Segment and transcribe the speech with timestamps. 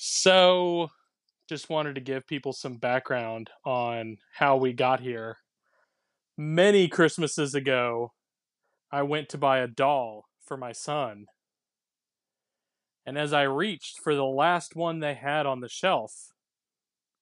[0.00, 0.90] So,
[1.48, 5.38] just wanted to give people some background on how we got here.
[6.36, 8.12] Many Christmases ago,
[8.92, 11.26] I went to buy a doll for my son.
[13.04, 16.12] And as I reached for the last one they had on the shelf,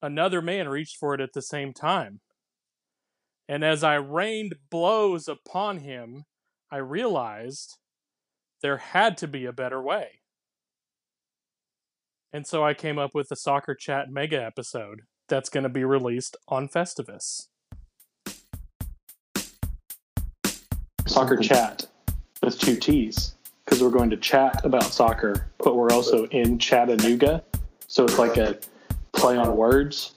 [0.02, 2.20] another man reached for it at the same time.
[3.48, 6.24] And as I rained blows upon him,
[6.70, 7.78] I realized
[8.60, 10.20] there had to be a better way.
[12.36, 15.84] And so I came up with the Soccer Chat mega episode that's going to be
[15.84, 17.46] released on Festivus.
[21.06, 21.86] Soccer Chat
[22.42, 27.42] with two T's because we're going to chat about soccer, but we're also in Chattanooga.
[27.86, 28.58] So it's like a
[29.12, 30.16] play on words.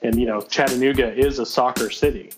[0.00, 2.32] And, you know, Chattanooga is a soccer city.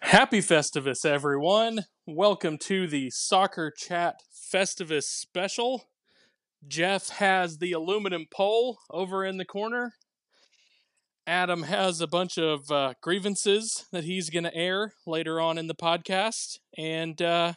[0.00, 1.84] Happy Festivus, everyone.
[2.06, 5.84] Welcome to the Soccer Chat Festivus special.
[6.66, 9.94] Jeff has the aluminum pole over in the corner.
[11.26, 15.68] Adam has a bunch of uh, grievances that he's going to air later on in
[15.68, 16.58] the podcast.
[16.76, 17.54] And uh,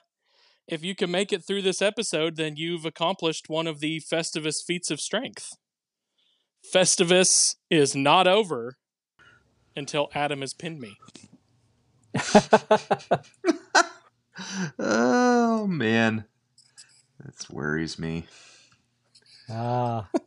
[0.67, 4.63] if you can make it through this episode, then you've accomplished one of the Festivus
[4.63, 5.53] feats of strength.
[6.73, 8.77] Festivus is not over
[9.75, 10.97] until Adam has pinned me.
[14.79, 16.25] oh man,
[17.25, 18.25] this worries me.
[19.49, 20.09] Ah.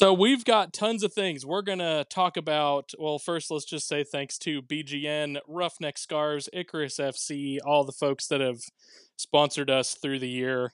[0.00, 1.44] So we've got tons of things.
[1.44, 2.92] We're gonna talk about.
[2.98, 8.26] Well, first, let's just say thanks to BGN, Roughneck Scars, Icarus FC, all the folks
[8.28, 8.62] that have
[9.16, 10.72] sponsored us through the year.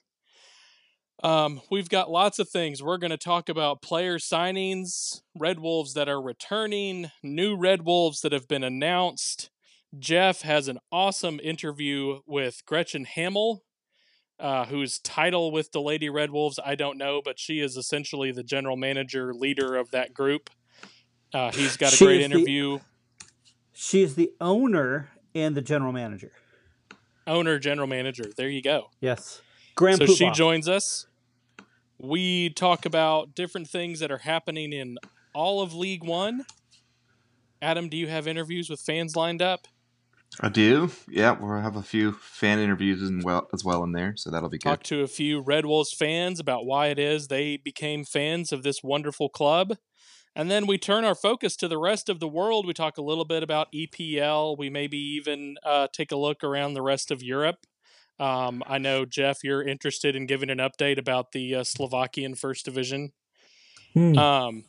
[1.23, 2.81] Um, we've got lots of things.
[2.81, 8.21] We're going to talk about player signings, Red Wolves that are returning, new Red Wolves
[8.21, 9.49] that have been announced.
[9.97, 13.63] Jeff has an awesome interview with Gretchen Hamill,
[14.39, 18.31] uh, whose title with the Lady Red Wolves I don't know, but she is essentially
[18.31, 20.49] the general manager, leader of that group.
[21.33, 22.79] Uh, he's got a She great is the- interview.
[23.73, 26.31] She is the owner and the general manager.
[27.27, 28.25] Owner, general manager.
[28.35, 28.89] There you go.
[29.01, 29.41] Yes.
[29.75, 31.05] Grand so she joins us.
[31.99, 34.97] We talk about different things that are happening in
[35.35, 36.45] all of League One.
[37.61, 39.67] Adam, do you have interviews with fans lined up?
[40.39, 40.91] I do.
[41.07, 44.49] Yeah, we'll have a few fan interviews as well as well in there, so that'll
[44.49, 44.69] be good.
[44.69, 48.63] Talk to a few Red Wolves fans about why it is they became fans of
[48.63, 49.77] this wonderful club.
[50.35, 52.67] And then we turn our focus to the rest of the world.
[52.67, 54.55] We talk a little bit about EPL.
[54.55, 57.65] We maybe even uh, take a look around the rest of Europe.
[58.19, 62.65] Um, I know, Jeff, you're interested in giving an update about the uh, Slovakian First
[62.65, 63.13] Division.
[63.93, 64.17] Hmm.
[64.17, 64.65] Um,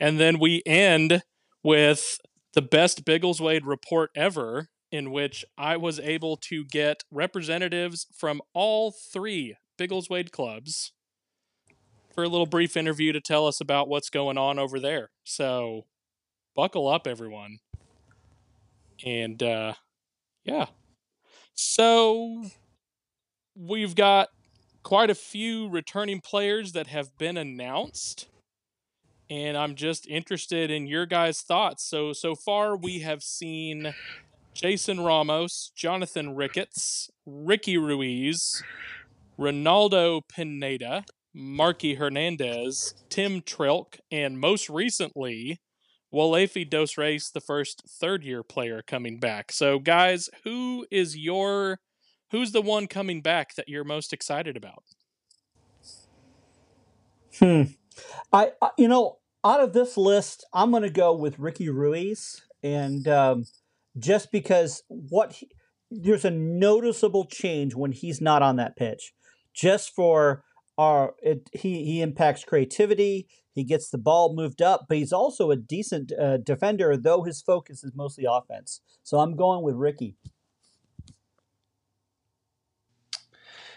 [0.00, 1.22] and then we end
[1.62, 2.18] with
[2.54, 8.92] the best Biggleswade report ever, in which I was able to get representatives from all
[8.92, 10.92] three Biggleswade clubs
[12.14, 15.10] for a little brief interview to tell us about what's going on over there.
[15.24, 15.86] So
[16.54, 17.58] buckle up, everyone.
[19.04, 19.74] And uh,
[20.44, 20.66] yeah.
[21.54, 22.44] So
[23.56, 24.28] we've got
[24.82, 28.28] quite a few returning players that have been announced
[29.32, 31.84] and I'm just interested in your guys' thoughts.
[31.84, 33.94] So so far we have seen
[34.52, 38.62] Jason Ramos, Jonathan Ricketts, Ricky Ruiz,
[39.38, 45.62] Ronaldo Pineda, Marky Hernandez, Tim Trilk, and most recently
[46.12, 49.50] Walefi Dos Reis, the first third year player coming back.
[49.50, 51.78] So guys, who is your
[52.32, 54.84] who's the one coming back that you're most excited about?
[57.38, 57.62] Hmm.
[58.30, 62.42] I, I you know out of this list, I'm going to go with Ricky Ruiz,
[62.62, 63.44] and um,
[63.98, 65.50] just because what he,
[65.90, 69.12] there's a noticeable change when he's not on that pitch.
[69.52, 70.44] Just for
[70.78, 73.28] our, it, he he impacts creativity.
[73.54, 77.42] He gets the ball moved up, but he's also a decent uh, defender, though his
[77.42, 78.80] focus is mostly offense.
[79.02, 80.16] So I'm going with Ricky.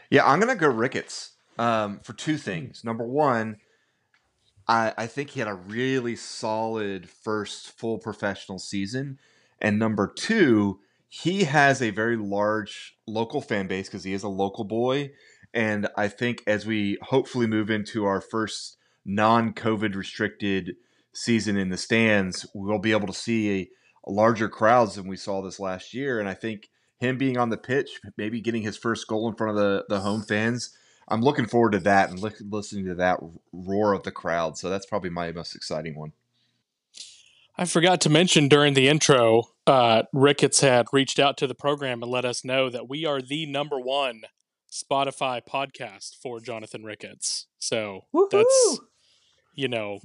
[0.09, 2.83] Yeah, I'm gonna go Ricketts um, for two things.
[2.85, 3.57] Number one,
[4.67, 9.19] I, I think he had a really solid first full professional season,
[9.61, 14.29] and number two, he has a very large local fan base because he is a
[14.29, 15.11] local boy,
[15.53, 20.75] and I think as we hopefully move into our first non-COVID restricted
[21.13, 23.69] season in the stands, we'll be able to see a,
[24.07, 26.69] larger crowds than we saw this last year, and I think
[26.99, 30.01] him being on the pitch, maybe getting his first goal in front of the, the
[30.01, 30.77] home fans.
[31.07, 33.19] I'm looking forward to that and li- listening to that
[33.51, 34.57] roar of the crowd.
[34.57, 36.13] So that's probably my most exciting one.
[37.57, 42.03] I forgot to mention during the intro, uh, Ricketts had reached out to the program
[42.03, 44.23] and let us know that we are the number one
[44.69, 47.47] Spotify podcast for Jonathan Ricketts.
[47.59, 48.29] So Woohoo!
[48.31, 48.79] that's
[49.55, 49.99] you know,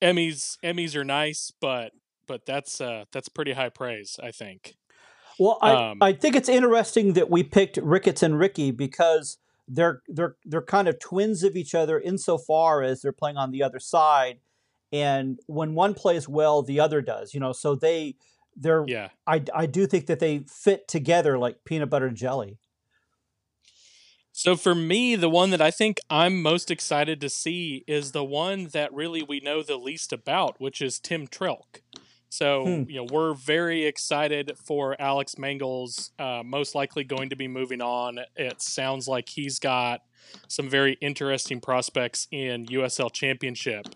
[0.00, 1.92] Emmys Emmys are nice, but
[2.28, 4.76] but that's uh that's pretty high praise, I think.
[5.38, 10.02] Well, I, Um, I think it's interesting that we picked Ricketts and Ricky because they're
[10.08, 13.78] they're they're kind of twins of each other insofar as they're playing on the other
[13.78, 14.40] side,
[14.92, 17.34] and when one plays well, the other does.
[17.34, 18.16] You know, so they
[18.56, 19.08] they're Yeah.
[19.26, 22.58] I I do think that they fit together like peanut butter and jelly.
[24.32, 28.22] So for me, the one that I think I'm most excited to see is the
[28.22, 31.80] one that really we know the least about, which is Tim Trilk.
[32.30, 32.90] So Hmm.
[32.90, 36.10] you know we're very excited for Alex Mangels.
[36.18, 38.18] Uh, most likely going to be moving on.
[38.36, 40.02] It sounds like he's got
[40.46, 43.86] some very interesting prospects in USL Championship,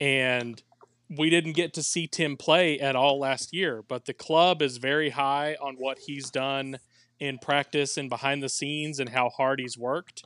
[0.00, 0.62] and
[1.08, 3.82] we didn't get to see Tim play at all last year.
[3.86, 6.78] But the club is very high on what he's done
[7.20, 10.24] in practice and behind the scenes and how hard he's worked.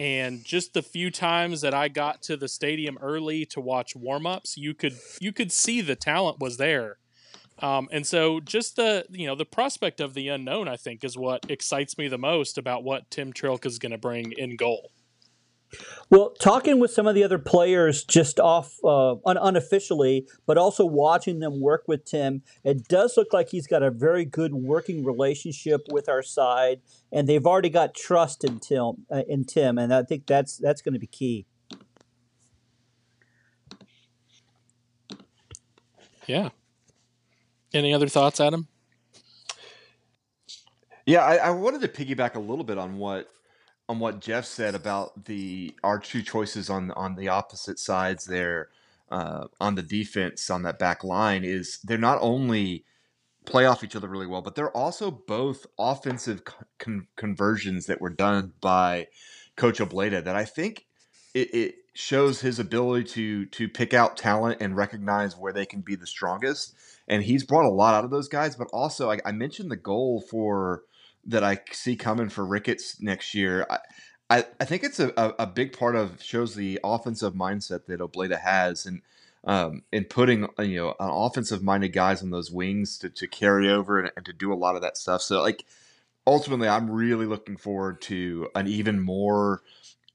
[0.00, 4.56] And just the few times that I got to the stadium early to watch warm-ups,
[4.56, 6.98] you could you could see the talent was there.
[7.60, 11.16] Um, and so just the you know the prospect of the unknown I think is
[11.16, 14.90] what excites me the most about what Tim Trilk is going to bring in goal.
[16.10, 20.84] Well, talking with some of the other players just off uh, un- unofficially, but also
[20.84, 25.04] watching them work with Tim, it does look like he's got a very good working
[25.04, 26.80] relationship with our side,
[27.12, 29.06] and they've already got trust in Tim.
[29.10, 31.46] Uh, in Tim, and I think that's that's going to be key.
[36.26, 36.50] Yeah.
[37.72, 38.68] Any other thoughts, Adam?
[41.06, 43.28] Yeah, I, I wanted to piggyback a little bit on what
[43.88, 48.68] on what Jeff said about the our two choices on on the opposite sides there
[49.10, 52.84] uh, on the defense on that back line is they're not only
[53.44, 56.42] play off each other really well, but they're also both offensive
[56.78, 59.06] con- conversions that were done by
[59.56, 60.86] Coach Obleda that I think
[61.34, 65.80] it, it shows his ability to to pick out talent and recognize where they can
[65.80, 66.74] be the strongest.
[67.06, 69.76] And he's brought a lot out of those guys, but also I, I mentioned the
[69.76, 70.84] goal for
[71.26, 73.66] that I see coming for Ricketts next year.
[73.70, 73.78] I,
[74.30, 78.40] I, I think it's a, a, big part of shows the offensive mindset that Obleda
[78.40, 79.02] has and
[79.44, 83.70] um, in putting you know an offensive minded guys on those wings to, to carry
[83.70, 85.22] over and, and to do a lot of that stuff.
[85.22, 85.64] So like
[86.26, 89.62] ultimately, I'm really looking forward to an even more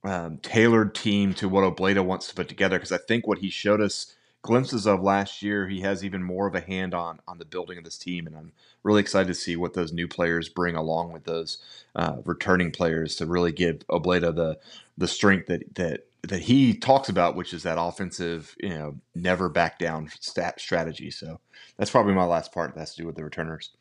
[0.04, 3.50] um, tailored team to what Obleda wants to put together because I think what he
[3.50, 7.38] showed us glimpses of last year, he has even more of a hand on on
[7.38, 8.52] the building of this team, and I'm
[8.84, 11.58] really excited to see what those new players bring along with those
[11.96, 14.60] uh, returning players to really give Obleda the
[14.98, 19.50] the strength that that that he talks about, which is that offensive, you know, never
[19.50, 21.12] back down stat strategy.
[21.12, 21.40] So
[21.78, 22.74] that's probably my last part.
[22.74, 23.72] That has to do with the returners.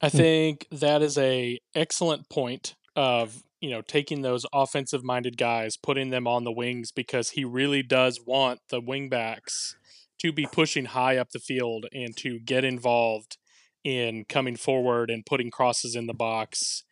[0.00, 5.78] I think that is a excellent point of you know taking those offensive minded guys,
[5.78, 9.76] putting them on the wings because he really does want the wingbacks
[10.18, 13.38] to be pushing high up the field and to get involved
[13.84, 16.84] in coming forward and putting crosses in the box.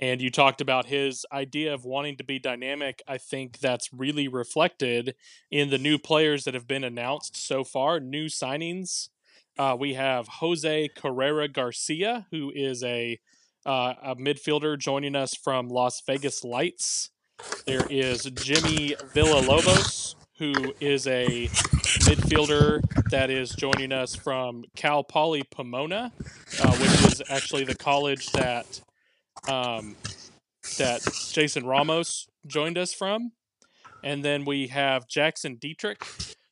[0.00, 3.02] And you talked about his idea of wanting to be dynamic.
[3.08, 5.16] I think that's really reflected
[5.50, 9.08] in the new players that have been announced so far, new signings.
[9.58, 13.18] Uh, we have Jose Carrera Garcia, who is a
[13.68, 17.10] uh, a midfielder joining us from Las Vegas Lights.
[17.66, 21.48] There is Jimmy Villalobos, who is a
[22.06, 26.10] midfielder that is joining us from Cal Poly Pomona,
[26.62, 28.80] uh, which is actually the college that
[29.48, 29.96] um,
[30.78, 33.32] that Jason Ramos joined us from.
[34.02, 36.06] And then we have Jackson Dietrich,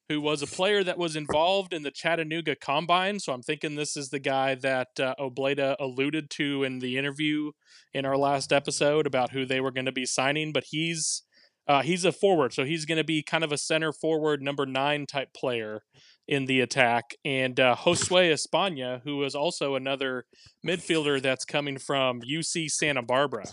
[0.08, 3.18] who was a player that was involved in the Chattanooga Combine.
[3.18, 7.52] So I'm thinking this is the guy that uh, Obleda alluded to in the interview
[7.92, 10.52] in our last episode about who they were going to be signing.
[10.52, 11.22] But he's
[11.68, 14.66] uh, he's a forward, so he's going to be kind of a center forward, number
[14.66, 15.82] nine type player
[16.28, 17.16] in the attack.
[17.24, 20.26] And uh, Josue Espana, who is also another
[20.64, 23.46] midfielder that's coming from UC Santa Barbara.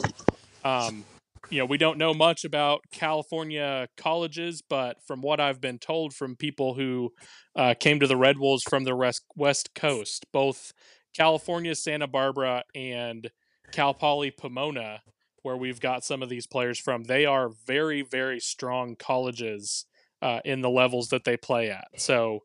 [0.64, 1.06] Um,
[1.50, 6.14] you know, we don't know much about California colleges, but from what I've been told
[6.14, 7.12] from people who
[7.56, 10.72] uh, came to the Red Wolves from the West Coast, both
[11.16, 13.30] California, Santa Barbara, and
[13.72, 15.02] Cal Poly Pomona,
[15.44, 19.86] where we've got some of these players from, they are very, very strong colleges
[20.22, 21.88] uh, in the levels that they play at.
[21.98, 22.40] So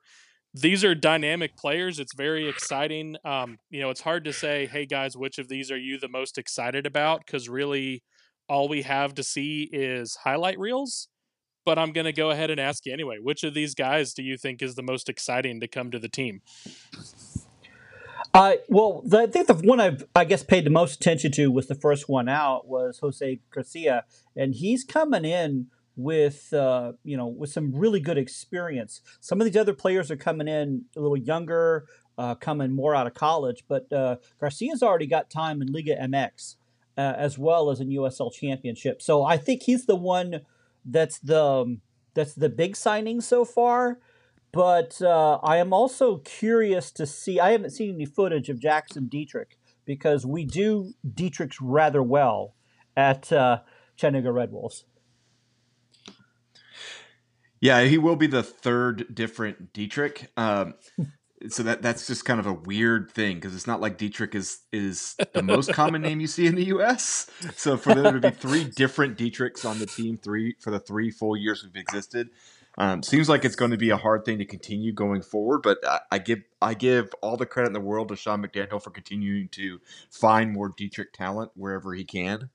[0.52, 2.00] these are dynamic players.
[2.00, 3.16] It's very exciting.
[3.24, 6.08] Um, you know, it's hard to say, hey guys, which of these are you the
[6.08, 7.24] most excited about?
[7.24, 8.02] Because really,
[8.48, 11.08] all we have to see is highlight reels.
[11.64, 13.18] But I'm going to go ahead and ask you anyway.
[13.20, 16.08] Which of these guys do you think is the most exciting to come to the
[16.08, 16.40] team?
[18.32, 21.50] I well, the, I think the one I've I guess paid the most attention to
[21.50, 24.04] was the first one out was Jose Garcia,
[24.36, 29.00] and he's coming in with uh, you know with some really good experience.
[29.20, 31.86] Some of these other players are coming in a little younger,
[32.16, 36.56] uh, coming more out of college, but uh, Garcia's already got time in Liga MX
[36.98, 39.00] uh, as well as in USL Championship.
[39.00, 40.40] So I think he's the one
[40.84, 41.80] that's the um,
[42.14, 44.00] that's the big signing so far.
[44.52, 47.38] But uh, I am also curious to see.
[47.38, 52.54] I haven't seen any footage of Jackson Dietrich because we do Dietrich's rather well
[52.96, 53.60] at uh,
[53.96, 54.84] Chattanooga Red Wolves.
[57.60, 60.30] Yeah, he will be the third different Dietrich.
[60.36, 60.74] Um,
[61.48, 64.60] so that that's just kind of a weird thing because it's not like Dietrich is
[64.72, 67.30] is the most common name you see in the U.S.
[67.56, 71.10] So for there to be three different Dietrichs on the team, three for the three
[71.10, 72.30] full years we've existed,
[72.78, 75.78] um, seems like it's going to be a hard thing to continue going forward, but
[75.84, 78.90] I, I, give I give all the credit in the world to Sean McDaniel for
[78.90, 79.80] continuing to
[80.10, 82.50] find more Dietrich talent wherever he can.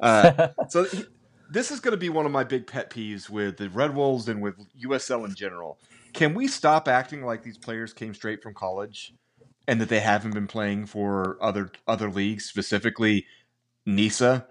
[0.00, 1.04] Uh, so he,
[1.50, 4.28] this is going to be one of my big pet peeves with the Red Wolves
[4.28, 5.78] and with USL in general.
[6.16, 9.12] Can we stop acting like these players came straight from college
[9.68, 13.26] and that they haven't been playing for other other leagues, specifically
[13.84, 14.46] NISA?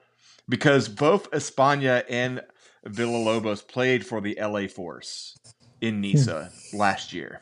[0.48, 2.42] Because both España and
[2.86, 5.40] Villalobos played for the LA Force
[5.82, 7.42] in NISA last year.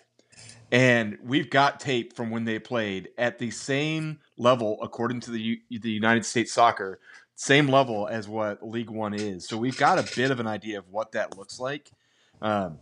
[0.72, 5.60] And we've got tape from when they played at the same level, according to the
[5.70, 7.02] the United States Soccer,
[7.36, 9.50] same level as what League One is.
[9.50, 11.92] So we've got a bit of an idea of what that looks like.
[12.42, 12.80] Um,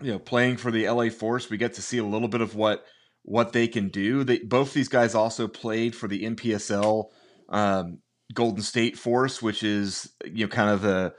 [0.00, 2.54] you know, playing for the LA Force, we get to see a little bit of
[2.54, 2.84] what
[3.22, 4.24] what they can do.
[4.24, 7.10] They both these guys also played for the NPSL
[7.48, 7.98] um,
[8.32, 11.14] Golden State Force, which is you know kind of the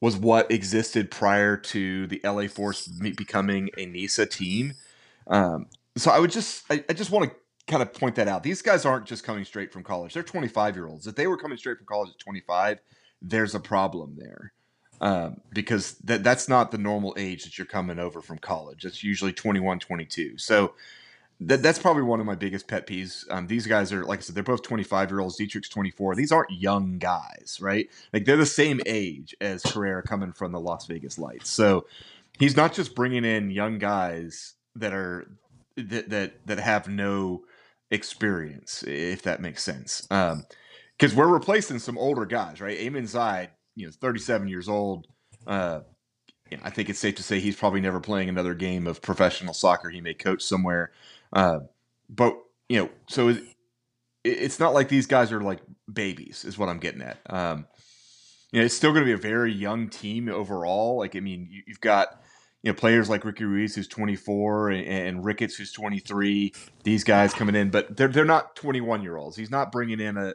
[0.00, 4.74] was what existed prior to the LA Force becoming a NISA team.
[5.26, 5.66] Um,
[5.96, 8.42] so I would just I, I just want to kind of point that out.
[8.42, 10.14] These guys aren't just coming straight from college.
[10.14, 11.06] They're 25 year olds.
[11.06, 12.78] If they were coming straight from college at 25,
[13.22, 14.52] there's a problem there.
[15.00, 18.84] Um, because that that's not the normal age that you're coming over from college.
[18.84, 20.38] It's usually 21, 22.
[20.38, 20.74] So
[21.40, 23.24] that, that's probably one of my biggest pet peeves.
[23.30, 25.36] Um, these guys are, like I said, they're both 25 year olds.
[25.36, 26.14] Dietrich's 24.
[26.14, 27.88] These aren't young guys, right?
[28.12, 31.50] Like they're the same age as Carrera coming from the Las Vegas Lights.
[31.50, 31.86] So
[32.38, 35.26] he's not just bringing in young guys that are
[35.76, 37.42] that that that have no
[37.90, 40.06] experience, if that makes sense.
[40.10, 40.44] Um,
[40.96, 42.78] because we're replacing some older guys, right?
[42.78, 45.06] Eamon Zayed, you know, 37 years old.
[45.46, 45.80] Uh,
[46.62, 49.90] I think it's safe to say he's probably never playing another game of professional soccer.
[49.90, 50.92] He may coach somewhere
[51.34, 51.60] uh,
[52.08, 52.36] but
[52.68, 53.42] you know, so it,
[54.22, 55.60] it's not like these guys are like
[55.92, 57.18] babies, is what I'm getting at.
[57.28, 57.66] Um,
[58.52, 60.98] you know, it's still going to be a very young team overall.
[60.98, 62.22] Like, I mean, you, have got
[62.62, 66.52] you know players like Ricky Ruiz who's 24 and, and, Ricketts who's 23.
[66.84, 69.36] These guys coming in, but they're they're not 21 year olds.
[69.36, 70.34] He's not bringing in a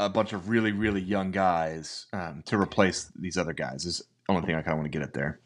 [0.00, 3.84] a bunch of really really young guys um, to replace these other guys.
[3.84, 5.40] Is the only thing I kind of want to get at there.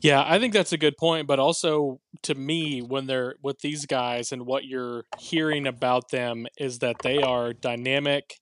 [0.00, 1.26] Yeah, I think that's a good point.
[1.26, 6.46] But also, to me, when they're with these guys and what you're hearing about them
[6.58, 8.34] is that they are dynamic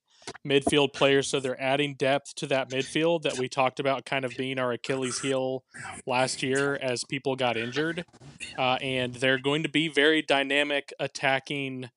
[0.47, 1.27] midfield players.
[1.27, 4.71] So they're adding depth to that midfield that we talked about kind of being our
[4.73, 5.63] Achilles heel
[6.05, 8.05] last year as people got injured.
[8.57, 11.89] Uh, and they're going to be very dynamic attacking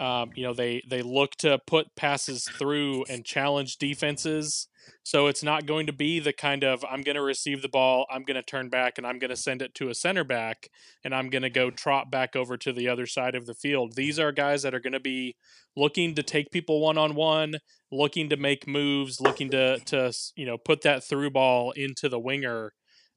[0.00, 4.68] um, you know, they they look to put passes through and challenge defenses.
[5.04, 8.06] So it's not going to be the kind of I'm going to receive the ball,
[8.10, 10.68] I'm going to turn back, and I'm going to send it to a center back,
[11.04, 13.94] and I'm going to go trot back over to the other side of the field.
[13.94, 15.36] These are guys that are going to be
[15.76, 17.56] looking to take people one on one,
[17.90, 22.20] looking to make moves, looking to to you know put that through ball into the
[22.20, 22.72] winger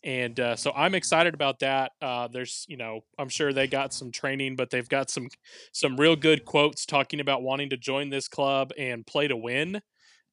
[0.05, 1.93] and uh, so I'm excited about that.
[2.00, 5.29] Uh, there's, you know, I'm sure they got some training, but they've got some
[5.74, 9.81] some real good quotes talking about wanting to join this club and play to win.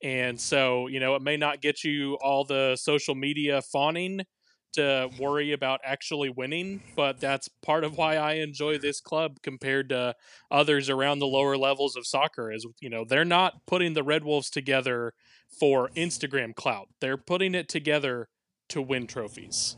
[0.02, 4.20] And so, you know, it may not get you all the social media fawning
[4.74, 9.88] to worry about actually winning, but that's part of why I enjoy this club compared
[9.90, 10.14] to
[10.50, 12.52] others around the lower levels of soccer.
[12.52, 15.14] Is you know they're not putting the Red Wolves together
[15.58, 18.28] for Instagram clout; they're putting it together
[18.72, 19.76] to win trophies.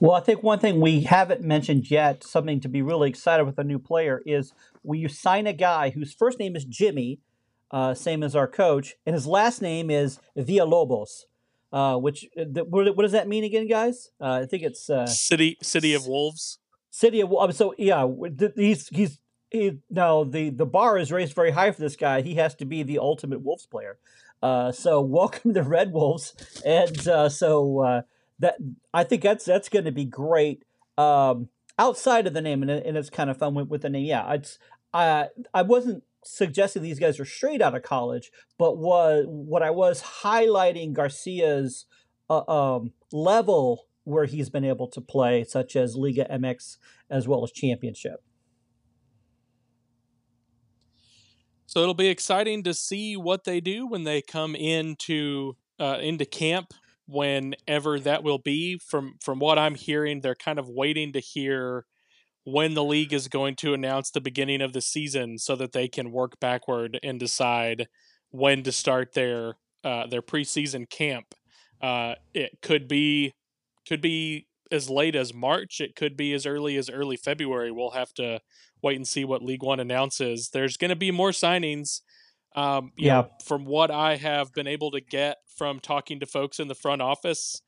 [0.00, 3.58] Well, I think one thing we haven't mentioned yet, something to be really excited with
[3.58, 7.20] a new player, is when you sign a guy whose first name is Jimmy,
[7.70, 11.24] uh, same as our coach, and his last name is Villalobos.
[11.70, 14.10] Uh, which uh, what, what, does that mean again, guys?
[14.18, 16.58] Uh, I think it's uh, city city of wolves.
[16.90, 17.58] City of wolves.
[17.58, 18.08] So yeah,
[18.56, 19.20] he's he's
[19.50, 22.22] he, now the the bar is raised very high for this guy.
[22.22, 23.98] He has to be the ultimate Wolves player.
[24.42, 28.02] Uh, so welcome to Red Wolves, and uh, so uh,
[28.38, 28.56] that
[28.92, 30.64] I think that's that's going to be great.
[30.96, 34.06] Um, outside of the name, and, and it's kind of fun with, with the name.
[34.06, 34.58] Yeah, it's
[34.92, 39.70] I I wasn't suggesting these guys are straight out of college, but what what I
[39.70, 41.86] was highlighting Garcia's
[42.30, 46.78] uh, um, level where he's been able to play, such as Liga MX
[47.10, 48.22] as well as Championship.
[51.68, 56.24] So it'll be exciting to see what they do when they come into uh, into
[56.24, 56.72] camp,
[57.06, 58.78] whenever that will be.
[58.78, 61.84] From from what I'm hearing, they're kind of waiting to hear
[62.44, 65.88] when the league is going to announce the beginning of the season, so that they
[65.88, 67.86] can work backward and decide
[68.30, 71.34] when to start their uh, their preseason camp.
[71.82, 73.34] Uh, it could be
[73.86, 75.82] could be as late as March.
[75.82, 77.70] It could be as early as early February.
[77.70, 78.40] We'll have to
[78.82, 80.50] wait and see what League One announces.
[80.52, 82.00] There's going to be more signings.
[82.56, 83.20] Um, yeah.
[83.20, 86.74] Know, from what I have been able to get from talking to folks in the
[86.74, 87.60] front office,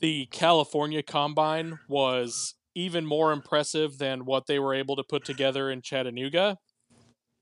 [0.00, 5.70] the California Combine was even more impressive than what they were able to put together
[5.70, 6.58] in Chattanooga.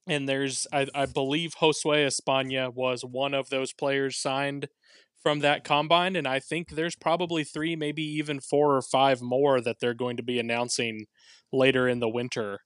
[0.07, 4.69] And there's, I, I believe, Josue Espana was one of those players signed
[5.23, 9.61] from that combine, and I think there's probably three, maybe even four or five more
[9.61, 11.07] that they're going to be announcing
[11.53, 12.61] later in the winter.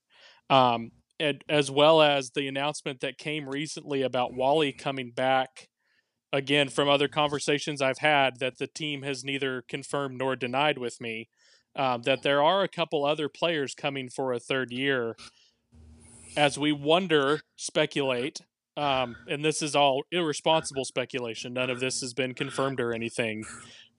[0.51, 5.69] Um, and, as well as the announcement that came recently about Wally coming back
[6.33, 11.01] again from other conversations I've had that the team has neither confirmed nor denied with
[11.01, 11.29] me
[11.77, 15.17] um, that there are a couple other players coming for a third year.
[16.37, 18.41] As we wonder, speculate
[18.77, 21.55] um, and this is all irresponsible speculation.
[21.55, 23.45] None of this has been confirmed or anything.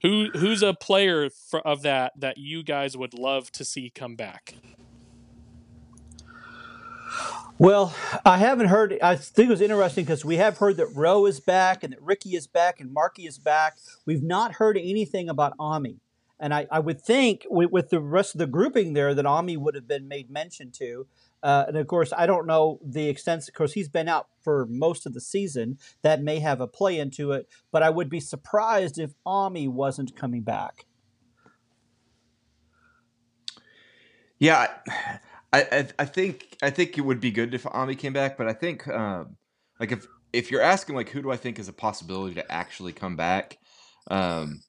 [0.01, 4.15] Who who's a player for, of that that you guys would love to see come
[4.15, 4.55] back?
[7.57, 7.95] Well,
[8.25, 8.99] I haven't heard.
[9.01, 12.01] I think it was interesting because we have heard that Roe is back and that
[12.01, 13.77] Ricky is back and Marky is back.
[14.05, 16.01] We've not heard anything about Ami.
[16.37, 19.55] And I, I would think with, with, the rest of the grouping there that Ami
[19.55, 21.07] would have been made mention to.
[21.41, 23.47] Uh, and of course, I don't know the extent.
[23.47, 25.77] Of course, he's been out for most of the season.
[26.01, 27.47] That may have a play into it.
[27.71, 30.85] But I would be surprised if Ami wasn't coming back.
[34.37, 34.67] Yeah,
[35.53, 38.37] I, I, I think I think it would be good if Ami came back.
[38.37, 39.37] But I think um,
[39.79, 42.91] like if if you're asking like who do I think is a possibility to actually
[42.91, 43.57] come back,
[44.09, 44.61] um,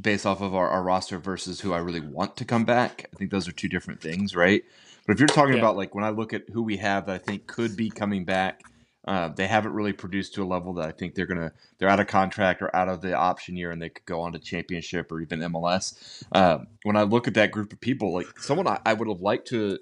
[0.00, 3.16] based off of our, our roster versus who I really want to come back, I
[3.16, 4.62] think those are two different things, right?
[5.06, 5.60] But if you're talking yeah.
[5.60, 8.24] about like when I look at who we have that I think could be coming
[8.24, 8.62] back,
[9.06, 12.00] uh, they haven't really produced to a level that I think they're gonna they're out
[12.00, 15.12] of contract or out of the option year and they could go on to championship
[15.12, 16.24] or even MLS.
[16.32, 19.20] Uh, when I look at that group of people, like someone I, I would have
[19.20, 19.78] liked to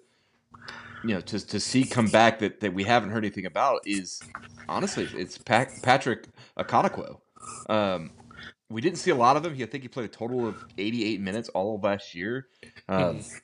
[1.05, 4.21] you know to, to see come back that, that we haven't heard anything about is
[4.69, 6.27] honestly it's Patrick
[6.59, 7.19] Okonkwo.
[7.69, 8.11] Um,
[8.71, 9.55] we didn't see a lot of him.
[9.55, 12.49] He, I think he played a total of 88 minutes all of last year.
[12.89, 13.41] Um, mm.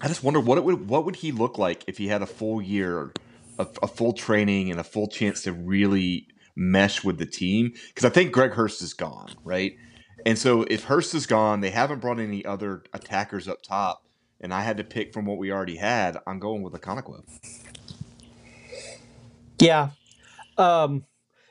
[0.00, 2.26] I just wonder what it would what would he look like if he had a
[2.26, 3.12] full year,
[3.58, 7.72] a, a full training, and a full chance to really mesh with the team.
[7.88, 9.74] Because I think Greg Hurst is gone, right?
[10.26, 14.02] And so if Hurst is gone, they haven't brought any other attackers up top,
[14.40, 16.16] and I had to pick from what we already had.
[16.26, 17.22] I'm going with Okonkwo.
[19.60, 19.90] Yeah.
[20.56, 21.04] Um,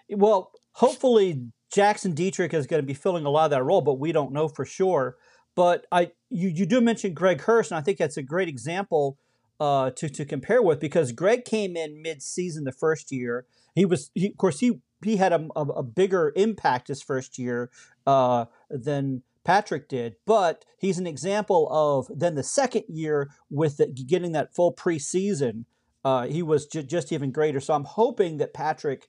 [0.10, 4.00] well, hopefully Jackson Dietrich is going to be filling a lot of that role, but
[4.00, 5.18] we don't know for sure.
[5.56, 9.18] But I, you, you do mention Greg Hurst, and I think that's a great example
[9.60, 13.46] uh, to to compare with because Greg came in mid season the first year.
[13.74, 17.38] He was, he, of course, he he had a, a, a bigger impact his first
[17.38, 17.70] year
[18.06, 23.88] uh, than Patrick did, but he's an example of then the second year with the,
[23.88, 25.64] getting that full preseason.
[26.04, 27.62] Uh, he was ju- just even greater.
[27.62, 29.08] So I'm hoping that Patrick,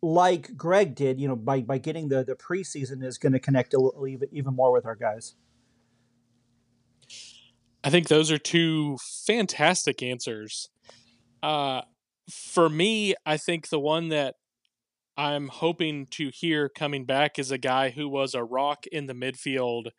[0.00, 3.74] like Greg did, you know, by, by getting the, the preseason, is going to connect
[3.74, 5.34] a little, even, even more with our guys.
[7.82, 10.68] I think those are two fantastic answers.
[11.42, 11.82] Uh,
[12.30, 14.36] for me, I think the one that
[15.16, 19.14] I'm hoping to hear coming back is a guy who was a rock in the
[19.14, 19.90] midfield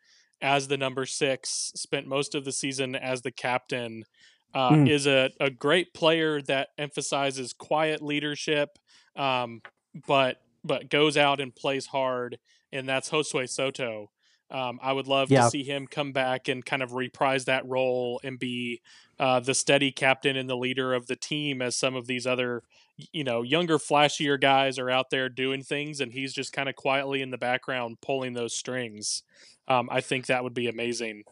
[0.42, 4.04] as the number six, spent most of the season as the captain.
[4.52, 4.88] Uh, mm.
[4.88, 8.78] Is a, a great player that emphasizes quiet leadership,
[9.16, 9.62] um,
[10.06, 12.38] but but goes out and plays hard,
[12.72, 14.10] and that's Josue Soto.
[14.50, 15.44] Um, I would love yeah.
[15.44, 18.80] to see him come back and kind of reprise that role and be
[19.18, 22.62] uh, the steady captain and the leader of the team as some of these other,
[22.96, 26.76] you know, younger, flashier guys are out there doing things, and he's just kind of
[26.76, 29.22] quietly in the background pulling those strings.
[29.66, 31.24] Um, I think that would be amazing.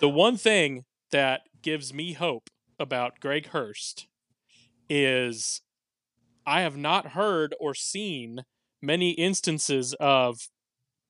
[0.00, 4.06] The one thing that gives me hope about Greg Hurst
[4.88, 5.60] is
[6.46, 8.44] I have not heard or seen
[8.82, 10.48] many instances of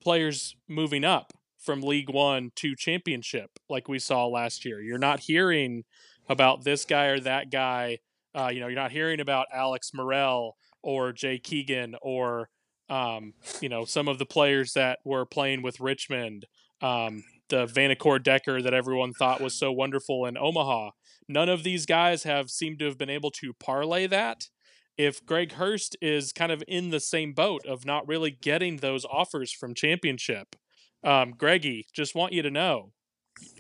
[0.03, 4.81] players moving up from League One to Championship, like we saw last year.
[4.81, 5.85] You're not hearing
[6.29, 7.99] about this guy or that guy.
[8.35, 12.49] Uh, you know, you're not hearing about Alex Morel or Jake Keegan or
[12.89, 16.47] um, you know some of the players that were playing with Richmond.
[16.83, 20.91] Um, the Vanacore Decker that everyone thought was so wonderful in Omaha.
[21.29, 24.49] None of these guys have seemed to have been able to parlay that.
[24.97, 29.05] If Greg Hurst is kind of in the same boat of not really getting those
[29.05, 30.57] offers from championship,
[31.03, 32.93] um, Greggy, just want you to know,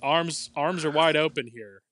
[0.03, 1.83] arms arms are wide open here,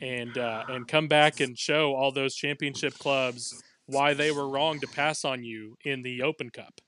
[0.00, 4.80] and uh, and come back and show all those championship clubs why they were wrong
[4.80, 6.80] to pass on you in the Open Cup.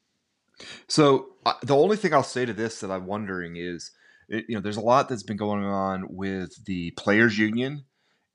[0.88, 3.90] So uh, the only thing I'll say to this that I'm wondering is,
[4.28, 7.84] it, you know, there's a lot that's been going on with the players' union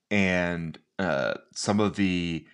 [0.09, 2.45] and uh, some of the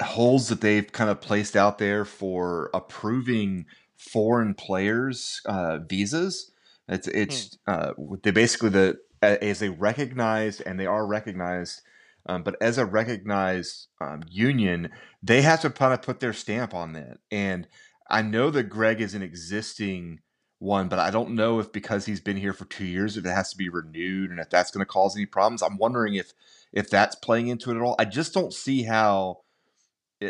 [0.00, 6.50] holes that they've kind of placed out there for approving foreign players uh, visas.
[6.88, 7.72] It's it's hmm.
[7.72, 11.82] uh, they basically the as a recognized and they are recognized,
[12.26, 14.90] um, but as a recognized um, union,
[15.22, 17.18] they have to kind of put their stamp on that.
[17.30, 17.68] And
[18.08, 20.20] I know that Greg is an existing
[20.58, 23.30] one, but I don't know if because he's been here for two years, if it
[23.30, 25.62] has to be renewed and if that's going to cause any problems.
[25.62, 26.32] I'm wondering if
[26.72, 27.96] if that's playing into it at all.
[27.98, 29.40] I just don't see how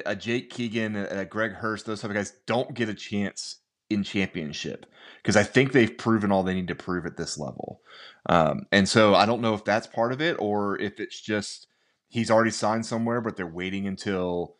[0.05, 3.57] a Jake Keegan, a Greg Hurst, those type of guys don't get a chance
[3.91, 4.87] in championship
[5.23, 7.81] because I think they've proven all they need to prove at this level.
[8.27, 11.67] Um, and so I don't know if that's part of it or if it's just
[12.09, 14.57] he's already signed somewhere, but they're waiting until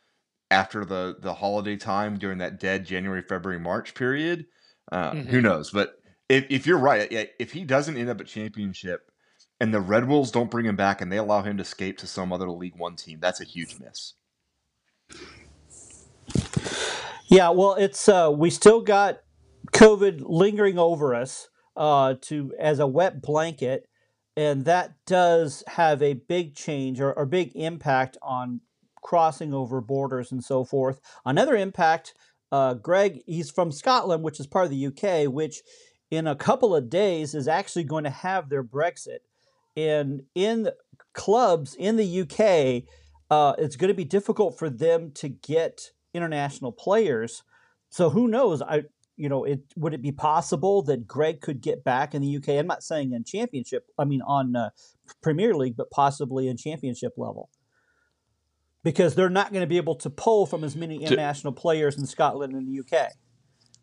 [0.51, 4.47] after the the holiday time during that dead January, February, March period.
[4.93, 5.29] Uh, mm-hmm.
[5.31, 5.71] Who knows?
[5.71, 7.09] But if, if you're right,
[7.39, 9.11] if he doesn't end up at championship
[9.61, 12.07] and the Red Wolves don't bring him back and they allow him to escape to
[12.07, 14.15] some other League One team, that's a huge miss.
[17.27, 19.21] Yeah, well, it's uh, we still got
[19.73, 23.89] COVID lingering over us uh, to as a wet blanket,
[24.37, 28.61] and that does have a big change or, or big impact on
[29.03, 31.01] crossing over borders and so forth.
[31.25, 32.15] Another impact,
[32.53, 35.63] uh, Greg, he's from Scotland, which is part of the UK, which
[36.11, 39.21] in a couple of days is actually going to have their Brexit.
[39.77, 40.69] And in
[41.15, 42.85] clubs in the UK,
[43.31, 47.43] uh, it's going to be difficult for them to get international players.
[47.91, 48.63] So who knows?
[48.63, 48.85] I
[49.17, 52.51] you know, it would it be possible that Greg could get back in the UK?
[52.51, 53.87] I'm not saying in championship.
[53.99, 54.71] I mean on uh,
[55.23, 57.49] Premier League, but possibly in championship level,
[58.83, 62.07] because they're not going to be able to pull from as many international players in
[62.07, 63.13] Scotland and the UK.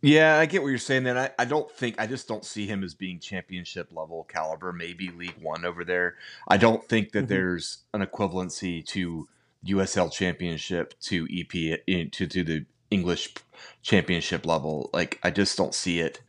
[0.02, 1.04] Yeah, I get what you're saying.
[1.04, 4.74] Then I, I don't think I just don't see him as being championship level caliber.
[4.74, 6.16] Maybe League One over there.
[6.48, 7.28] I don't think that mm-hmm.
[7.28, 9.30] there's an equivalency to
[9.68, 11.80] USL Championship to EP
[12.12, 13.34] to to the English
[13.82, 14.90] Championship level.
[14.94, 16.22] Like I just don't see it.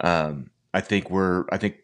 [0.00, 1.76] Um, I think we're I think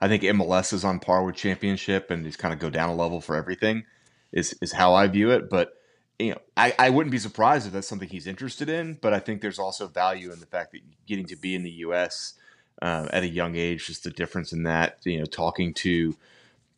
[0.00, 2.94] I think MLS is on par with Championship and just kind of go down a
[2.94, 3.84] level for everything.
[4.32, 5.74] Is is how I view it, but
[6.18, 9.18] you know, I, I wouldn't be surprised if that's something he's interested in, but I
[9.18, 12.34] think there's also value in the fact that getting to be in the U.S.
[12.80, 16.16] Uh, at a young age, just the difference in that, you know, talking to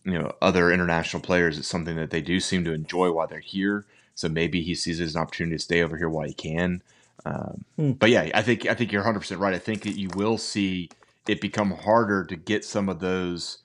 [0.06, 3.40] you know other international players it's something that they do seem to enjoy while they're
[3.40, 3.84] here.
[4.14, 6.82] So maybe he sees it as an opportunity to stay over here while he can.
[7.26, 7.92] Um, hmm.
[7.92, 9.54] but yeah i think i think you're 100% right.
[9.54, 10.90] I think that you will see
[11.26, 13.58] it become harder to get some of those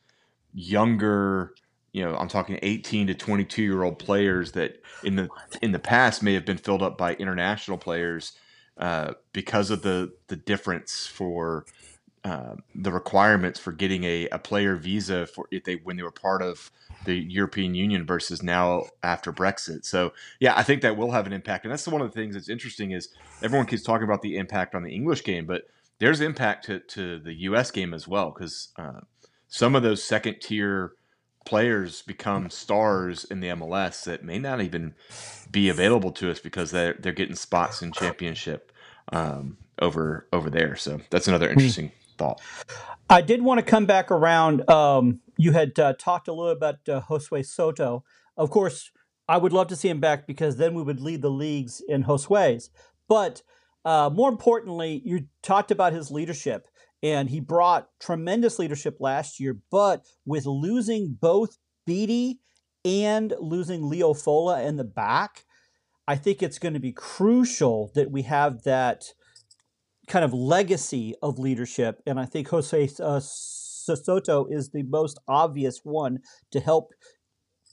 [0.53, 1.53] younger
[1.91, 5.29] you know i'm talking 18 to 22 year old players that in the
[5.61, 8.33] in the past may have been filled up by international players
[8.77, 11.65] uh, because of the the difference for
[12.23, 16.11] uh, the requirements for getting a, a player visa for if they when they were
[16.11, 16.69] part of
[17.05, 19.85] the European Union versus now after Brexit.
[19.85, 22.35] So yeah, I think that will have an impact, and that's one of the things
[22.35, 23.09] that's interesting is
[23.41, 25.63] everyone keeps talking about the impact on the English game, but
[25.97, 27.71] there's impact to, to the U.S.
[27.71, 29.01] game as well because uh,
[29.47, 30.93] some of those second tier
[31.43, 34.93] players become stars in the MLS that may not even
[35.49, 38.71] be available to us because they're they're getting spots in championship
[39.11, 40.75] um, over over there.
[40.75, 41.53] So that's another hmm.
[41.53, 42.41] interesting thought.
[43.09, 44.69] I did want to come back around.
[44.69, 48.03] Um, you had uh, talked a little about uh, Josue Soto.
[48.37, 48.91] Of course,
[49.27, 52.03] I would love to see him back because then we would lead the leagues in
[52.03, 52.69] Josue's.
[53.07, 53.41] But
[53.83, 56.67] uh, more importantly, you talked about his leadership,
[57.01, 59.57] and he brought tremendous leadership last year.
[59.71, 62.39] But with losing both Beatty
[62.85, 65.45] and losing Leo Fola in the back,
[66.07, 69.13] I think it's going to be crucial that we have that
[70.11, 72.01] kind of legacy of leadership.
[72.05, 76.19] And I think Jose uh, Soto is the most obvious one
[76.51, 76.93] to help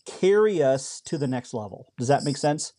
[0.07, 1.93] carry us to the next level.
[1.99, 2.73] Does that make sense?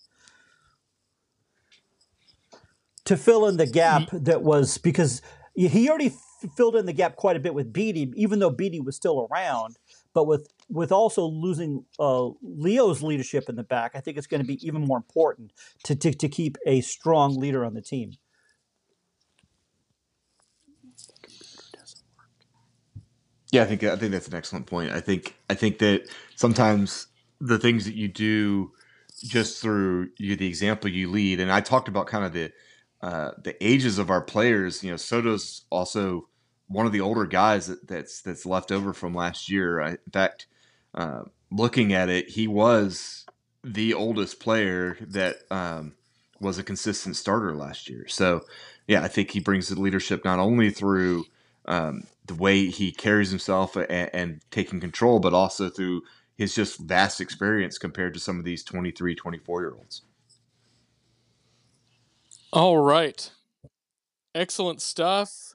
[3.04, 5.22] To fill in the gap that was because
[5.54, 6.14] he already
[6.56, 9.76] filled in the gap quite a bit with Beatty, even though Beatty was still around.
[10.14, 14.42] But with with also losing uh, Leo's leadership in the back, I think it's going
[14.42, 15.52] to be even more important
[15.84, 18.14] to, to, to keep a strong leader on the team.
[23.52, 24.92] Yeah, I think I think that's an excellent point.
[24.92, 27.08] I think I think that sometimes
[27.42, 28.74] the things that you do
[29.24, 32.54] just through you the example you lead, and I talked about kind of the
[33.02, 34.84] uh, the ages of our players.
[34.84, 36.30] You know, Soto's also
[36.68, 39.82] one of the older guys that, that's that's left over from last year.
[39.82, 40.48] I, in fact,
[40.96, 43.26] uh, looking at it, he was
[43.66, 45.96] the oldest player that um,
[46.40, 48.08] was a consistent starter last year.
[48.10, 48.42] So,
[48.88, 51.26] yeah, I think he brings the leadership not only through
[51.66, 56.02] um, the way he carries himself and, and, taking control, but also through
[56.36, 60.04] his just vast experience compared to some of these 23, 24 year olds.
[62.52, 63.30] All right.
[64.34, 65.54] Excellent stuff.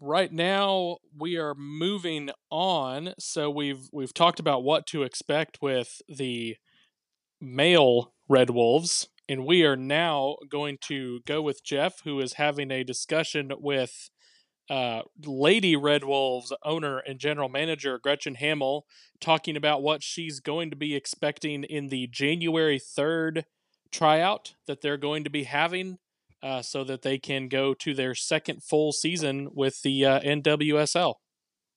[0.00, 3.14] Right now we are moving on.
[3.18, 6.56] So we've we've talked about what to expect with the
[7.40, 12.70] male Red Wolves, and we are now going to go with Jeff, who is having
[12.70, 14.10] a discussion with
[14.70, 18.86] uh, Lady Red Wolves owner and general manager Gretchen Hamill
[19.20, 23.44] talking about what she's going to be expecting in the January 3rd
[23.92, 25.98] tryout that they're going to be having
[26.42, 31.14] uh, so that they can go to their second full season with the uh, NWSL.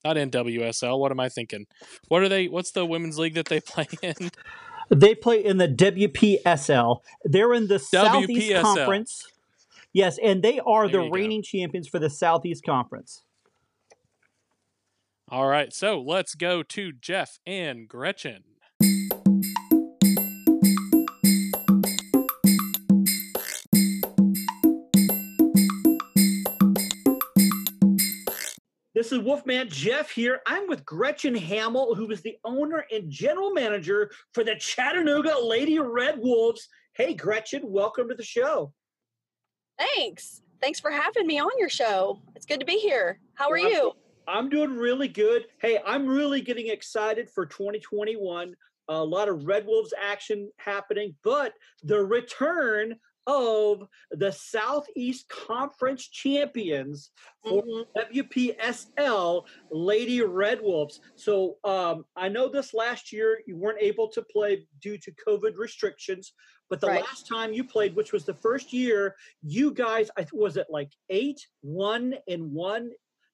[0.04, 0.98] Not NWSL.
[0.98, 1.66] What am I thinking?
[2.08, 2.48] What are they?
[2.48, 4.30] What's the women's league that they play in?
[4.90, 7.00] They play in the WPSL.
[7.24, 7.90] They're in the WPSL.
[7.90, 9.26] Southeast Conference.
[9.98, 11.58] Yes, and they are there the reigning go.
[11.58, 13.24] champions for the Southeast Conference.
[15.28, 18.44] All right, so let's go to Jeff and Gretchen.
[28.94, 30.42] This is Wolfman Jeff here.
[30.46, 35.80] I'm with Gretchen Hamill, who is the owner and general manager for the Chattanooga Lady
[35.80, 36.68] Red Wolves.
[36.92, 38.72] Hey, Gretchen, welcome to the show.
[39.78, 40.42] Thanks.
[40.60, 42.20] Thanks for having me on your show.
[42.34, 43.20] It's good to be here.
[43.34, 43.92] How are well, you?
[44.26, 45.46] I'm doing really good.
[45.60, 48.54] Hey, I'm really getting excited for 2021.
[48.88, 51.52] A lot of Red Wolves action happening, but
[51.84, 57.10] the return of the Southeast Conference champions
[57.44, 58.18] for mm-hmm.
[58.18, 61.00] WPSL Lady Red Wolves.
[61.14, 65.56] So um, I know this last year you weren't able to play due to COVID
[65.56, 66.32] restrictions,
[66.70, 67.02] but the right.
[67.02, 70.92] last time you played, which was the first year, you guys, I was it like
[71.10, 72.90] eight, one and one,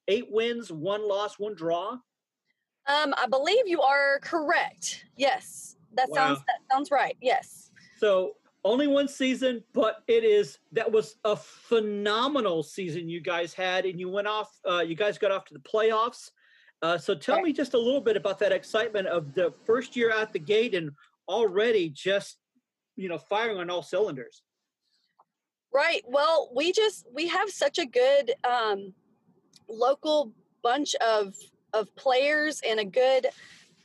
[0.09, 1.99] eight wins, one loss, one draw.
[2.87, 5.07] Um, I believe you are correct.
[5.17, 6.17] Yes, that wow.
[6.17, 7.17] sounds that sounds right.
[7.21, 7.71] Yes.
[7.99, 13.85] So only one season, but it is that was a phenomenal season you guys had,
[13.85, 14.51] and you went off.
[14.69, 16.31] Uh, you guys got off to the playoffs.
[16.83, 20.13] Uh, so tell me just a little bit about that excitement of the first year
[20.13, 20.91] out the gate and
[21.29, 22.39] already just
[22.97, 24.43] you know firing on all cylinders.
[25.73, 26.03] Right.
[26.07, 28.93] Well, we just we have such a good um,
[29.69, 31.35] local bunch of
[31.73, 33.27] of players and a good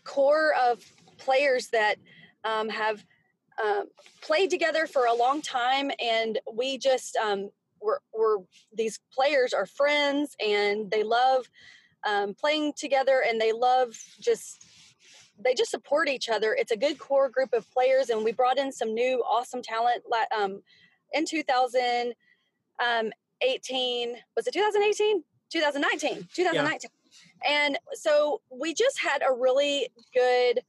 [0.04, 0.84] core of
[1.18, 1.96] players that
[2.44, 3.04] um, have
[3.64, 3.86] um,
[4.22, 7.50] played together for a long time, and we just um,
[7.82, 8.38] we're, we're
[8.74, 11.50] these players are friends, and they love
[12.08, 14.66] um, playing together, and they love just
[15.44, 16.54] they just support each other.
[16.54, 20.04] It's a good core group of players, and we brought in some new awesome talent
[20.38, 20.62] um,
[21.14, 22.14] in 2018.
[22.80, 23.12] Um,
[24.36, 25.24] was it 2018?
[25.52, 26.28] 2019.
[26.34, 26.80] 2019.
[26.84, 26.90] Yeah.
[27.48, 30.62] And so we just had a really good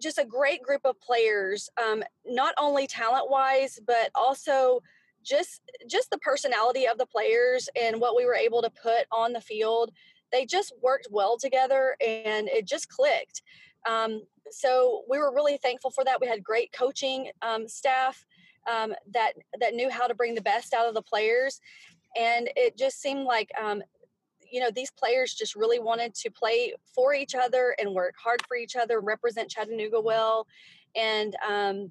[0.00, 4.80] just a great group of players, um, not only talent wise, but also
[5.22, 9.32] just just the personality of the players and what we were able to put on
[9.32, 9.90] the field.
[10.32, 13.42] They just worked well together, and it just clicked.
[13.88, 16.20] Um, so we were really thankful for that.
[16.20, 18.24] We had great coaching um, staff
[18.70, 21.60] um, that that knew how to bring the best out of the players,
[22.16, 23.82] and it just seemed like um,
[24.50, 28.40] you know these players just really wanted to play for each other and work hard
[28.46, 30.46] for each other represent chattanooga well
[30.96, 31.90] and um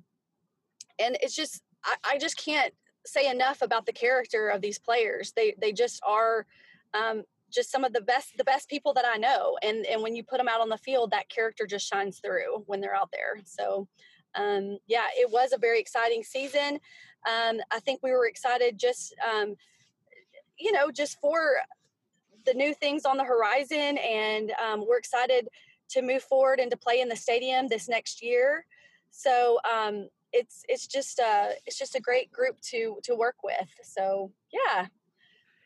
[0.99, 2.73] and it's just I, I just can't
[3.05, 5.33] say enough about the character of these players.
[5.35, 6.45] They they just are
[6.93, 10.15] um just some of the best the best people that i know and and when
[10.15, 13.11] you put them out on the field that character just shines through when they're out
[13.11, 13.41] there.
[13.45, 13.87] So
[14.35, 16.79] um yeah it was a very exciting season.
[17.27, 19.55] Um i think we were excited just um
[20.57, 21.57] you know just for
[22.45, 25.47] the new things on the horizon, and um, we're excited
[25.89, 28.65] to move forward and to play in the stadium this next year.
[29.11, 33.69] So um, it's it's just a it's just a great group to to work with.
[33.83, 34.87] So yeah.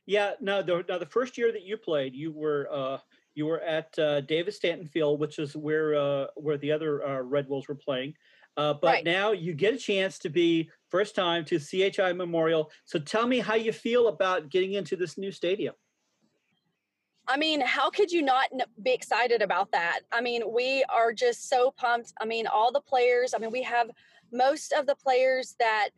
[0.05, 0.31] Yeah.
[0.41, 2.97] Now the now the first year that you played, you were uh,
[3.36, 7.21] You were at uh, David Stanton Field, which is where uh, where the other uh,
[7.21, 8.13] Red Wolves were playing.
[8.55, 9.03] Uh, but Right.
[9.03, 12.69] now you get a chance to be first time to CHI Memorial.
[12.86, 15.73] So tell me how you feel about getting into this new stadium.
[17.27, 18.49] I mean, how could you not
[18.81, 20.01] be excited about that?
[20.12, 22.12] I mean, we are just so pumped.
[22.19, 23.89] I mean, all the players, I mean, we have
[24.31, 25.89] most of the players that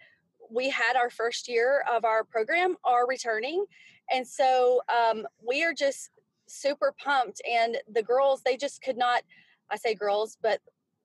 [0.52, 3.66] we had our first year of our program are returning.
[4.12, 6.12] And so um, we are just
[6.48, 7.42] super pumped.
[7.50, 9.24] And the girls, they just could not,
[9.72, 10.60] I say girls, but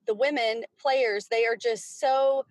[0.07, 2.45] the women players, they are just so,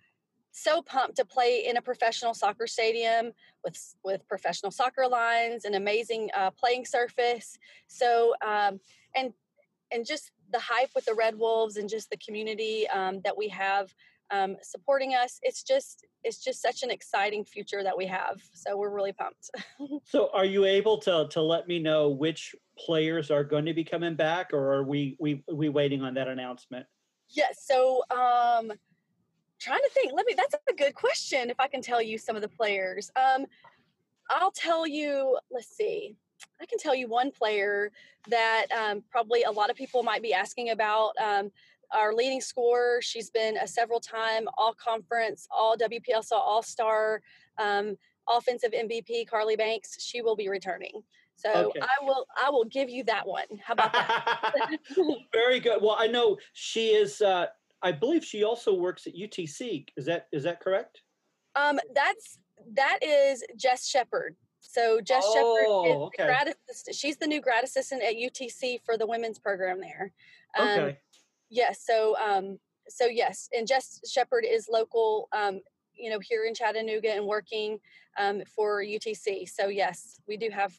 [0.52, 3.32] so pumped to play in a professional soccer stadium
[3.64, 7.58] with with professional soccer lines, an amazing uh, playing surface.
[7.86, 8.80] So um,
[9.14, 9.32] and
[9.92, 13.48] and just the hype with the Red Wolves and just the community um, that we
[13.48, 13.94] have
[14.32, 15.38] um, supporting us.
[15.42, 18.42] It's just it's just such an exciting future that we have.
[18.52, 19.50] So we're really pumped.
[20.04, 23.84] So are you able to to let me know which players are going to be
[23.84, 26.86] coming back, or are we we we waiting on that announcement?
[27.30, 27.64] yes.
[27.66, 28.72] So um,
[29.60, 30.12] trying to think.
[30.14, 30.34] Let me.
[30.36, 31.50] That's a good question.
[31.50, 33.46] If I can tell you some of the players, um,
[34.30, 35.38] I'll tell you.
[35.50, 36.16] Let's see.
[36.60, 37.92] I can tell you one player
[38.28, 41.12] that um, probably a lot of people might be asking about.
[41.22, 41.50] Um,
[41.92, 43.00] our leading scorer.
[43.02, 47.20] She's been a several time All Conference, All WPSL All Star,
[47.58, 47.96] um,
[48.28, 49.26] offensive MVP.
[49.28, 50.00] Carly Banks.
[50.00, 51.02] She will be returning.
[51.34, 51.80] So Okay.
[51.80, 52.26] I will.
[52.40, 53.46] I will give you that one.
[53.64, 54.76] How about that?
[55.32, 55.82] Very good.
[55.82, 57.20] Well, I know she is.
[57.20, 57.46] Uh,
[57.82, 59.86] I believe she also works at UTC.
[59.96, 61.00] Is that is that correct?
[61.56, 62.38] Um, that's
[62.74, 64.36] that is Jess Shepard.
[64.60, 66.24] So Jess Oh, Shepard is okay.
[66.26, 66.54] grad.
[66.92, 70.12] She's the new grad assistant at UTC for the women's program there.
[70.58, 70.98] Um, Okay.
[71.48, 71.84] Yes.
[71.84, 75.28] So um, so yes, and Jess Shepard is local.
[75.32, 75.60] Um,
[75.94, 77.78] you know, here in Chattanooga and working
[78.18, 79.48] um, for UTC.
[79.48, 80.78] So yes, we do have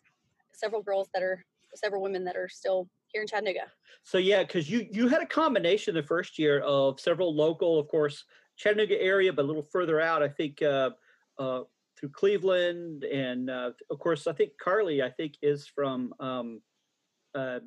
[0.52, 1.44] several girls that are
[1.76, 3.72] several women that are still here in Chattanooga.
[4.04, 7.88] So yeah, because you you had a combination the first year of several local, of
[7.88, 8.24] course,
[8.58, 10.24] Chattanooga area, but a little further out.
[10.24, 10.92] I think uh,
[11.38, 11.62] uh,
[12.00, 16.62] through Cleveland, and uh, of course, I think Carly, I think, is from um,
[17.36, 17.60] uh,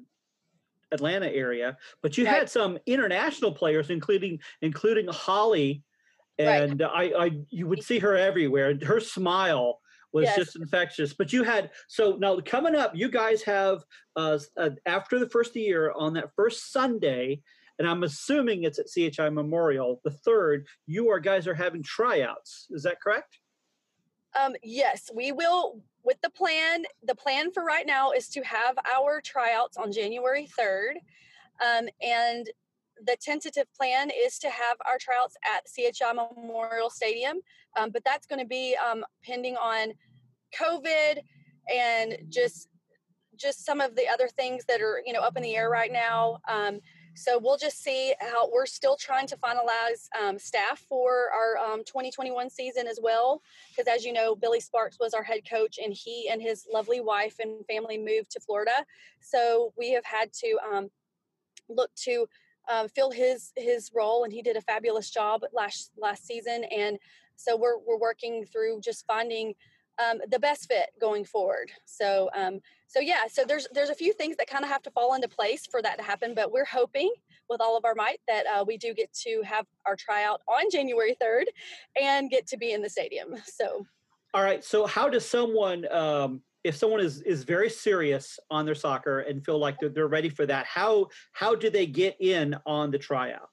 [0.92, 1.76] Atlanta area.
[2.02, 2.34] But you Right.
[2.36, 5.84] had some international players, including including Holly,
[6.40, 6.68] Right.
[6.68, 8.70] and I, I you would see her everywhere.
[8.70, 9.80] and Her smile
[10.14, 10.36] was Yes.
[10.36, 11.12] just infectious.
[11.12, 13.84] But you had so now coming up, you guys have
[14.16, 17.42] uh, uh, after the first year on that first Sunday,
[17.78, 20.66] and I'm assuming it's at CHI Memorial, the third.
[20.86, 22.68] You are guys are having tryouts.
[22.70, 23.38] Is that correct?
[24.40, 25.82] Um, yes, we will.
[26.04, 30.48] With the plan, the plan for right now is to have our tryouts on January
[30.58, 30.96] 3rd.
[31.64, 32.48] Um, and
[33.04, 37.38] the tentative plan is to have our tryouts at CHI Memorial Stadium.
[37.76, 39.92] Um, but that's going to be um, pending on
[40.58, 41.18] COVID
[41.72, 42.68] and just
[43.36, 45.92] just some of the other things that are you know up in the air right
[45.92, 46.38] now.
[46.48, 46.80] Um,
[47.16, 51.84] so we'll just see how we're still trying to finalize um, staff for our um,
[51.84, 55.94] 2021 season as well because as you know billy sparks was our head coach and
[55.94, 58.84] he and his lovely wife and family moved to florida
[59.20, 60.88] so we have had to um,
[61.68, 62.26] look to
[62.68, 66.98] um, fill his his role and he did a fabulous job last last season and
[67.36, 69.54] so we're, we're working through just finding
[70.04, 74.12] um, the best fit going forward so um, so yeah so there's there's a few
[74.12, 76.64] things that kind of have to fall into place for that to happen but we're
[76.64, 77.12] hoping
[77.48, 80.68] with all of our might that uh, we do get to have our tryout on
[80.70, 81.44] january 3rd
[82.00, 83.86] and get to be in the stadium so
[84.34, 84.64] All right.
[84.64, 89.44] So how does someone, um, if someone is is very serious on their soccer and
[89.44, 92.98] feel like they're, they're ready for that, how how do they get in on the
[92.98, 93.48] tryout?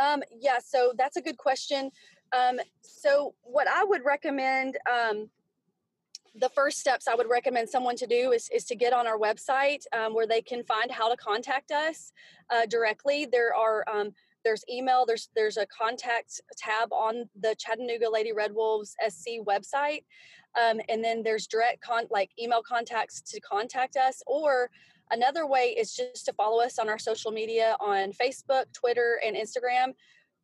[0.00, 1.90] Um, yeah, so that's a good question.
[2.32, 5.28] Um, so what I would recommend, um,
[6.38, 9.18] the first steps I would recommend someone to do is, is to get on our
[9.18, 12.12] website um, where they can find how to contact us
[12.50, 13.26] uh, directly.
[13.26, 14.12] There are um,
[14.46, 15.04] there's email.
[15.04, 20.04] There's there's a contact tab on the Chattanooga Lady Red Wolves SC website,
[20.54, 24.22] um, and then there's direct con like email contacts to contact us.
[24.26, 24.70] Or
[25.10, 29.34] another way is just to follow us on our social media on Facebook, Twitter, and
[29.34, 29.94] Instagram.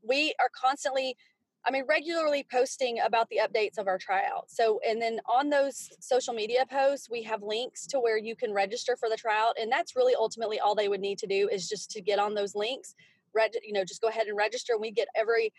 [0.02, 1.16] We are constantly
[1.64, 4.50] I mean, regularly posting about the updates of our tryout.
[4.50, 8.52] So, and then on those social media posts, we have links to where you can
[8.52, 9.54] register for the tryout.
[9.60, 12.34] And that's really ultimately all they would need to do is just to get on
[12.34, 12.94] those links,
[13.32, 14.72] reg- you know, just go ahead and register.
[14.72, 15.52] And we get every,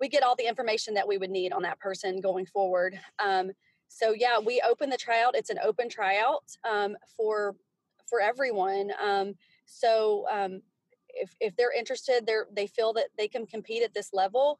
[0.00, 2.98] we get all the information that we would need on that person going forward.
[3.24, 3.52] Um,
[3.86, 5.36] so yeah, we open the tryout.
[5.36, 7.56] It's an open tryout um, for
[8.08, 8.90] for everyone.
[9.02, 9.34] Um,
[9.66, 10.62] so um,
[11.08, 14.58] if if they're interested, they're they feel that they can compete at this level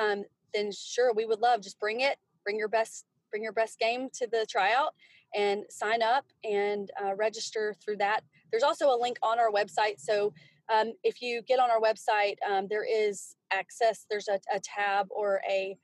[0.00, 0.24] um,
[0.54, 4.10] then sure, we would love just bring it, bring your best bring your best game
[4.12, 4.94] to the tryout
[5.34, 8.20] and sign up and uh, register through that.
[8.50, 9.98] There's also a link on our website.
[9.98, 10.34] So
[10.72, 14.04] um, if you get on our website, um, there is access.
[14.10, 15.78] There's a, a tab or a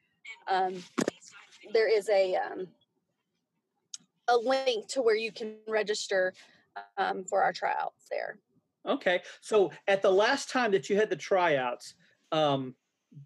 [0.51, 0.83] um,
[1.73, 2.69] there is a um,
[4.29, 6.35] a link to where you can register
[6.97, 8.39] um, for our tryouts there.
[8.87, 11.95] Okay, so at the last time that you had the tryouts,
[12.33, 12.75] um,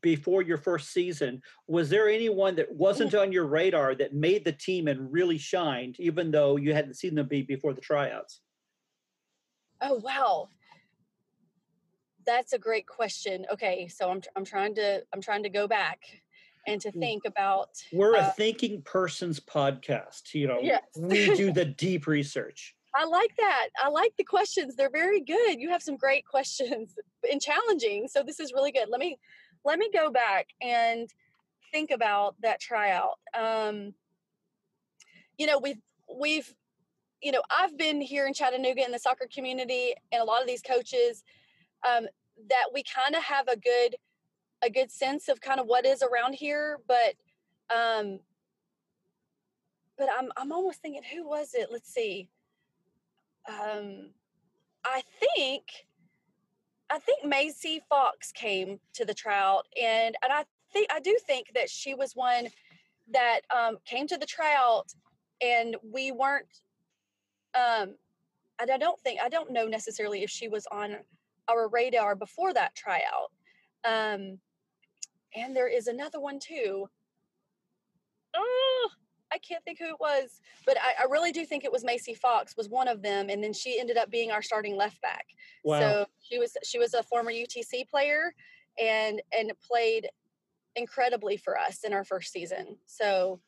[0.00, 4.52] before your first season, was there anyone that wasn't on your radar that made the
[4.52, 8.40] team and really shined, even though you hadn't seen them be before the tryouts?
[9.80, 10.48] Oh wow,
[12.24, 13.46] that's a great question.
[13.52, 15.98] Okay, so I'm I'm trying to I'm trying to go back
[16.66, 17.70] and to think about.
[17.92, 20.34] We're uh, a thinking person's podcast.
[20.34, 20.82] You know, yes.
[20.96, 22.74] we do the deep research.
[22.94, 23.68] I like that.
[23.82, 24.76] I like the questions.
[24.76, 25.58] They're very good.
[25.58, 26.94] You have some great questions
[27.30, 28.06] and challenging.
[28.06, 28.88] So this is really good.
[28.90, 29.18] Let me
[29.64, 31.08] let me go back and
[31.72, 33.18] think about that tryout.
[33.38, 33.94] Um,
[35.38, 35.80] you know, we've
[36.14, 36.54] we've
[37.22, 40.48] you know, I've been here in Chattanooga in the soccer community and a lot of
[40.48, 41.22] these coaches
[41.88, 42.06] um,
[42.48, 43.96] that we kind of have a good
[44.64, 47.14] a good sense of kind of what is around here, but
[47.74, 48.20] um,
[49.96, 51.68] but I'm I'm almost thinking who was it?
[51.70, 52.28] Let's see.
[53.48, 54.10] Um,
[54.84, 55.64] I think
[56.92, 61.46] I think Macy Fox came to the tryout, and and I think I do think
[61.54, 62.48] that she was one
[63.10, 64.92] that um, came to the tryout,
[65.40, 66.60] and we weren't.
[67.54, 67.94] Um,
[68.60, 70.96] and I don't think I don't know necessarily if she was on
[71.48, 73.32] our radar before that tryout.
[73.84, 74.38] Um,
[75.34, 76.88] and there is another one too.
[78.34, 78.90] Oh,
[79.32, 82.14] I can't think who it was, but I, I, really do think it was Macy
[82.14, 85.26] Fox was one of them, and then she ended up being our starting left back.
[85.64, 85.80] Wow.
[85.80, 88.34] So she was she was a former UTC player,
[88.80, 90.08] and and played
[90.76, 92.76] incredibly for us in our first season.
[92.86, 93.40] So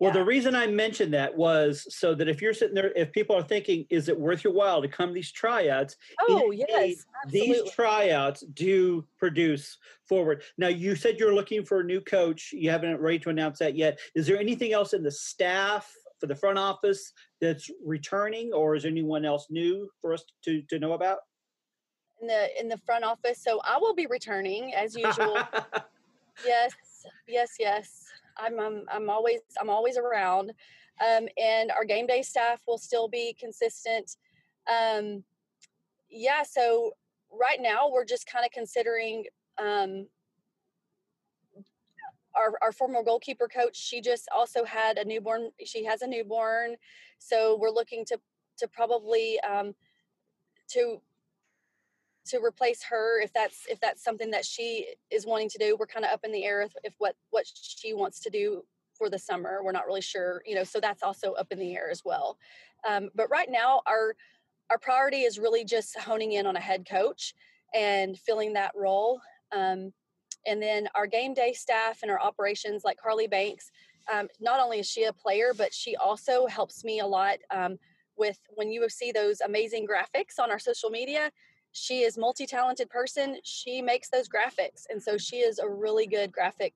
[0.00, 3.36] well, the reason I mentioned that was so that if you're sitting there, if people
[3.36, 5.96] are thinking, is it worth your while to come these tryouts?
[6.28, 7.04] Oh, yes.
[7.28, 9.76] These tryouts do produce
[10.08, 10.42] forward.
[10.56, 12.52] Now, you said you're looking for a new coach.
[12.52, 13.98] You haven't ready to announce that yet.
[14.14, 18.84] Is there anything else in the staff for the front office that's returning, or is
[18.84, 21.18] anyone else new for us to, to know about?
[22.20, 25.38] In the in the front office, so I will be returning as usual.
[26.44, 26.72] yes,
[27.28, 28.07] yes, yes.
[28.38, 30.52] I'm, I'm, I'm always I'm always around,
[31.06, 34.16] um, and our game day staff will still be consistent.
[34.70, 35.24] Um,
[36.10, 36.92] yeah, so
[37.32, 39.24] right now we're just kind of considering
[39.58, 40.06] um,
[42.36, 43.76] our, our former goalkeeper coach.
[43.76, 45.50] She just also had a newborn.
[45.64, 46.76] She has a newborn,
[47.18, 48.18] so we're looking to
[48.58, 49.74] to probably um,
[50.68, 51.00] to
[52.28, 55.76] to replace her if that's if that's something that she is wanting to do.
[55.78, 58.62] We're kind of up in the air if, if what what she wants to do
[58.94, 59.60] for the summer.
[59.62, 62.38] We're not really sure you know so that's also up in the air as well.
[62.88, 64.14] Um, but right now our
[64.70, 67.34] our priority is really just honing in on a head coach
[67.74, 69.20] and filling that role.
[69.52, 69.92] Um,
[70.46, 73.70] and then our game day staff and our operations like carly banks
[74.12, 77.78] um, not only is she a player but she also helps me a lot um,
[78.16, 81.30] with when you see those amazing graphics on our social media
[81.72, 86.32] she is multi-talented person she makes those graphics and so she is a really good
[86.32, 86.74] graphic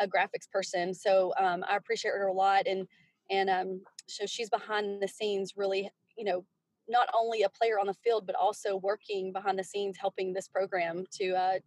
[0.00, 2.86] a graphics person so um, i appreciate her a lot and
[3.30, 6.44] and um, so she's behind the scenes really you know
[6.88, 10.48] not only a player on the field but also working behind the scenes helping this
[10.48, 11.58] program to uh,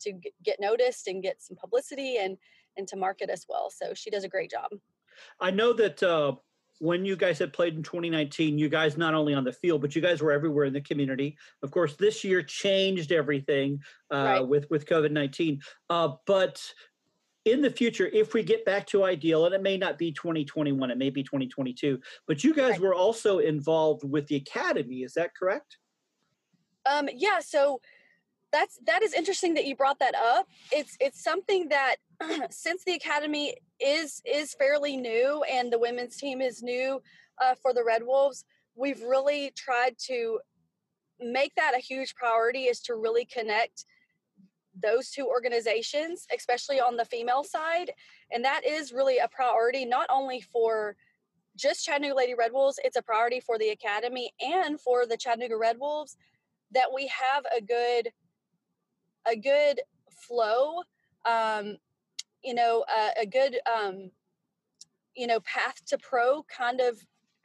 [0.00, 0.12] to
[0.44, 2.36] get noticed and get some publicity and
[2.76, 4.70] and to market as well so she does a great job.
[5.40, 6.34] I know that uh,
[6.78, 9.96] when you guys had played in 2019, you guys not only on the field, but
[9.96, 11.36] you guys were everywhere in the community.
[11.62, 13.80] Of course, this year changed everything
[14.12, 14.40] uh, right.
[14.40, 15.60] with with COVID 19.
[15.90, 16.62] Uh, but
[17.44, 20.90] in the future, if we get back to ideal, and it may not be 2021,
[20.90, 22.80] it may be 2022, but you guys right.
[22.80, 24.96] were also involved with the academy.
[24.96, 25.78] Is that correct?
[26.90, 27.40] Um, yeah.
[27.40, 27.80] So
[28.52, 30.46] that's that is interesting that you brought that up.
[30.72, 31.96] It's it's something that
[32.50, 37.00] since the academy is is fairly new and the women's team is new
[37.40, 38.44] uh, for the Red Wolves,
[38.74, 40.40] we've really tried to
[41.20, 43.84] make that a huge priority is to really connect
[44.80, 47.90] those two organizations, especially on the female side.
[48.30, 50.96] And that is really a priority, not only for
[51.56, 55.56] just Chattanooga Lady Red Wolves, it's a priority for the Academy and for the Chattanooga
[55.56, 56.16] Red Wolves
[56.70, 58.12] that we have a good
[59.30, 60.82] a good flow
[61.24, 61.76] um,
[62.42, 64.10] you know a, a good um,
[65.14, 66.98] you know path to pro kind of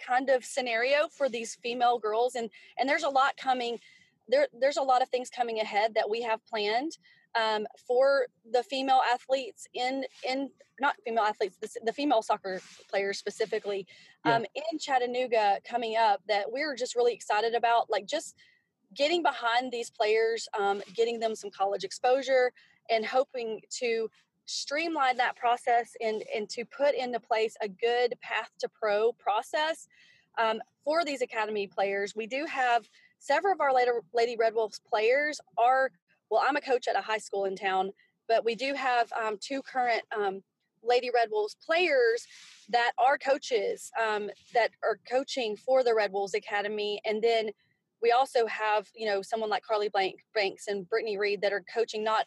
[0.06, 3.80] kind of scenario for these female girls and and there's a lot coming
[4.28, 6.98] there there's a lot of things coming ahead that we have planned
[7.42, 13.18] um, for the female athletes in in not female athletes the, the female soccer players
[13.18, 13.86] specifically
[14.26, 14.36] Yeah.
[14.38, 18.36] um, in Chattanooga coming up that we're just really excited about like just
[18.96, 22.52] getting behind these players um, getting them some college exposure
[22.90, 24.10] and hoping to
[24.46, 29.88] streamline that process and and to put into place a good path to pro process
[30.38, 32.14] um, for these academy players.
[32.16, 32.90] We do have
[33.20, 33.72] several of our
[34.14, 35.92] lady red wolves players are
[36.30, 37.90] well i'm a coach at a high school in town
[38.28, 40.42] but we do have um, two current um,
[40.84, 42.28] lady red wolves players
[42.70, 47.02] that are coaches um, that are coaching for the red wolves academy.
[47.06, 47.50] And then
[48.04, 51.64] we also have you know someone like carly blank banks and brittany reed that are
[51.74, 52.26] coaching not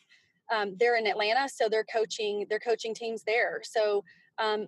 [0.53, 3.61] um, they're in atlanta so they're coaching they're coaching teams there.
[3.62, 4.03] So
[4.39, 4.66] um,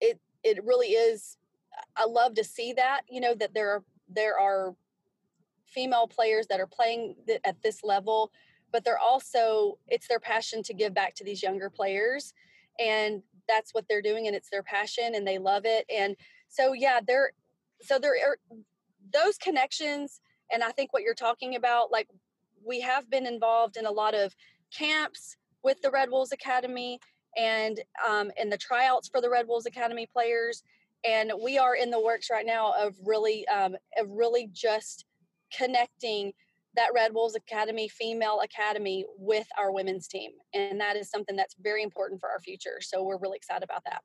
[0.00, 1.36] it it really is
[1.96, 4.74] i love to see that you know that there are there are
[5.66, 8.30] female players that are playing th- at this level
[8.72, 12.34] but they're also it's their passion to give back to these younger players
[12.78, 16.16] and that's what they're doing and it's their passion and they love it and
[16.48, 17.32] so yeah they're
[17.80, 18.38] so there are
[19.12, 20.20] those connections
[20.52, 22.08] and i think what you're talking about like
[22.64, 24.34] we have been involved in a lot of
[24.76, 26.98] camps with the red wolves academy
[27.36, 30.62] and um, and the tryouts for the red wolves academy players
[31.04, 35.04] and we are in the works right now of really um, of really just
[35.56, 36.32] connecting
[36.76, 41.56] that red wolves academy female academy with our women's team and that is something that's
[41.60, 44.02] very important for our future so we're really excited about that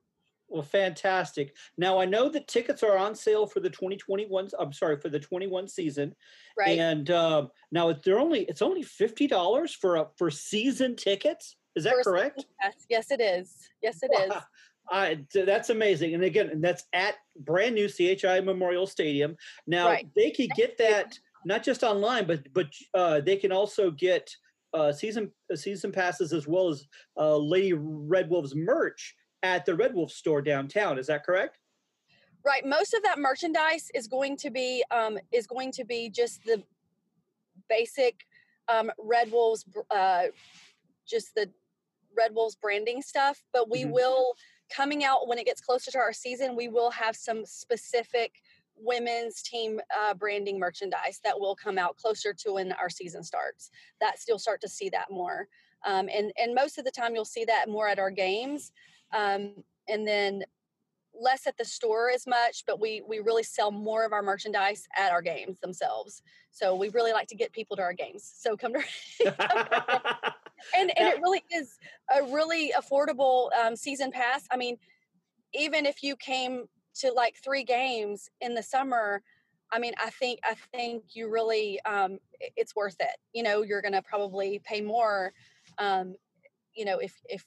[0.50, 1.54] Well, fantastic.
[1.78, 4.48] Now I know that tickets are on sale for the 2021.
[4.58, 6.14] I'm sorry for the 21 season,
[6.58, 11.56] right and um, now they're only it's only fifty dollars for a for season tickets.
[11.76, 12.44] Is that correct?
[12.62, 14.30] yes, yes it is yes it is.
[14.30, 14.42] Wow.
[14.92, 16.14] I, that's amazing.
[16.14, 19.36] And again, and that's at brand new CHI Memorial Stadium.
[19.68, 20.08] Now Right.
[20.16, 24.28] they can get that not just online, but but uh, they can also get
[24.74, 26.84] uh, season uh, season passes as well as
[27.16, 30.98] uh, Lady Red Wolves merch at the Red Wolf store downtown.
[30.98, 31.58] Is that correct?
[32.44, 32.64] Right.
[32.64, 36.62] Most of that merchandise is going to be um, is going to be just the
[37.68, 38.24] basic
[38.68, 40.24] um, Red Wolves, uh,
[41.06, 41.50] just the
[42.16, 43.42] Red Wolves branding stuff.
[43.52, 43.92] But we Mhm.
[43.92, 44.34] will
[44.70, 46.54] coming out when it gets closer to our season.
[46.56, 48.40] We will have some specific
[48.76, 53.70] women's team uh, branding merchandise that will come out closer to when our season starts.
[54.00, 55.48] That you'll start to see that more.
[55.84, 58.72] Um, and and most of the time you'll see that more at our games.
[59.12, 59.54] Um,
[59.88, 60.44] and then
[61.20, 64.86] less at the store as much, but we we really sell more of our merchandise
[64.96, 66.22] at our games themselves.
[66.50, 68.30] So we really like to get people to our games.
[68.38, 68.80] So come to
[70.76, 71.78] and and it really is
[72.14, 74.46] a really affordable um, season pass.
[74.50, 74.76] I mean,
[75.52, 79.22] even if you came to like three games in the summer,
[79.72, 82.18] I mean, I think I think you really um,
[82.56, 83.16] it's worth it.
[83.32, 85.32] You know, you're going to probably pay more.
[85.78, 86.14] Um,
[86.74, 87.44] you know, if if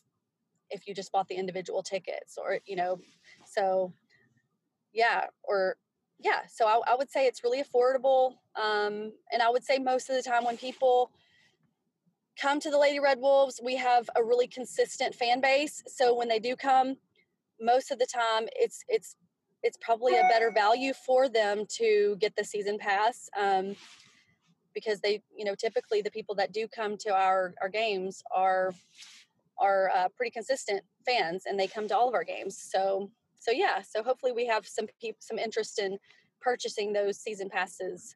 [0.73, 2.99] if you just bought the individual tickets, or you know,
[3.45, 3.93] so
[4.93, 5.77] yeah, or
[6.19, 6.41] yeah.
[6.47, 8.33] So I, I would say it's really affordable.
[8.61, 11.11] Um, and I would say most of the time when people
[12.39, 15.83] come to the Lady Red Wolves, we have a really consistent fan base.
[15.87, 16.97] So when they do come,
[17.61, 19.15] most of the time it's it's
[19.61, 23.75] it's probably a better value for them to get the season pass um,
[24.73, 28.73] because they you know typically the people that do come to our our games are
[29.59, 33.51] are uh, pretty consistent fans and they come to all of our games so so
[33.51, 35.97] yeah so hopefully we have some peop some interest in
[36.41, 38.15] purchasing those season passes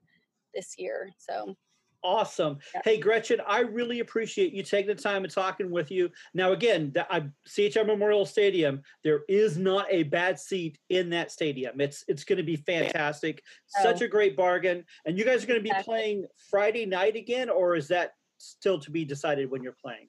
[0.54, 1.56] this year so
[2.04, 2.60] Awesome.
[2.86, 6.10] Hey, Gretchen, I really appreciate you taking the time and talking with you.
[6.34, 11.32] Now, again, the, I, CHI Memorial Stadium, there is not a bad seat in that
[11.32, 11.82] stadium.
[11.82, 13.42] It's it's going to be fantastic.
[13.66, 14.06] Such Oh.
[14.06, 14.86] a great bargain.
[15.06, 15.92] And you guys are going to be Exactly.
[15.94, 20.08] playing Friday night again, or is that still to be decided when you're playing?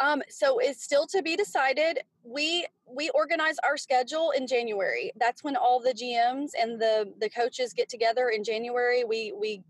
[0.00, 2.00] Um, so it's still to be decided.
[2.22, 5.10] We we organize our schedule in January.
[5.18, 9.04] That's when all the GMs and the the coaches get together in January.
[9.04, 9.62] We we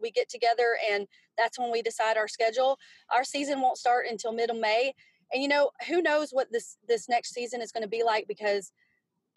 [0.00, 1.06] we get together and
[1.38, 2.78] that's when we decide our schedule.
[3.10, 4.94] Our season won't start until middle May.
[5.32, 8.28] And you know, who knows what this this next season is going to be like
[8.28, 8.72] because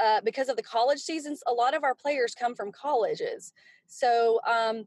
[0.03, 3.53] uh, because of the college seasons, a lot of our players come from colleges.
[3.87, 4.85] So um,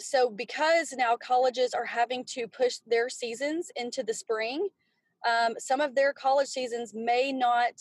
[0.00, 4.68] so because now colleges are having to push their seasons into the spring,
[5.28, 7.72] um, some of their college seasons may not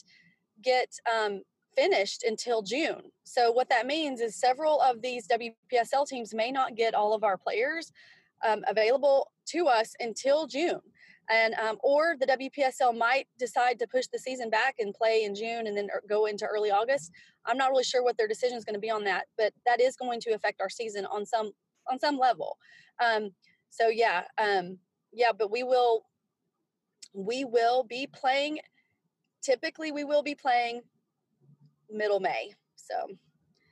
[0.61, 1.41] get um,
[1.75, 3.01] finished until June.
[3.23, 7.23] So what that means is several of these WPSL teams may not get all of
[7.23, 7.91] our players
[8.45, 10.81] um, available to us until June.
[11.31, 15.35] And um, or the WPSL might decide to push the season back and play in
[15.35, 17.11] June and then er- go into early August.
[17.45, 19.79] I'm not really sure what their decision is going to be on that, but that
[19.79, 21.51] is going to affect our season on some
[21.91, 22.57] on some level.
[23.03, 23.31] Um,
[23.69, 24.77] so yeah, um,
[25.13, 26.05] yeah, but we will
[27.13, 28.59] we will be playing.
[29.41, 30.81] Typically, we will be playing
[31.89, 32.53] middle May.
[32.75, 32.95] So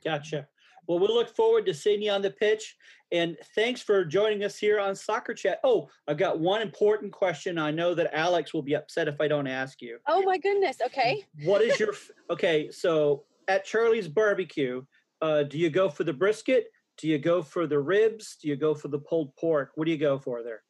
[0.04, 0.46] Gotcha.
[0.86, 2.76] Well, we look forward to seeing you on the pitch.
[3.12, 5.60] And thanks for joining us here on Soccer Chat.
[5.64, 7.58] Oh, I've got one important question.
[7.58, 9.98] I know that Alex will be upset if I don't ask you.
[10.06, 10.78] Oh my goodness.
[10.84, 11.24] Okay.
[11.44, 11.94] What is your
[12.30, 12.70] okay?
[12.70, 14.82] So at Charlie's Barbecue,
[15.20, 16.66] uh, do you go for the brisket?
[16.98, 18.36] Do you go for the ribs?
[18.42, 19.70] Do you go for the pulled pork?
[19.76, 20.62] What do you go for there?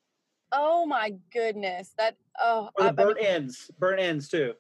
[0.53, 1.93] Oh my goodness.
[1.99, 4.53] That oh Or the I- I mean, burnt ends, burnt ends too.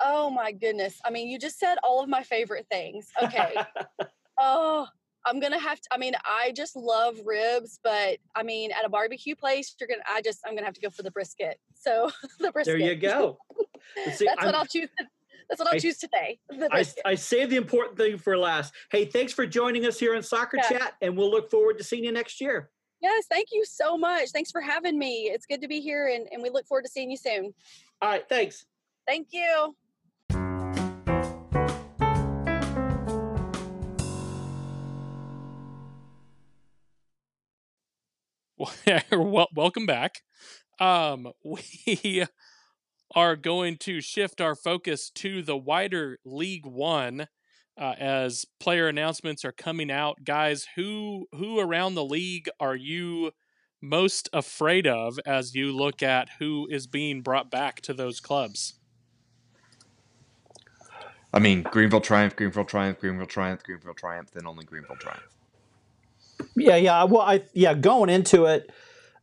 [0.00, 1.00] oh my goodness.
[1.04, 3.08] I mean, you just said all of my favorite things.
[3.22, 3.54] Okay.
[4.38, 4.86] oh,
[5.26, 5.88] I'm gonna have to.
[5.92, 10.02] I mean, I just love ribs, but I mean, at a barbecue place, you're gonna.
[10.08, 11.58] I just, I'm gonna have to go for the brisket.
[11.74, 12.78] So the brisket.
[12.78, 13.38] there you go.
[14.14, 14.88] See, That's what I'm- I'll choose.
[15.48, 16.38] That's what I'll I- choose today.
[16.52, 17.02] I, brisket.
[17.06, 18.74] I saved the important thing for last.
[18.90, 20.78] Hey, thanks for joining us here on Soccer Yeah.
[20.78, 22.70] Chat, and we'll look forward to seeing you next year.
[23.00, 24.30] yes, thank you so much.
[24.30, 25.30] Thanks for having me.
[25.32, 27.54] It's good to be here, and, and we look forward to seeing you soon.
[28.02, 28.66] All right, thanks.
[29.06, 29.74] Thank you.
[39.12, 40.22] well, welcome back.
[40.80, 42.24] Um, we
[43.14, 47.28] are going to shift our focus to the wider League One
[47.78, 50.24] uh, as player announcements are coming out.
[50.24, 53.32] Guys, who who around the league are you
[53.80, 58.74] most afraid of as you look at who is being brought back to those clubs?
[61.32, 65.22] I mean, Greenville Triumph, Greenville Triumph, Greenville Triumph, Greenville Triumph, then only Greenville Triumph.
[66.56, 67.04] Yeah, yeah.
[67.04, 68.70] Well, I yeah, going into it,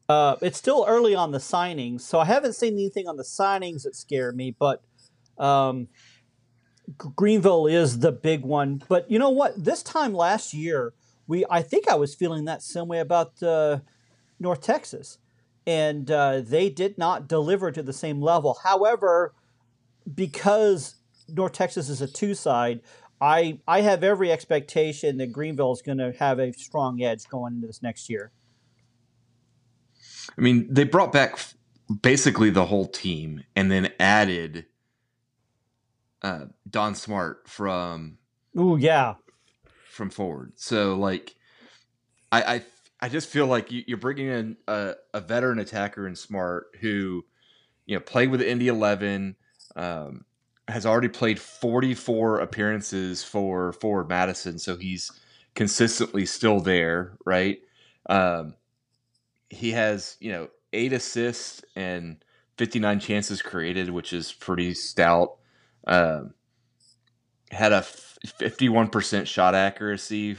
[0.08, 3.84] uh, it's still early on the signings, so I haven't seen anything on the signings
[3.84, 4.56] that scare me.
[4.58, 4.84] But
[5.38, 5.88] um,
[6.97, 8.84] Greenville is the big one.
[8.88, 9.64] But you know what?
[9.64, 10.93] This time last year,
[11.28, 13.80] we I think I was feeling that same way about uh,
[14.39, 15.18] North Texas,
[15.66, 18.60] and uh, they did not deliver to the same level.
[18.64, 19.34] However,
[20.14, 20.95] because
[21.28, 22.82] North Texas is a two side,
[23.20, 27.56] I I have every expectation that Greenville is going to have a strong edge going
[27.56, 28.32] into this next year.
[30.38, 31.55] I mean, they brought back f-
[32.01, 34.65] basically the whole team and then added
[36.21, 38.17] uh, Don Smart from
[38.59, 39.15] Ooh, yeah.
[39.89, 40.53] from forward.
[40.55, 41.36] So like,
[42.31, 42.63] I I,
[43.01, 47.25] I just feel like you, you're bringing in a, a veteran attacker in Smart who,
[47.86, 49.36] you know, played with Indy Eleven,
[49.75, 50.25] um,
[50.67, 55.11] has already played 44 appearances for Forward Madison, so he's
[55.53, 57.59] consistently still there, right?
[58.09, 58.55] Um,
[59.50, 62.24] he has you know eight assists and
[62.58, 65.38] 59 chances created, which is pretty stout.
[65.88, 66.34] Um,
[67.52, 70.38] had a f- 51% shot accuracy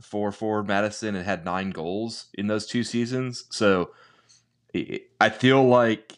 [0.00, 3.44] for Forward Madison and had nine goals in those two seasons.
[3.50, 3.90] So
[5.20, 6.12] I- feel like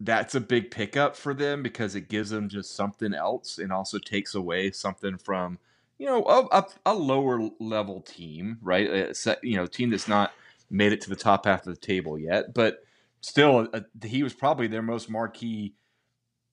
[0.00, 3.98] that's a big pickup for them because it gives them just something else and also
[3.98, 5.58] takes away something from
[5.98, 8.88] you know a, a, a lower level team, right?
[8.88, 10.32] A you know, team that's not
[10.74, 12.78] made it to the top half of the table yet, but
[13.20, 15.74] still, uh he was probably their most marquee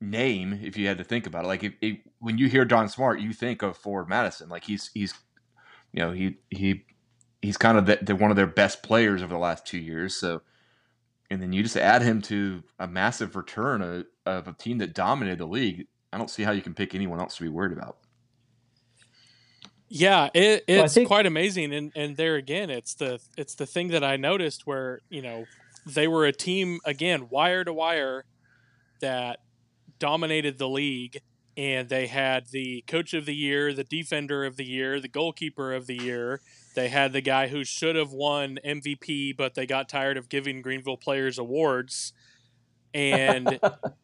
[0.02, 1.48] name if you had to think about it.
[1.48, 4.50] Like if, if when you hear Don Smart, you think of Forward Madison.
[4.50, 5.14] Like he's he's
[5.94, 6.86] you know he he
[7.42, 10.16] he's kind of the, the one of their best players over the last two years.
[10.16, 10.42] So
[11.30, 14.94] and then you just add him to a massive return of, of a team that
[14.94, 15.88] dominated the league.
[16.12, 17.98] I don't see how you can pick anyone else to be worried about.
[19.94, 23.66] Yeah, it, Well, it's think- quite amazing, and and there again, it's the it's the
[23.66, 25.46] thing that I noticed where you know
[25.86, 28.24] they were a team again wire to wire
[29.02, 29.40] that
[30.00, 31.20] dominated the league,
[31.58, 35.74] and they had the coach of the year, the defender of the year, the goalkeeper
[35.74, 36.40] of the year.
[36.74, 40.62] They had the guy who should have won MVP, but they got tired of giving
[40.62, 42.14] Greenville players awards,
[42.94, 43.60] and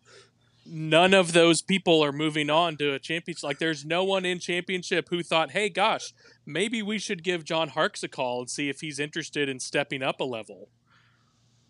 [0.70, 3.43] none of those people are moving on to a championship.
[3.43, 6.13] Like, there's no one in championship who thought, "Hey, gosh,
[6.45, 10.03] maybe we should give John Harkes a call and see if he's interested in stepping
[10.03, 10.70] up a level."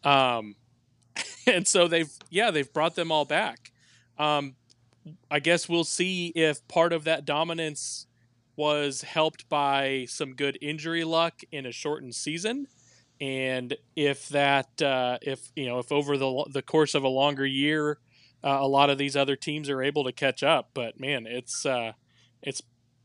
[0.03, 0.55] Um,
[1.47, 3.71] and so they've, yeah, they've brought them all back.
[4.17, 4.55] Um,
[5.29, 8.07] I guess we'll see if part of that dominance
[8.55, 12.67] was helped by some good injury luck in a shortened season.
[13.21, 17.45] And if that, uh, if you know, if over the the course of a longer
[17.45, 17.99] year,
[18.47, 20.69] uh, a lot of these other teams are able to catch up.
[20.73, 21.91] But man, it's uh,
[22.41, 22.61] it's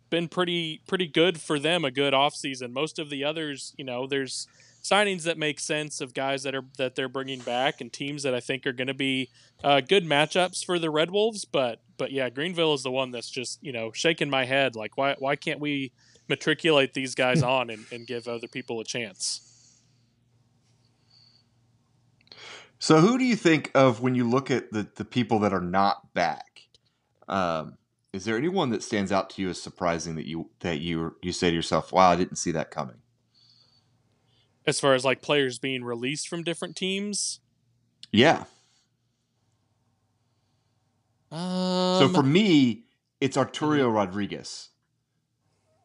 [0.08, 1.84] been pretty pretty good for them.
[1.84, 2.72] A good offseason.
[2.72, 4.46] Most of the others, you know, there's
[4.84, 8.34] signings that make sense of guys that are that they're bringing back and teams that
[8.34, 9.30] I think are going to be
[9.64, 11.44] uh, good matchups for the Red Wolves.
[11.44, 14.76] But but yeah, Greenville is the one that's just you know shaking my head.
[14.76, 15.90] Like why why can't we
[16.28, 19.51] matriculate these guys on and, and give other people a chance?
[22.82, 25.60] So, who do you think of when you look at the, the people that are
[25.60, 26.62] not back?
[27.28, 27.78] Um,
[28.12, 31.30] is there anyone that stands out to you as surprising that you that you you
[31.30, 32.96] say to yourself, "Wow, I didn't see that coming"?
[34.66, 37.38] As far as like players being released from different teams.
[38.10, 38.46] Yeah.
[41.30, 42.86] Um, So for me,
[43.20, 44.70] it's Arturo Rodriguez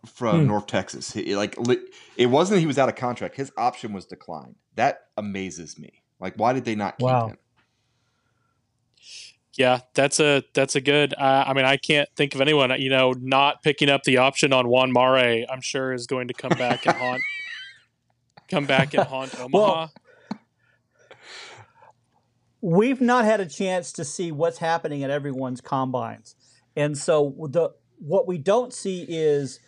[0.08, 0.48] from Hmm.
[0.48, 1.12] North Texas.
[1.14, 1.86] He- like li-
[2.18, 4.56] it wasn't that he was out of contract; his option was declined.
[4.74, 6.02] That amazes me.
[6.20, 7.28] Like, why did they not keep Wow.
[7.28, 7.38] him?
[9.58, 11.16] Yeah, that's a that's a good.
[11.16, 12.72] Uh, I mean, I can't think of anyone.
[12.80, 16.34] You know, not picking up the option on Juan Mare, I'm sure is going to
[16.36, 17.24] come back and haunt.
[18.50, 19.88] come back and haunt Omaha.
[22.62, 26.36] we've not had a chance to see what's happening at everyone's combines.
[26.76, 29.60] And so the what we don't see is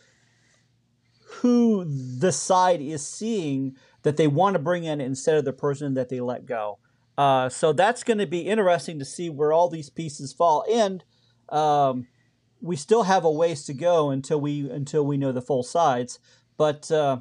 [1.42, 5.94] who the side is seeing that they want to bring in instead of the person
[5.94, 6.80] that they let go.
[7.18, 10.64] Uh, so that's going to be interesting to see where all these pieces fall.
[10.72, 11.04] And
[11.50, 12.08] um,
[12.62, 16.20] we still have a ways to go until we until we know the full sides.
[16.58, 17.20] But uh,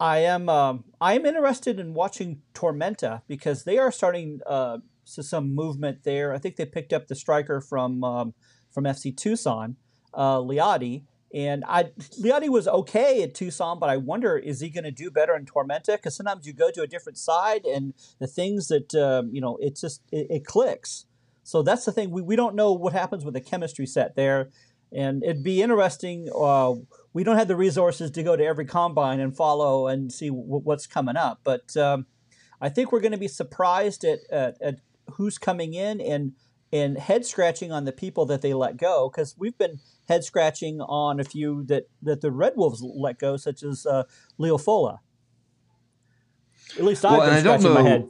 [0.00, 5.22] I am um, I am interested in watching Tormenta because they are starting uh, so
[5.22, 6.32] some movement there.
[6.32, 8.34] I think they picked up the striker from um,
[8.72, 9.76] from FC Tucson,
[10.14, 11.90] uh, Liadi, and I
[12.48, 15.96] was okay at Tucson, but I wonder is he going to do better in Tormenta?
[15.96, 19.56] Because sometimes you go to a different side and the things that um, you know
[19.60, 21.06] it just it, it clicks.
[21.44, 22.10] So that's the thing.
[22.10, 24.50] We, we don't know what happens with the chemistry set there.
[24.94, 26.28] And it'd be interesting.
[26.34, 26.74] Uh,
[27.14, 30.60] we don't have the resources to go to every combine and follow and see w-
[30.60, 31.40] what's coming up.
[31.44, 32.06] But um,
[32.60, 34.74] I think we're going to be surprised at, at, at
[35.14, 36.32] who's coming in and
[36.72, 40.80] and head scratching on the people that they let go because we've been head scratching
[40.80, 44.04] on a few that, that the Red Wolves let go, such as uh,
[44.38, 44.98] Leo Fola.
[46.78, 48.08] At least I've Well, been I don't scratching my know- head.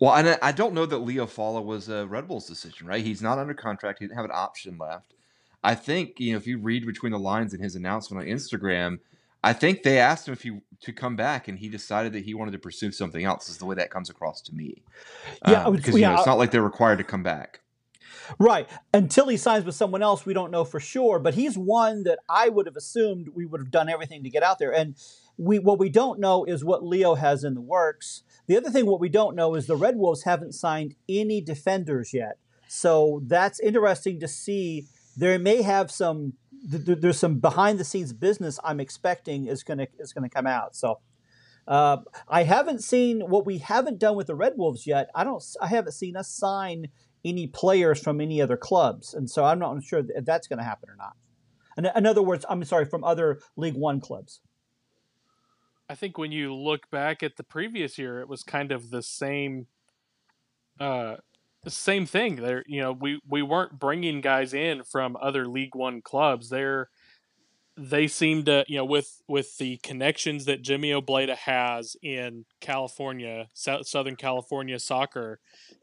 [0.00, 3.04] Well, and I- I don't know that Leo Falla was a Red Wolves decision, right?
[3.04, 3.98] He's not under contract.
[3.98, 5.12] He didn't have an option left.
[5.64, 9.00] I think you know if you read between the lines in his announcement on Instagram,
[9.42, 12.34] I think they asked him if he to come back, and he decided that he
[12.34, 13.48] wanted to pursue something else.
[13.48, 14.82] Is the way that comes across to me.
[15.46, 17.60] Yeah, Um, would- because you know, it's not like they're required to come back.
[18.38, 18.68] Right.
[18.92, 21.18] Until he signs with someone else, we don't know for sure.
[21.18, 24.42] But he's one that I would have assumed we would have done everything to get
[24.42, 24.72] out there.
[24.72, 24.96] And
[25.38, 28.22] we what we don't know is what Leo has in the works.
[28.46, 32.12] The other thing what we don't know is the Red Wolves haven't signed any defenders
[32.12, 32.38] yet.
[32.66, 34.86] So that's interesting to see.
[35.16, 36.34] There may have some
[36.70, 40.46] th- th- there's some behind the scenes business I'm expecting is gonna is gonna come
[40.46, 40.76] out.
[40.76, 41.00] So
[41.66, 41.98] uh,
[42.28, 45.10] I haven't seen what we haven't done with the Red Wolves yet.
[45.14, 45.44] I don't.
[45.60, 46.88] I haven't seen us sign
[47.24, 50.64] any players from any other clubs, and so I'm not sure if that's going to
[50.64, 51.12] happen or not.
[51.76, 54.40] In, in other words, I'm sorry, from other League One clubs.
[55.90, 59.02] I think when you look back at the previous year, it was kind of the
[59.02, 59.66] same,
[60.80, 61.16] uh,
[61.66, 62.36] same thing.
[62.36, 66.48] There, you know, we we weren't bringing guys in from other League One clubs.
[66.48, 66.88] They're
[67.76, 73.48] they seem to, you know, with with the connections that Jimmy Obleda has in California,
[73.54, 75.38] Southern California soccer,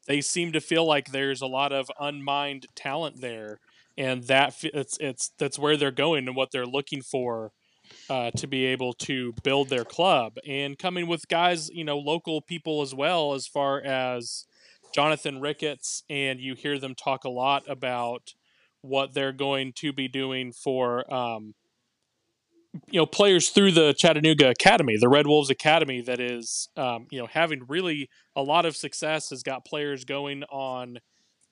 [0.06, 3.60] they seem to feel like there's a lot of unmined talent there,
[3.98, 7.54] and that it's it's that's where they're going and what they're looking for
[8.10, 12.42] uh, to be able to build their club and coming with guys, you know, local
[12.42, 14.46] people as well, as far as
[14.96, 18.34] Jonathan Ricketts, and you hear them talk a lot about
[18.80, 21.54] what they're going to be doing for, um,
[22.90, 27.20] you know, players through the Chattanooga Academy, the Red Wolves Academy, that is, um, you
[27.20, 31.00] know, having really a lot of success, has got players going on,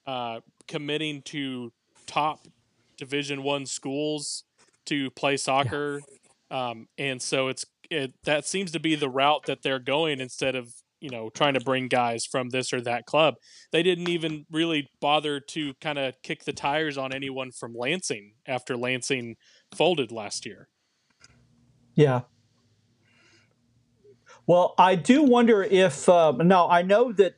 [0.08, 0.40] uh,
[0.70, 1.74] committing to
[2.08, 2.48] top
[2.96, 4.46] Division One schools
[4.86, 6.02] to play soccer.
[6.50, 10.56] Um, and so it's it that seems to be the route that they're going instead
[10.56, 13.36] of you know trying to bring guys from this or that club.
[13.72, 18.34] They didn't even really bother to kind of kick the tires on anyone from Lansing
[18.48, 19.36] after Lansing
[19.76, 20.70] folded last year.
[21.94, 22.22] Yeah.
[24.48, 27.36] Well, I do wonder if uh, now I know that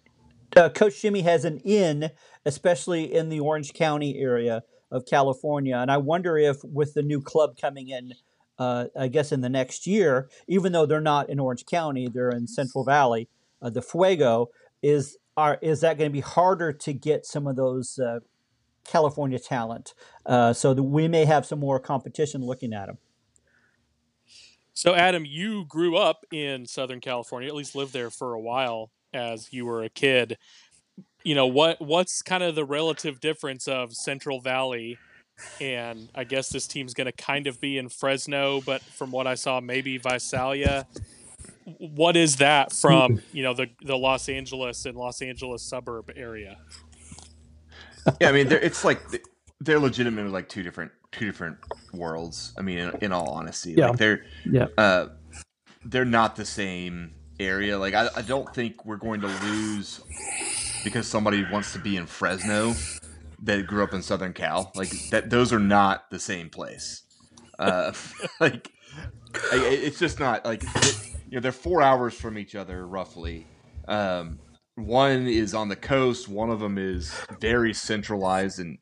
[0.56, 2.12] uh, Coach Jimmy has an in,
[2.46, 7.20] especially in the Orange County area of California, and I wonder if with the new
[7.20, 8.14] club coming in,
[8.58, 12.30] uh, I guess in the next year, even though they're not in Orange County, they're
[12.30, 13.28] in Central Valley,
[13.66, 14.50] uh, the Fuego
[14.84, 18.20] is are is that going to be harder to get some of those uh,
[18.86, 19.94] California talent?
[20.26, 22.98] Uh, so that we may have some more competition looking at them.
[24.74, 28.92] So Adam, you grew up in Southern California, at least lived there for a while
[29.14, 30.38] as you were a kid.
[31.24, 31.82] You know what?
[31.82, 35.00] What's kind of the relative difference of Central Valley
[35.60, 39.28] and I guess this team's going to kind of be in Fresno, but from what
[39.28, 40.88] I saw, maybe Visalia.
[41.80, 46.58] What is that from you know the the Los Angeles and Los Angeles suburb area?
[48.22, 49.02] Yeah, I mean, they're, it's like
[49.60, 51.58] they're legitimately like two different two different
[51.92, 52.54] worlds.
[52.56, 53.90] I mean, in, in all honesty, Yeah.
[53.90, 54.68] like they're Yeah.
[54.78, 55.08] uh,
[55.84, 57.80] they're not the same area.
[57.80, 60.02] Like I, I don't think we're going to lose
[60.84, 62.76] because somebody wants to be in Fresno
[63.42, 64.72] that grew up in Southern Cal.
[64.76, 67.02] Like that, those are not the same place.
[67.58, 67.92] Uh,
[68.40, 68.70] like
[69.52, 72.88] I, I- it's just not like it, you know they're four hours from each other
[72.88, 73.46] roughly.
[73.90, 74.40] Um,
[74.76, 76.30] one is on the coast.
[76.30, 78.78] One of them is very centralized and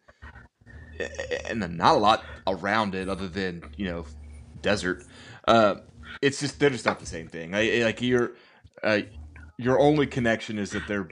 [1.49, 4.05] and not a lot around it other than you know
[4.61, 5.03] desert.
[5.47, 5.77] Uh,
[6.21, 7.55] it's just they're just not the same thing.
[7.55, 8.33] I, like your
[8.83, 8.99] uh,
[9.57, 11.09] your only connection is that they're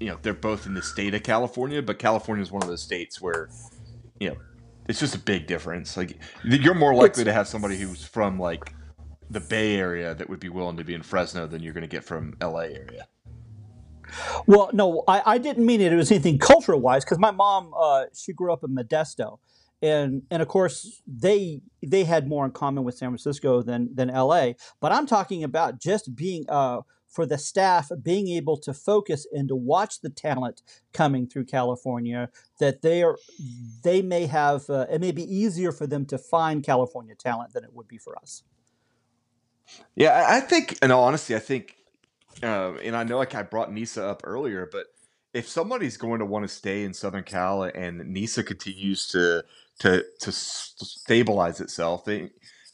[0.00, 2.82] you know they're both in the state of California, but California is one of those
[2.82, 3.50] states where
[4.18, 4.36] you know
[4.88, 5.94] it's just a big difference.
[5.94, 8.72] Like you're more likely to have somebody who's from like
[9.32, 11.88] the Bay Area that would be willing to be in Fresno than you're going to
[11.88, 13.08] get from LA area.
[14.46, 15.92] Well, no, I, I didn't mean it.
[15.92, 19.38] It was anything cultural wise because my mom, uh, she grew up in Modesto,
[19.80, 24.10] and and of course they they had more in common with San Francisco than than
[24.10, 24.56] L.A.
[24.80, 29.48] But I'm talking about just being uh, for the staff being able to focus and
[29.48, 30.62] to watch the talent
[30.92, 32.28] coming through California.
[32.60, 33.16] That they are
[33.82, 37.64] they may have uh, it may be easier for them to find California talent than
[37.64, 38.42] it would be for us.
[39.94, 41.76] Yeah, I think, in all honesty, I think,
[42.42, 44.86] um, and I know like I brought Nisa up earlier, but
[45.34, 49.44] if somebody's going to want to stay in Southern Cal and Nisa continues to
[49.80, 52.08] to to stabilize itself,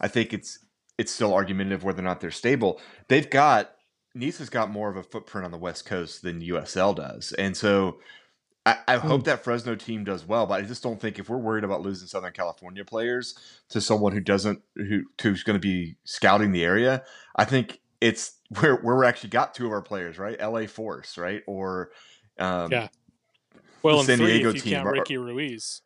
[0.00, 0.58] I think it's
[0.96, 2.80] it's still argumentative whether or not they're stable.
[3.08, 3.72] They've got
[4.14, 7.98] Nisa's got more of a footprint on the West Coast than USL does, and so.
[8.68, 11.38] I, I hope that Fresno team does well, but I just don't think if we're
[11.38, 13.34] worried about losing Southern California players
[13.70, 17.04] to someone who doesn't who who's going to be scouting the area,
[17.36, 20.38] I think it's where where we actually got two of our players, right?
[20.40, 21.42] LA Force, right?
[21.46, 21.90] Or
[22.38, 22.88] um, Yeah.
[23.82, 25.82] Well, The San three Diego if you team count Ricky Ruiz.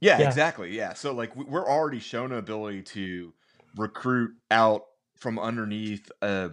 [0.00, 0.28] Yeah, Yeah.
[0.28, 0.74] exactly.
[0.76, 0.94] Yeah.
[0.94, 3.34] So like we- we're already shown an ability to
[3.76, 4.84] recruit out
[5.16, 6.48] from underneath uh,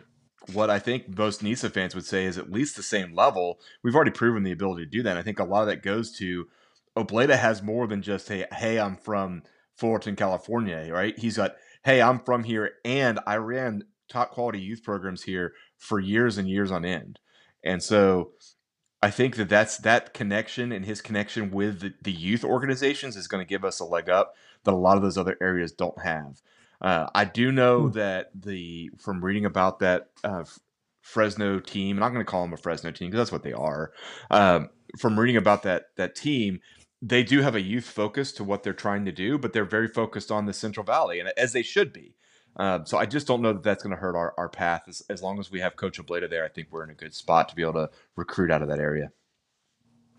[0.53, 3.59] what I think most Nisa fans would say is at least the same level.
[3.83, 5.11] We've already proven the ability to do that.
[5.11, 6.47] And I think a lot of that goes to
[6.97, 9.43] Obleda has more than just hey, hey, I'm from
[9.75, 11.17] Fullerton, California, right?
[11.17, 15.99] He's got hey, I'm from here and I ran top quality youth programs here for
[15.99, 17.19] years and years on end.
[17.63, 18.31] And so
[19.01, 23.27] I think that that's that connection and his connection with the, the youth organizations is
[23.27, 24.33] going to give us a leg up
[24.63, 26.41] that a lot of those other areas don't have.
[26.81, 27.97] Uh, I do know Hmm.
[27.97, 30.43] that the from reading about that uh,
[31.01, 33.53] Fresno team, and I'm going to call them a Fresno team because that's what they
[33.53, 33.91] are.
[34.29, 34.69] Um,
[34.99, 36.59] from reading about that that team,
[37.01, 39.87] they do have a youth focus to what they're trying to do, but they're very
[39.87, 42.15] focused on the Central Valley, and as they should be.
[42.57, 44.83] Um, so I just don't know that that's going to hurt our, our path.
[44.87, 47.13] As, as long as we have Coach Obleda there, I think we're in a good
[47.13, 49.11] spot to be able to recruit out of that area.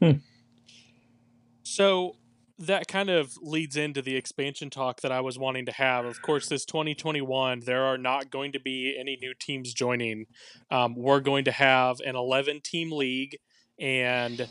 [0.01, 0.19] Hmm.
[1.65, 2.15] So
[2.59, 6.05] that kind of leads into the expansion talk that I was wanting to have.
[6.05, 10.27] Of course, this 2021, there are not going to be any new teams joining.
[10.71, 13.39] Um, we're going to have an 11 team league,
[13.79, 14.49] and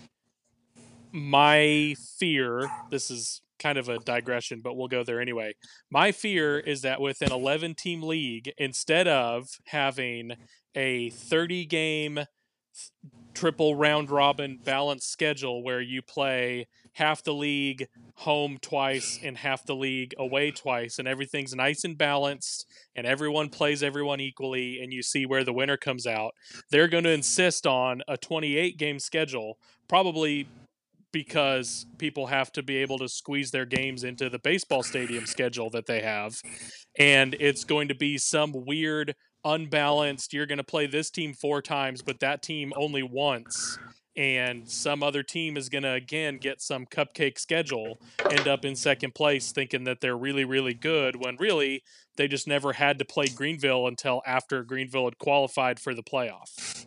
[1.12, 5.55] my fear this is kind of a digression, but we'll go there anyway.
[5.89, 10.34] My fear is that with an 11 team league, instead of having
[10.76, 12.20] a 30 game
[13.34, 16.68] triple round robin balanced schedule where you play
[16.98, 21.95] half the league home twice and half the league away twice and everything's nice and
[21.95, 26.34] balanced and everyone plays everyone equally and you see where the winner comes out.
[26.72, 30.48] They're going to insist on a 28 game schedule probably
[31.12, 35.70] because people have to be able to squeeze their games into the baseball stadium schedule
[35.70, 36.41] that they have
[36.98, 41.62] and it's going to be some weird unbalanced you're going to play this team four
[41.62, 43.78] times but that team only once
[44.18, 47.99] and some other team is going to again get some cupcake schedule
[48.30, 51.84] end up in second place thinking that they're really really good when really
[52.18, 56.86] they just never had to play greenville until after greenville had qualified for the playoff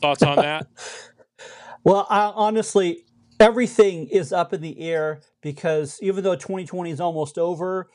[0.00, 0.66] thoughts on that
[1.86, 3.04] Well, I, honestly,
[3.38, 7.88] everything is up in the air because even though 2020 is almost over,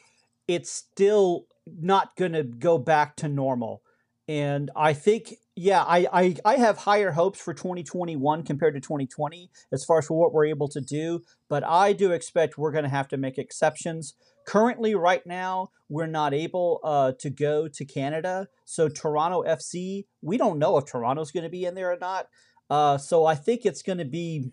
[0.48, 3.82] it's still not going to go back to normal.
[4.28, 9.50] And I think, yeah, I, I, I have higher hopes for 2021 compared to 2020
[9.72, 11.22] as far as for what we're able to do.
[11.50, 14.14] But I do expect we're going to have to make exceptions.
[14.46, 18.48] Currently, right now, we're not able uh, to go to Canada.
[18.66, 22.28] So, Toronto FC, we don't know if Toronto's going to be in there or not.
[22.72, 24.50] Uh, so I think it's going to be.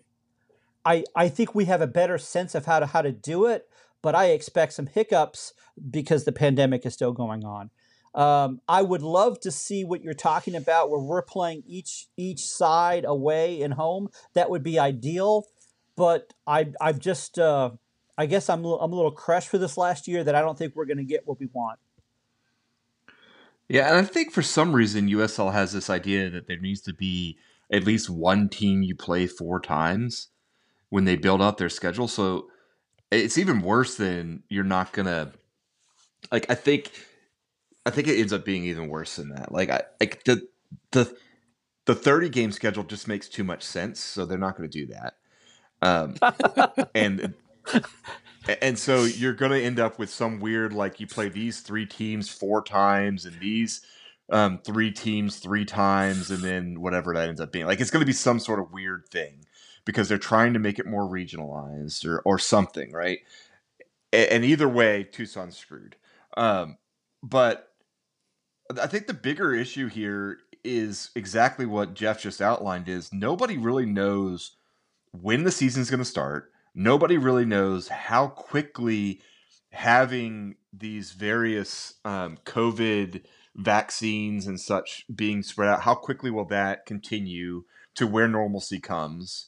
[0.83, 3.69] I I think we have a better sense of how to how to do it,
[4.01, 5.53] but I expect some hiccups
[5.89, 7.69] because the pandemic is still going on.
[8.15, 12.45] Um, I would love to see what you're talking about, where we're playing each each
[12.45, 14.09] side away and home.
[14.33, 15.45] That would be ideal,
[15.95, 17.71] but I I'm just uh,
[18.17, 20.75] I guess I'm I'm a little crushed for this last year that I don't think
[20.75, 21.79] we're going to get what we want.
[23.67, 26.93] Yeah, and I think for some reason USL has this idea that there needs to
[26.93, 27.37] be
[27.71, 30.29] at least one team you play four times
[30.89, 32.07] when they build out their schedule.
[32.07, 32.47] So
[33.11, 35.33] it's even worse than you're not gonna
[36.31, 36.91] like I think
[37.89, 39.51] I think it ends up being even worse than that.
[39.51, 40.47] Like I like the
[40.91, 41.11] the
[41.85, 44.93] the 30 game schedule just makes too much sense, so they're not going to do
[44.93, 45.15] that.
[45.81, 46.15] Um,
[46.93, 47.33] and
[48.61, 51.87] and so you're going to end up with some weird like you play these three
[51.87, 53.81] teams four times and these
[54.29, 57.65] um, three teams three times and then whatever that ends up being.
[57.65, 59.45] Like it's going to be some sort of weird thing
[59.83, 63.17] because they're trying to make it more regionalized or or something, right?
[64.13, 65.95] And, and either way, Tucson's screwed.
[66.37, 66.77] Um,
[67.23, 67.68] but
[68.77, 73.85] I think the bigger issue here is exactly what Jeff just outlined is nobody really
[73.85, 74.57] knows
[75.11, 76.51] when the season's going to start.
[76.75, 79.21] Nobody really knows how quickly
[79.71, 83.23] having these various um, COVID
[83.55, 87.63] vaccines and such being spread out, how quickly will that continue
[87.95, 89.47] to where normalcy comes?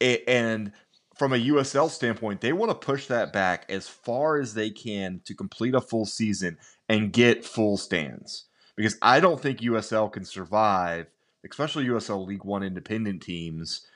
[0.00, 0.72] And
[1.14, 5.20] from a USL standpoint, they want to push that back as far as they can
[5.24, 6.58] to complete a full season
[6.88, 8.44] and get full stands.
[8.76, 11.06] Because I don't think USL can survive,
[11.48, 13.86] especially USL League One independent teams,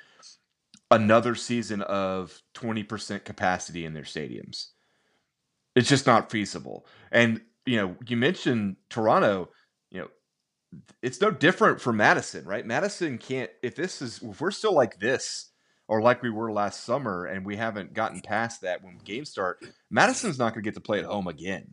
[0.91, 4.68] another season of 20% capacity in their stadiums.
[5.74, 6.86] It's just not feasible.
[7.12, 9.51] And, you know, you mentioned Toronto,
[9.91, 10.09] you know,
[11.03, 12.64] it's no different for Madison, right?
[12.64, 15.51] Madison can't, if this is, if we're still like this,
[15.89, 19.64] or like we were last summer, and we haven't gotten past that when games start,
[19.91, 21.66] Madison's not going to get to play at home again,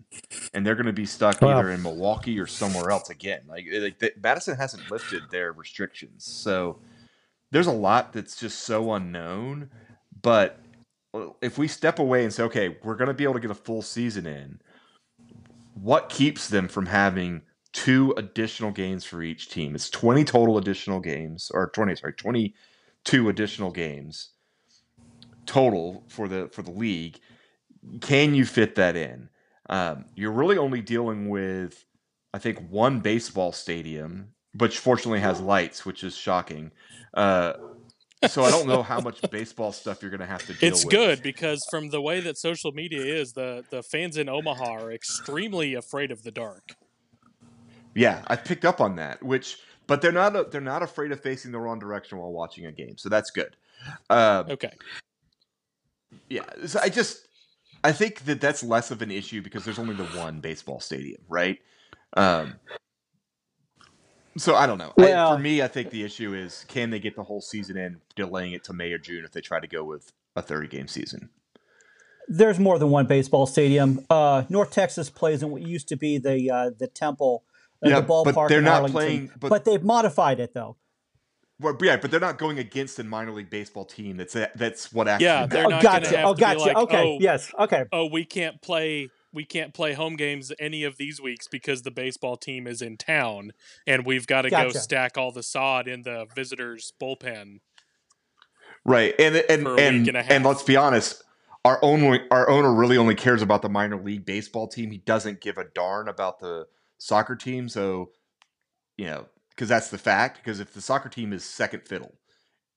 [0.53, 1.49] and they're going to be stuck wow.
[1.49, 3.41] either in Milwaukee or somewhere else again.
[3.47, 6.79] Like, eh, like the, Madison hasn't lifted their restrictions, so
[7.51, 9.69] there's a lot that's just so unknown.
[10.21, 10.61] But
[11.13, 13.51] uh, if we step away and say, okay, we're going to be able to get
[13.51, 14.61] a full season in,
[15.73, 17.41] what keeps them from having
[17.73, 19.75] two additional games for each team?
[19.75, 22.55] It's 20 total additional games, or 20, sorry, 20
[23.05, 24.31] two additional games
[25.45, 27.19] total for the for the league.
[28.01, 29.29] Can you fit that in?
[29.69, 31.85] Um, you're really only dealing with,
[32.33, 36.71] I think, one baseball stadium, which fortunately has lights, which is shocking.
[37.13, 37.53] Uh,
[38.27, 40.85] so I don't know how much baseball stuff you're going to have to deal it's
[40.85, 40.91] with.
[40.91, 44.91] good because from the way that social media is, the the fans in Omaha are
[44.91, 46.75] extremely afraid of the dark.
[47.93, 51.51] Yeah, I picked up on that, which but they're not they're not afraid of facing
[51.51, 53.55] the wrong direction while watching a game, so that's good.
[54.09, 54.73] Um, okay.
[56.29, 57.27] Yeah, so I just
[57.83, 61.21] I think that that's less of an issue because there's only the one baseball stadium,
[61.29, 61.59] right?
[62.17, 62.55] Um,
[64.37, 64.93] so I don't know.
[64.97, 67.77] Well, I, for me, I think the issue is can they get the whole season
[67.77, 70.67] in, delaying it to May or June if they try to go with a 30
[70.67, 71.29] game season.
[72.27, 74.03] There's more than one baseball stadium.
[74.09, 77.43] Uh, North Texas plays in what used to be the uh, the Temple
[77.89, 78.33] yeah, the ballpark.
[78.33, 78.93] But they're not Arlington.
[78.93, 79.31] playing.
[79.39, 80.77] But, but, they've modified it though.
[81.59, 84.17] Well, yeah, but they're not going against a minor league baseball team.
[84.17, 85.25] That's that's what actually.
[85.25, 86.17] Yeah, they're not oh, gotcha.
[86.17, 86.59] have oh, to gotcha.
[86.59, 87.03] Like, okay.
[87.03, 87.51] Oh, yes.
[87.57, 87.85] Okay.
[87.93, 89.09] Oh, we can't play.
[89.31, 92.97] We can't play home games any of these weeks because the baseball team is in
[92.97, 93.51] town,
[93.87, 94.73] and we've got to gotcha.
[94.73, 97.59] go stack all the sod in the visitors' bullpen.
[98.83, 101.23] Right, and and and, and, and let's be honest,
[101.63, 104.91] our own our owner really only cares about the minor league baseball team.
[104.91, 106.67] He doesn't give a darn about the
[106.97, 107.69] soccer team.
[107.69, 108.09] So
[108.97, 110.37] you know, because that's the fact.
[110.37, 112.15] Because if the soccer team is second fiddle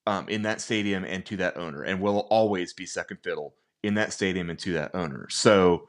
[0.07, 3.93] um, in that stadium and to that owner, and will always be second fiddle in
[3.95, 5.87] that stadium and to that owner, so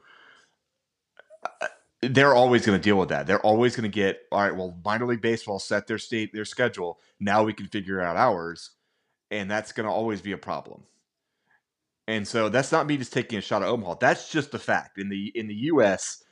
[1.61, 1.67] uh,
[2.01, 3.27] they're always going to deal with that.
[3.27, 4.55] They're always going to get all right.
[4.55, 6.99] Well, minor league baseball set their state their schedule.
[7.19, 8.71] Now we can figure out ours,
[9.29, 10.83] and that's going to always be a problem.
[12.07, 13.95] And so that's not me just taking a shot at Omaha.
[13.99, 14.97] That's just the fact.
[14.97, 16.23] In the in the U.S.,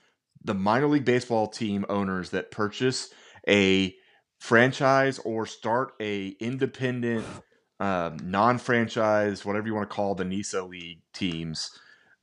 [0.43, 3.11] the minor league baseball team owners that purchase
[3.47, 3.95] a
[4.39, 7.25] franchise or start a independent
[7.79, 11.71] um, non-franchise whatever you want to call the nisa league teams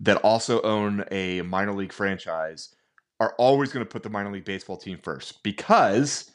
[0.01, 2.75] that also own a minor league franchise
[3.21, 6.31] are always going to put the minor league baseball team first because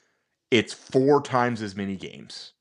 [0.50, 2.54] it's four times as many games.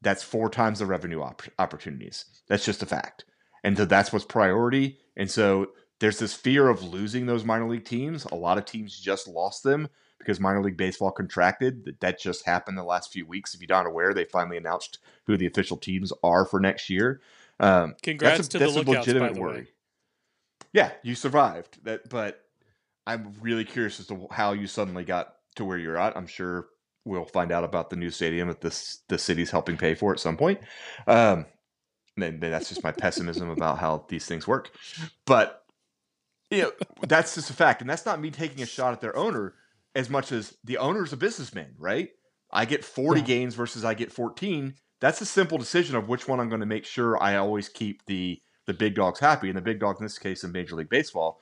[0.00, 2.24] That's four times the revenue op- opportunities.
[2.48, 3.24] That's just a fact.
[3.64, 4.98] And so that's what's priority.
[5.16, 5.68] And so
[6.00, 9.62] there's this fear of losing those minor league teams a lot of teams just lost
[9.62, 9.88] them
[10.18, 11.96] because minor league baseball contracted.
[12.00, 13.54] That just happened the last few weeks.
[13.54, 17.20] If you're not aware, they finally announced who the official teams are for next year.
[17.60, 19.58] Um, Congrats that's a, to that's the lookouts, legitimate by the worry.
[19.60, 19.68] Way.
[20.72, 22.44] Yeah, you survived that, but
[23.06, 26.16] I'm really curious as to how you suddenly got to where you're at.
[26.16, 26.68] I'm sure
[27.04, 30.20] we'll find out about the new stadium that this the city's helping pay for at
[30.20, 30.60] some point.
[31.06, 31.46] Um,
[32.16, 34.72] then that's just my pessimism about how these things work.
[35.24, 35.64] But
[36.50, 36.72] you know,
[37.06, 39.54] that's just a fact, and that's not me taking a shot at their owner
[39.94, 42.10] as much as the owner's a businessman, right?
[42.50, 43.26] I get 40 Yeah.
[43.26, 44.74] games versus I get 14.
[45.00, 48.04] That's a simple decision of which one I'm going to make sure I always keep
[48.06, 50.90] the the big dogs happy, and the big dogs in this case in Major League
[50.90, 51.40] Baseball.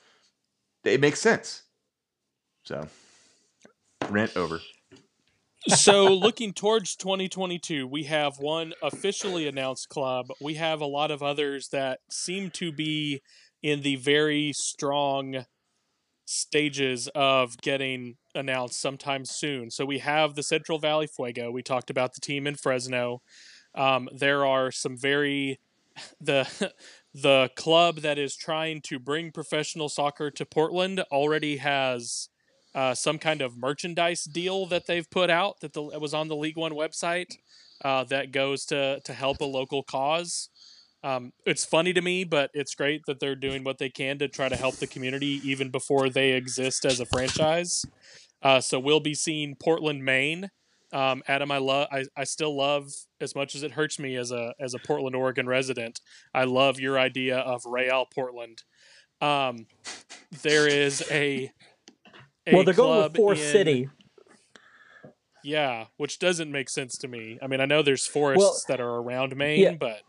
[0.85, 1.65] It makes sense.
[2.65, 2.87] So,
[4.09, 4.61] rent over.
[5.69, 11.23] so looking towards 2022 we have one officially announced club we have a lot of
[11.25, 13.21] others that seem to be
[13.67, 15.45] in the very strong
[16.25, 19.73] stages of getting announced sometime soon.
[19.73, 21.51] So we have the central valley fuego.
[21.51, 23.23] We talked about the team in fresno.
[23.75, 25.59] Um, there are some very
[26.21, 26.73] the
[27.13, 32.29] the club that is trying to bring professional soccer to portland already has
[32.75, 36.37] uh, some kind of merchandise deal that they've put out that the, was on the
[36.37, 37.39] League One website
[37.83, 40.51] uh, that goes to to help a local cause.
[41.05, 44.29] Um, it's funny to me, but it's great that they're doing what they can to
[44.29, 47.85] try to help the community even before they exist as a franchise.
[48.43, 50.51] Uh, so we'll be seeing Portland, Maine.
[50.93, 51.89] Um, Adam, I love.
[51.91, 52.89] I, I still love
[53.21, 56.01] as much as it hurts me as a as a Portland, Oregon resident.
[56.33, 58.63] I love your idea of Real Portland.
[59.21, 59.67] Um,
[60.43, 61.51] there is a,
[62.47, 63.89] a well, they're going with Forest in- City.
[65.43, 67.39] Yeah, which doesn't make sense to me.
[67.41, 69.75] I mean, I know there's forests that are around Maine, yeah.
[69.79, 70.01] but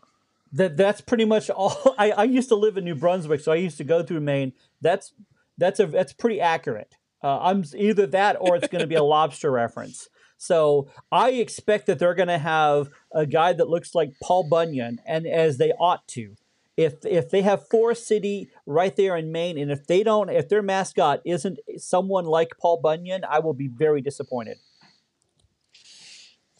[0.52, 1.94] That that's pretty much all.
[1.98, 4.52] I, I used to live in New Brunswick, so I used to go through Maine.
[4.80, 5.12] That's
[5.56, 6.94] that's a that's pretty accurate.
[7.22, 10.08] Uh, I'm either that or it's going to be a lobster reference.
[10.38, 15.00] So I expect that they're going to have a guy that looks like Paul Bunyan,
[15.06, 16.36] and as they ought to.
[16.76, 20.48] If if they have Forest City right there in Maine, and if they don't, if
[20.48, 24.58] their mascot isn't someone like Paul Bunyan, I will be very disappointed.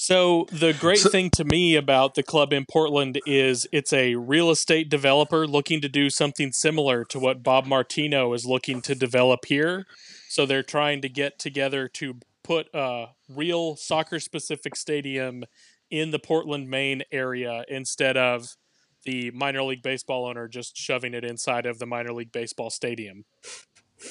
[0.08, 4.14] So the great So- thing to me about the club in Portland is it's a
[4.14, 8.94] real estate developer looking to do something similar to what Bob Martino is looking to
[8.94, 9.86] develop here.
[10.30, 15.44] So they're trying to get together to put a real soccer specific stadium
[15.90, 18.56] in the Portland, Maine area instead of
[19.04, 23.26] the minor league baseball owner just shoving it inside of the minor league baseball stadium.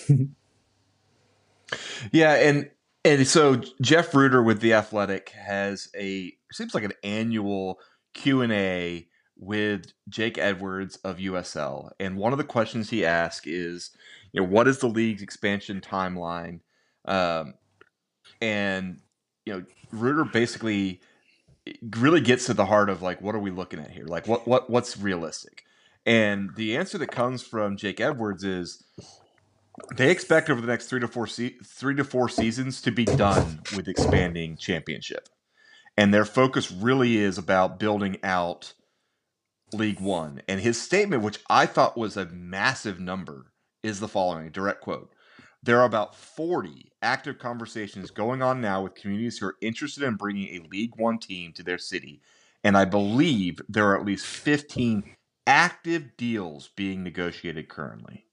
[2.11, 2.69] Yeah, and
[3.07, 7.79] and so Jeff Rueter with the Athletic has a seems like an annual
[8.13, 13.47] Q and A with Jake Edwards of USL, and one of the questions he asks
[13.47, 13.91] is,
[14.31, 16.59] you know, what is the league's expansion timeline?
[17.05, 17.53] Um,
[18.41, 18.99] and
[19.45, 21.01] you know, Reuter basically
[21.97, 24.05] really gets to the heart of like, what are we looking at here?
[24.05, 25.63] Like, what what what's realistic?
[26.05, 28.83] And the answer that comes from Jake Edwards is
[29.95, 33.05] they expect over the next three to four se- three to four seasons to be
[33.05, 35.29] done with expanding championship,
[35.97, 38.73] and their focus really is about building out
[39.73, 40.41] League One.
[40.47, 43.53] And his statement, which I thought was a massive number,
[43.83, 45.13] is the following: direct quote.
[45.63, 50.15] There are about 40 active conversations going on now with communities who are interested in
[50.15, 52.21] bringing a League One team to their city.
[52.63, 55.15] And I believe there are at least 15
[55.47, 58.26] active deals being negotiated currently.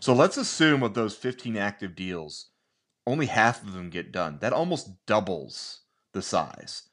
[0.00, 2.46] So let's assume of those 15 active deals,
[3.06, 4.38] only half of them get done.
[4.40, 5.80] That almost doubles
[6.12, 6.84] the size.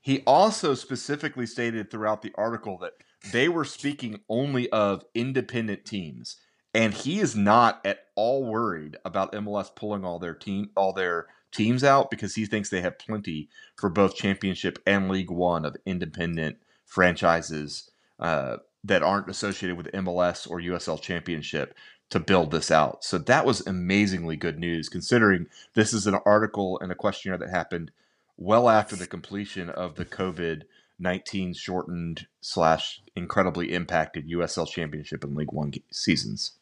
[0.00, 2.92] He also specifically stated throughout the article that
[3.32, 6.36] they were speaking only of independent teams
[6.74, 11.26] and he is not at all worried about MLS pulling all their team all their
[11.52, 15.76] teams out because he thinks they have plenty for both championship and League One of
[15.84, 16.56] independent
[16.86, 21.74] franchises uh, that aren't associated with MLS or USL Championship
[22.12, 23.02] to build this out.
[23.02, 27.48] So that was amazingly good news considering this is an article and a questionnaire that
[27.48, 27.90] happened
[28.36, 30.64] well after the completion of the COVID
[30.98, 36.52] 19 shortened slash incredibly impacted USL Championship and League One seasons.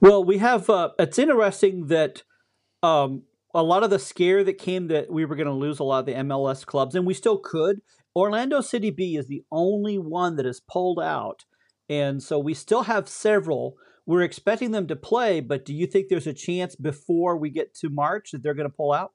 [0.00, 0.70] Well, we have.
[0.70, 2.22] Uh, it's interesting that
[2.82, 3.24] um,
[3.54, 6.00] a lot of the scare that came that we were going to lose a lot
[6.00, 7.82] of the MLS clubs, and we still could.
[8.16, 11.44] Orlando City B is the only one that has pulled out,
[11.88, 13.76] and so we still have several.
[14.06, 17.74] We're expecting them to play, but do you think there's a chance before we get
[17.76, 19.12] to March that they're going to pull out?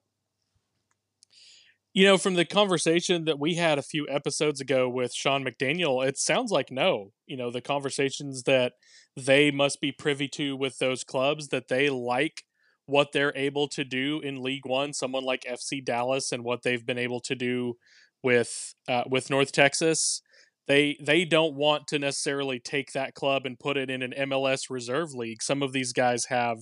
[1.93, 6.05] You know, from the conversation that we had a few episodes ago with Sean McDaniel,
[6.05, 7.11] it sounds like no.
[7.25, 8.73] You know, the conversations that
[9.17, 12.43] they must be privy to with those clubs, that they like
[12.85, 14.93] what they're able to do in League One.
[14.93, 17.75] Someone like FC Dallas and what they've been able to do
[18.23, 20.21] with uh, with North Texas.
[20.67, 24.69] They they don't want to necessarily take that club and put it in an MLS
[24.69, 25.41] reserve league.
[25.41, 26.59] Some of these guys have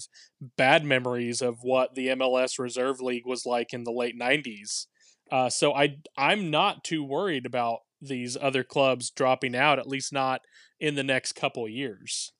[0.57, 4.87] bad memories of what the MLS reserve league was like in the late '90s.
[5.31, 10.13] Uh, so I I'm not too worried about these other clubs dropping out, at least
[10.13, 10.41] not
[10.79, 12.31] in the next couple years.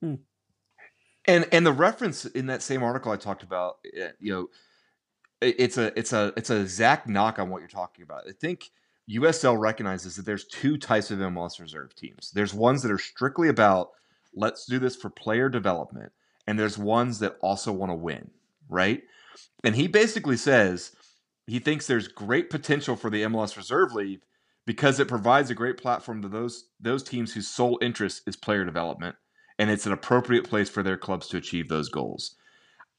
[0.00, 0.14] Hmm.
[1.26, 4.48] And and the reference in that same article I talked about, eh, you know,
[5.40, 8.24] it's a it's a it's a exact knock on what you're talking about.
[8.26, 8.70] I think
[9.10, 12.30] USL recognizes that there's two types of MLS reserve teams.
[12.32, 13.90] There's ones that are strictly about
[14.34, 16.12] let's do this for player development,
[16.46, 18.30] and there's ones that also want to win,
[18.68, 19.02] right?
[19.64, 20.92] And he basically says
[21.46, 24.20] he thinks there's great potential for the MLS Reserve League
[24.66, 28.64] because it provides a great platform to those those teams whose sole interest is player
[28.64, 29.16] development,
[29.58, 32.36] and it's an appropriate place for their clubs to achieve those goals.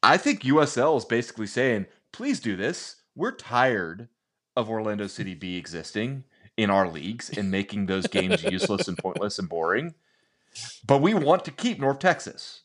[0.01, 2.95] I think USL is basically saying, please do this.
[3.15, 4.07] We're tired
[4.55, 6.23] of Orlando City B existing
[6.57, 9.93] in our leagues and making those games useless and pointless and boring.
[10.85, 12.61] But we want to keep North Texas.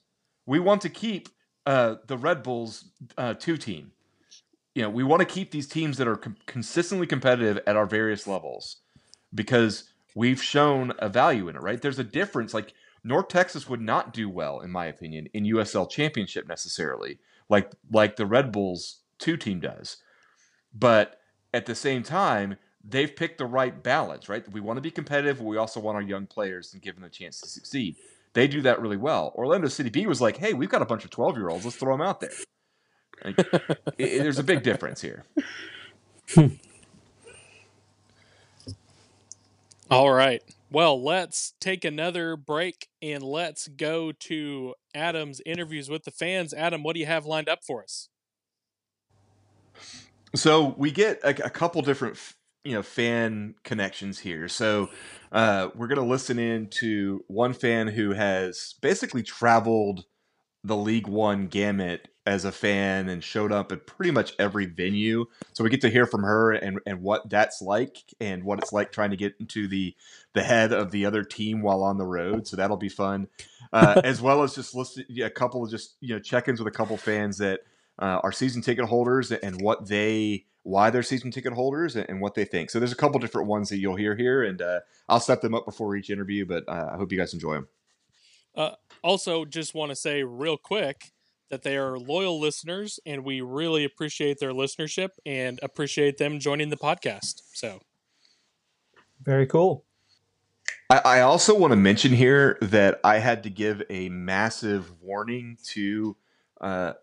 [0.46, 1.28] We want to keep
[1.66, 2.86] uh, the Red Bulls
[3.16, 3.92] uh, two team.
[4.74, 7.86] You know, we want to keep these teams that are com- consistently competitive at our
[7.86, 8.78] various levels
[9.32, 9.84] because
[10.14, 11.62] we've shown a value in it.
[11.62, 11.80] Right?
[11.80, 12.52] There's a difference.
[12.52, 12.74] Like
[13.04, 18.16] North Texas would not do well, in my opinion, in USL Championship necessarily, like like
[18.16, 19.98] the Red Bulls two team does.
[20.74, 21.20] But
[21.54, 24.46] at the same time, they've picked the right balance, right?
[24.52, 27.04] We want to be competitive, but we also want our young players and give them
[27.04, 27.96] a chance to succeed.
[28.34, 29.32] They do that really well.
[29.36, 31.64] Orlando City B was like, hey, we've got a bunch of 12 year olds.
[31.64, 32.32] Let's throw them out there.
[33.24, 33.38] Like,
[33.96, 35.24] it, there's a big difference here.
[39.90, 40.42] All right.
[40.70, 46.52] Well, let's take another break and let's go to Adam's interviews with the fans.
[46.52, 48.08] Adam, what do you have lined up for us?
[50.34, 52.18] So we get a, a couple different,
[52.64, 54.48] you know, fan connections here.
[54.48, 54.90] So
[55.32, 60.04] uh, we're going to listen in to one fan who has basically traveled
[60.64, 65.26] the League One gamut as a fan and showed up at pretty much every venue.
[65.52, 68.72] So we get to hear from her and, and what that's like and what it's
[68.72, 69.94] like trying to get into the
[70.32, 72.46] the head of the other team while on the road.
[72.46, 73.28] So that'll be fun,
[73.74, 76.76] uh, as well as just listen a couple of just you know check-ins with a
[76.76, 77.60] couple fans that
[77.98, 82.34] uh, our season ticket holders and what they why they're season ticket holders and, what
[82.34, 82.70] they think.
[82.70, 84.80] So there's a couple different ones that you'll hear here, and uh,
[85.10, 86.46] I'll set them up before each interview.
[86.46, 87.68] But uh, I hope you guys enjoy them.
[88.56, 88.70] Uh,
[89.02, 91.12] also, just want to say real quick
[91.50, 96.70] that they are loyal listeners, and we really appreciate their listenership and appreciate them joining
[96.70, 97.42] the podcast.
[97.52, 97.80] So,
[99.22, 99.84] very cool.
[100.88, 105.58] I, I also want to mention here that I had to give a massive warning
[105.64, 106.16] to
[106.60, 106.94] uh,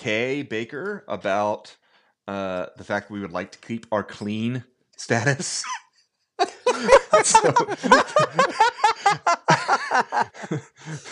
[0.00, 1.76] Kay Baker about
[2.26, 4.64] uh, the fact that we would like to keep our clean
[4.96, 5.62] status.
[7.22, 7.52] so,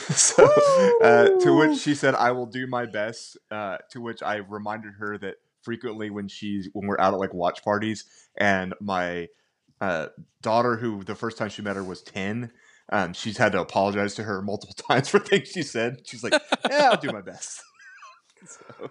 [0.08, 0.50] so
[1.02, 4.94] uh, to which she said, "I will do my best." Uh, to which I reminded
[4.94, 8.06] her that frequently when she's when we're out at like watch parties,
[8.38, 9.28] and my
[9.82, 10.06] uh,
[10.40, 12.52] daughter, who the first time she met her was ten,
[12.90, 16.06] um, she's had to apologize to her multiple times for things she said.
[16.06, 16.32] She's like,
[16.70, 17.60] "Yeah, I'll do my best."
[18.46, 18.90] so.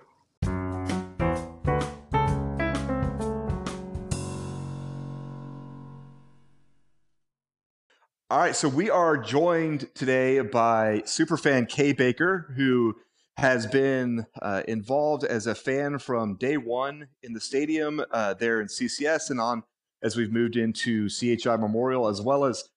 [8.29, 12.95] All right, so we are joined today by superfan Kay Baker, who
[13.37, 18.59] has been uh, involved as a fan from day one in the stadium uh, there
[18.59, 19.63] in CCS and on
[20.03, 22.67] as we've moved into CHI Memorial, as well as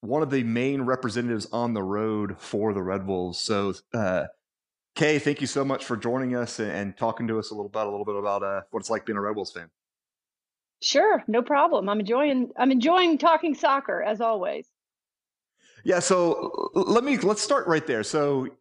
[0.00, 3.40] one of the main representatives on the road for the Red Wolves.
[3.40, 4.26] So, uh,
[4.94, 7.66] Kay, thank you so much for joining us and, and talking to us a little
[7.66, 9.70] about a little bit about uh, what it's like being a Red Wolves fan.
[10.82, 11.88] Sure, no problem.
[11.88, 14.66] I'm enjoying I'm enjoying talking soccer as always.
[15.84, 18.02] Yeah, so let me let's start right there.
[18.02, 18.52] So, you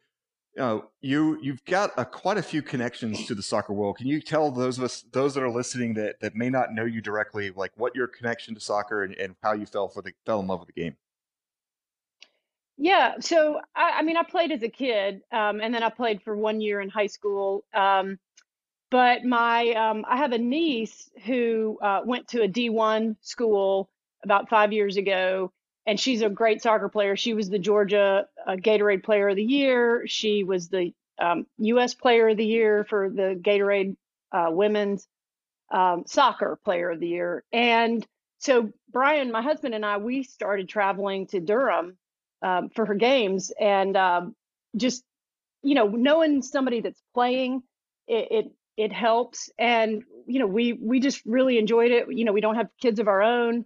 [0.57, 3.97] know, you you've got a, quite a few connections to the soccer world.
[3.97, 6.85] Can you tell those of us those that are listening that that may not know
[6.85, 10.11] you directly, like what your connection to soccer and, and how you fell for the
[10.25, 10.95] fell in love with the game?
[12.81, 16.21] Yeah, so I, I mean, I played as a kid, um, and then I played
[16.23, 17.65] for one year in high school.
[17.73, 18.19] Um,
[18.89, 23.89] but my, um, I have a niece who uh, went to a D1 school
[24.23, 25.51] about five years ago,
[25.85, 27.17] and she's a great soccer player.
[27.17, 30.05] She was the Georgia uh, Gatorade Player of the Year.
[30.07, 30.93] She was the
[31.59, 31.93] U.S.
[31.93, 33.97] Um, Player of the Year for the Gatorade
[34.31, 35.05] uh, Women's
[35.71, 37.43] um, Soccer Player of the Year.
[37.51, 38.07] And
[38.39, 41.97] so Brian, my husband, and I, we started traveling to Durham
[42.41, 44.35] um, for her games, and um,
[44.77, 45.03] just
[45.63, 47.63] you know, knowing somebody that's playing,
[48.07, 49.49] it, it it helps.
[49.57, 52.07] And you know, we we just really enjoyed it.
[52.11, 53.65] You know, we don't have kids of our own.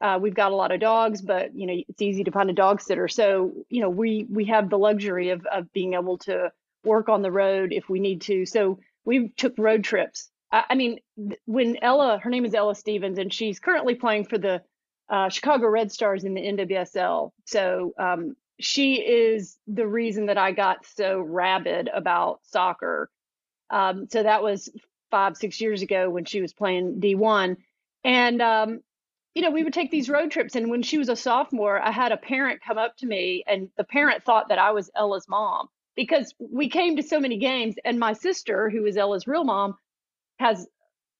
[0.00, 2.54] uh, we've got a lot of dogs, but you know it's easy to find a
[2.54, 3.08] dog sitter.
[3.08, 6.50] So you know we we have the luxury of of being able to
[6.84, 8.46] work on the road if we need to.
[8.46, 10.30] So we took road trips.
[10.52, 10.98] I, I mean,
[11.46, 14.62] when Ella, her name is Ella Stevens, and she's currently playing for the
[15.08, 17.32] uh, Chicago Red Stars in the NWSL.
[17.44, 23.10] So um, she is the reason that I got so rabid about soccer.
[23.70, 24.70] Um, so that was
[25.10, 27.56] five, six years ago when she was playing D1.
[28.04, 28.80] And, um,
[29.34, 30.56] you know, we would take these road trips.
[30.56, 33.68] And when she was a sophomore, I had a parent come up to me, and
[33.76, 37.76] the parent thought that I was Ella's mom because we came to so many games.
[37.84, 39.76] And my sister, who is Ella's real mom,
[40.38, 40.66] has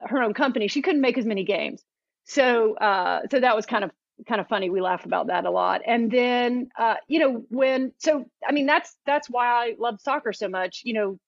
[0.00, 0.68] her own company.
[0.68, 1.84] She couldn't make as many games.
[2.24, 3.90] So, uh, so that was kind of
[4.28, 4.70] kind of funny.
[4.70, 5.82] We laugh about that a lot.
[5.86, 10.32] And then, uh, you know, when so I mean that's that's why I love soccer
[10.32, 10.82] so much.
[10.84, 11.18] You know,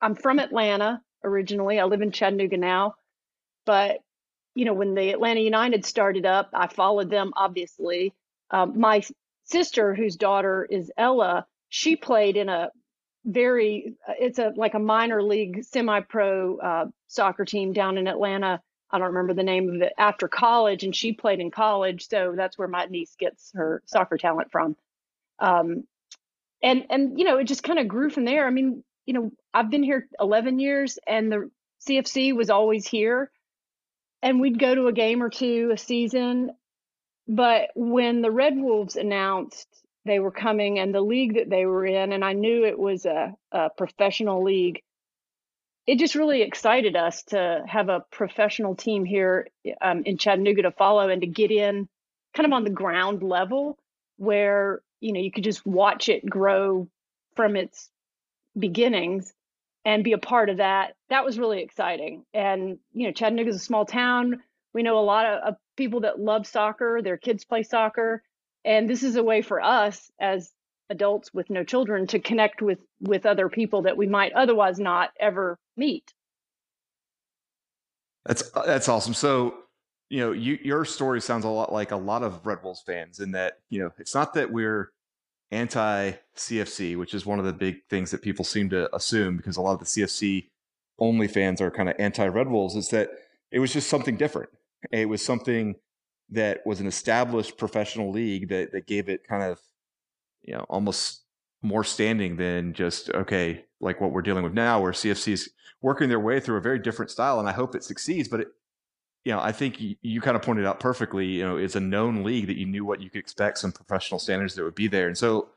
[0.00, 1.80] I'm from Atlanta originally.
[1.80, 2.94] I live in Chattanooga now,
[3.64, 3.98] but
[4.54, 8.12] you know, when the Atlanta United started up, I followed them obviously.
[8.50, 9.02] Um, my
[9.44, 12.70] sister, whose daughter is Ella, she played in a
[13.24, 18.60] very it's a like a minor league semi-pro uh, soccer team down in Atlanta
[18.92, 22.34] I don't remember the name of it after college, and she played in college, so
[22.36, 24.76] that's where my niece gets her soccer talent from.
[25.38, 25.84] Um,
[26.62, 28.46] and and you know, it just kind of grew from there.
[28.46, 31.50] I mean, you know, I've been here 11 years, and the
[31.88, 33.30] CFC was always here,
[34.22, 36.52] and we'd go to a game or two a season.
[37.26, 39.68] But when the Red Wolves announced
[40.04, 43.06] they were coming and the league that they were in, and I knew it was
[43.06, 44.82] a, a professional league
[45.86, 49.48] it just really excited us to have a professional team here
[49.80, 51.88] um, in Chattanooga to follow and to get in
[52.34, 53.78] kind of on the ground level
[54.16, 56.88] where you know you could just watch it grow
[57.34, 57.90] from its
[58.56, 59.32] beginnings
[59.84, 60.94] and be a part of that.
[61.10, 62.24] That was really exciting.
[62.32, 64.42] And you know Chattanooga is a small town.
[64.72, 68.22] We know a lot of, of people that love soccer their kids play soccer.
[68.64, 70.52] And this is a way for us as
[70.88, 75.10] adults with no children to connect with with other people that we might otherwise not
[75.18, 76.12] ever meet.
[78.24, 79.14] That's uh, that's awesome.
[79.14, 79.54] So,
[80.08, 83.20] you know, you, your story sounds a lot like a lot of Red Wolves fans
[83.20, 84.92] in that, you know, it's not that we're
[85.50, 89.56] anti CFC, which is one of the big things that people seem to assume because
[89.56, 90.48] a lot of the CFC
[90.98, 93.10] only fans are kind of anti Red Wolves, is that
[93.50, 94.50] it was just something different.
[94.90, 95.76] It was something
[96.30, 99.60] that was an established professional league that, that gave it kind of,
[100.42, 101.22] you know, almost
[101.60, 105.50] more standing than just, okay, like what we're dealing with now, where CFC is
[105.82, 108.28] working their way through a very different style, and I hope it succeeds.
[108.28, 108.48] But it,
[109.24, 111.26] you know, I think you, you, kind of pointed out perfectly.
[111.26, 114.18] You know, it's a known league that you knew what you could expect, some professional
[114.18, 115.50] standards that would be there, and so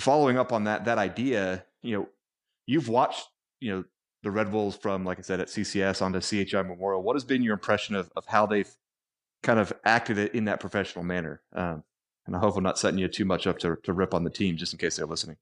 [0.00, 2.08] following up on that that idea, you know,
[2.66, 3.28] you've watched
[3.60, 3.84] you know
[4.22, 7.02] the Red Wolves from like I said at CCS onto CHI Memorial.
[7.02, 8.74] What has been your impression of of how they've
[9.42, 11.42] kind of acted in that professional manner?
[11.54, 11.84] Um,
[12.26, 14.30] and I hope I'm not setting you too much up to to rip on the
[14.30, 15.36] team, just in case they're listening.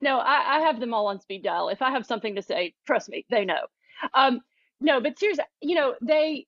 [0.00, 1.68] No, I, I, have them all on speed dial.
[1.68, 3.66] If I have something to say, trust me, they know.
[4.14, 4.40] Um,
[4.80, 6.46] no, but seriously, you know, they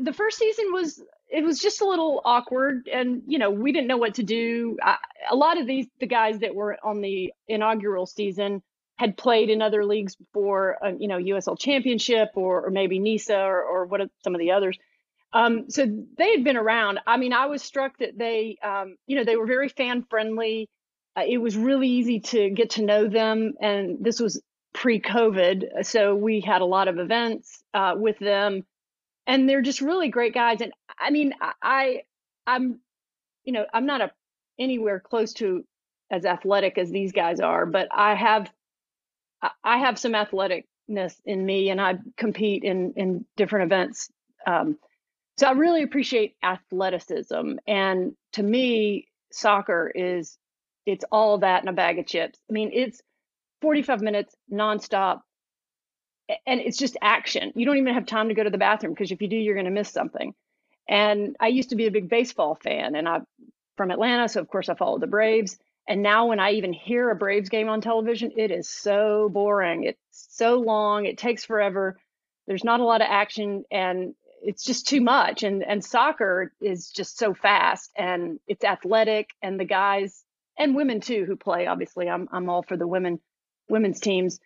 [0.00, 3.88] the first season was it was just a little awkward, and you know, we didn't
[3.88, 4.78] know what to do.
[4.82, 4.96] I,
[5.30, 8.62] a lot of these the guys that were on the inaugural season
[8.96, 13.36] had played in other leagues before, uh, you know, USL Championship or, or maybe NISA
[13.36, 14.78] or, or what some of the others.
[15.32, 15.84] Um, so
[16.16, 17.00] they had been around.
[17.04, 20.68] I mean, I was struck that they, um, you know, they were very fan friendly
[21.16, 23.54] it was really easy to get to know them.
[23.60, 24.40] And this was
[24.72, 25.84] pre COVID.
[25.84, 28.64] So we had a lot of events uh, with them.
[29.26, 30.60] And they're just really great guys.
[30.60, 32.02] And I mean, I,
[32.46, 32.80] I'm,
[33.44, 34.10] you know, I'm not a
[34.58, 35.64] anywhere close to
[36.10, 38.50] as athletic as these guys are, but I have,
[39.62, 44.10] I have some athleticness in me, and I compete in in different events.
[44.46, 44.78] Um,
[45.38, 50.38] so I really appreciate athleticism, and to me, soccer is
[50.86, 52.38] it's all that and a bag of chips.
[52.50, 53.00] I mean, it's
[53.62, 55.20] 45 minutes nonstop
[56.46, 57.52] and it's just action.
[57.54, 59.54] You don't even have time to go to the bathroom because if you do, you're
[59.54, 60.34] going to miss something.
[60.88, 63.26] And I used to be a big baseball fan and I'm
[63.76, 64.28] from Atlanta.
[64.28, 65.58] So, of course, I followed the Braves.
[65.86, 69.84] And now, when I even hear a Braves game on television, it is so boring.
[69.84, 71.04] It's so long.
[71.04, 71.98] It takes forever.
[72.46, 75.42] There's not a lot of action and it's just too much.
[75.42, 79.30] And, and soccer is just so fast and it's athletic.
[79.42, 80.23] And the guys
[80.58, 81.66] and women too who play.
[81.66, 83.20] Obviously, I'm I'm all for the women
[83.68, 84.40] women's teams.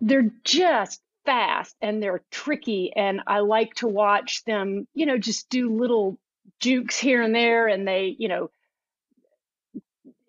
[0.00, 4.86] They're just fast and they're tricky, and I like to watch them.
[4.94, 6.18] You know, just do little
[6.60, 8.50] jukes here and there, and they, you know,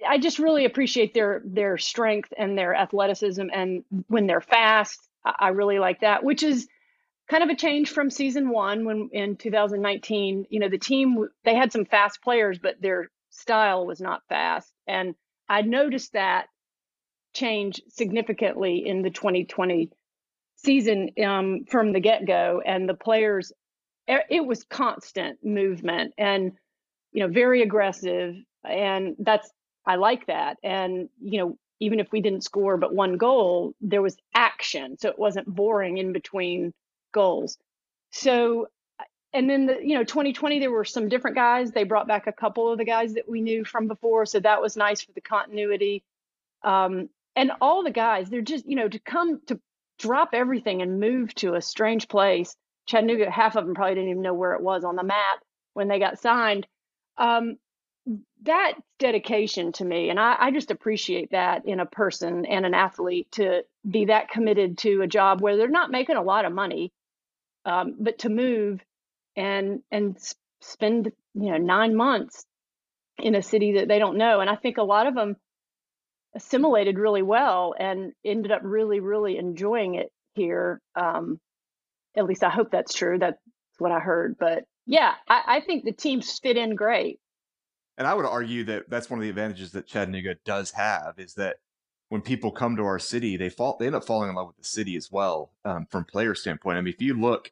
[0.07, 5.49] I just really appreciate their their strength and their athleticism, and when they're fast, I
[5.49, 6.24] really like that.
[6.24, 6.68] Which is
[7.30, 10.48] kind of a change from season one when in 2019.
[10.49, 14.74] You know, the team they had some fast players, but their style was not fast,
[14.88, 15.16] and
[15.48, 16.48] I noticed that
[17.34, 19.90] change significantly in the 2020
[20.56, 23.52] season um, from the get go, and the players.
[24.08, 26.54] It was constant movement and
[27.12, 29.52] you know very aggressive, and that's
[29.86, 30.58] I like that.
[30.64, 35.10] And you know even if we didn't score but one goal, there was action, so
[35.10, 36.74] it wasn't boring in between
[37.14, 37.58] goals.
[38.12, 38.68] So,
[39.34, 41.72] and then the you know 2020 there were some different guys.
[41.72, 44.62] They brought back a couple of the guys that we knew from before, so that
[44.62, 46.04] was nice for the continuity.
[46.64, 49.60] Um, and all the guys, they're just you know to come to
[50.00, 52.56] drop everything and move to a strange place.
[52.88, 55.44] Chattanooga, half of them probably didn't even know where it was on the map
[55.74, 56.66] when they got signed.
[57.18, 57.58] Um,
[58.44, 62.74] that dedication to me, and I, I, just appreciate that in a person and an
[62.74, 66.54] athlete to be that committed to a job where they're not making a lot of
[66.54, 66.92] money,
[67.66, 68.84] um, but to move
[69.36, 70.18] and and
[70.62, 72.46] spend you know nine months
[73.18, 74.40] in a city that they don't know.
[74.40, 75.36] And I think a lot of them
[76.36, 80.82] assimilated really well and ended up really really enjoying it here.
[80.96, 81.40] Um,
[82.16, 83.20] at least I hope that's true.
[83.20, 83.40] That's
[83.78, 84.36] what I heard.
[84.40, 87.20] But yeah, I, I think the teams fit in great.
[87.98, 91.34] And I would argue that that's one of the advantages that Chattanooga does have is
[91.34, 91.58] that
[92.08, 94.58] when people come to our city, they fall they end up falling in love with
[94.58, 96.78] the city as well um, from player standpoint.
[96.78, 97.52] I mean, if you look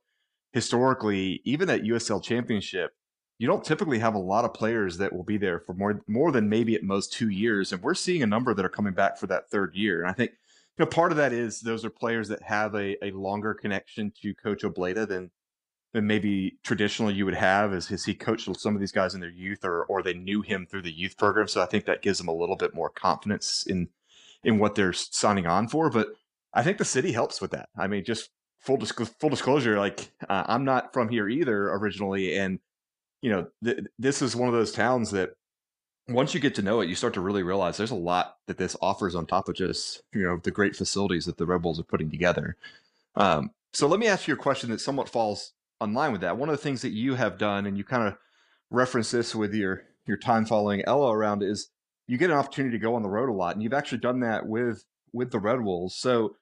[0.57, 2.95] historically, even at USL Championship,
[3.38, 6.31] you don't typically have a lot of players that will be there for more more
[6.31, 9.19] than maybe at most two years, and we're seeing a number that are coming back
[9.19, 10.01] for that third year.
[10.01, 13.05] And I think you know part of that is those are players that have a,
[13.05, 15.29] a longer connection to Coach Obleda than
[15.93, 19.21] than maybe traditionally you would have as, as he coached some of these guys in
[19.21, 21.47] their youth or or they knew him through the youth program.
[21.47, 23.89] So I think that gives them a little bit more confidence in
[24.43, 25.91] in what they're signing on for.
[25.91, 26.07] But
[26.51, 27.69] I think the city helps with that.
[27.77, 32.38] I mean, just full disc- full disclosure, like uh, I'm not from here either originally,
[32.38, 32.59] and
[33.21, 35.35] you know th- this is one of those towns that
[36.09, 38.57] once you get to know it, you start to really realize there's a lot that
[38.57, 41.79] this offers on top of just you know the great facilities that the Red Wolves
[41.79, 42.55] are putting together.
[43.15, 46.38] Um, so let me ask you a question that somewhat falls online with that.
[46.38, 48.17] One of the things that you have done, and you kind of
[48.69, 51.69] reference this with your your time following Ella around, is
[52.07, 54.21] you get an opportunity to go on the road a lot, and you've actually done
[54.21, 55.95] that with with the Red Wolves.
[55.95, 56.35] So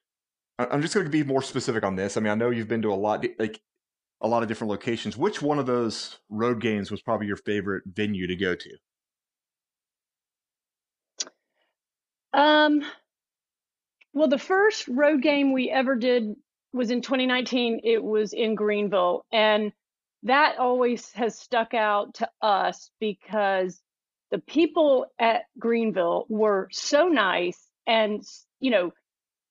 [0.58, 2.16] I'm just going to be more specific on this.
[2.16, 3.60] I mean, I know you've been to a lot like
[4.20, 5.16] a lot of different locations.
[5.16, 8.70] Which one of those road games was probably your favorite venue to go to?
[12.32, 12.82] Um,
[14.12, 16.34] well, the first road game we ever did
[16.72, 17.80] was in 2019.
[17.84, 19.72] It was in Greenville, and
[20.22, 23.80] that always has stuck out to us because
[24.30, 28.22] the people at Greenville were so nice, and
[28.60, 28.92] you know,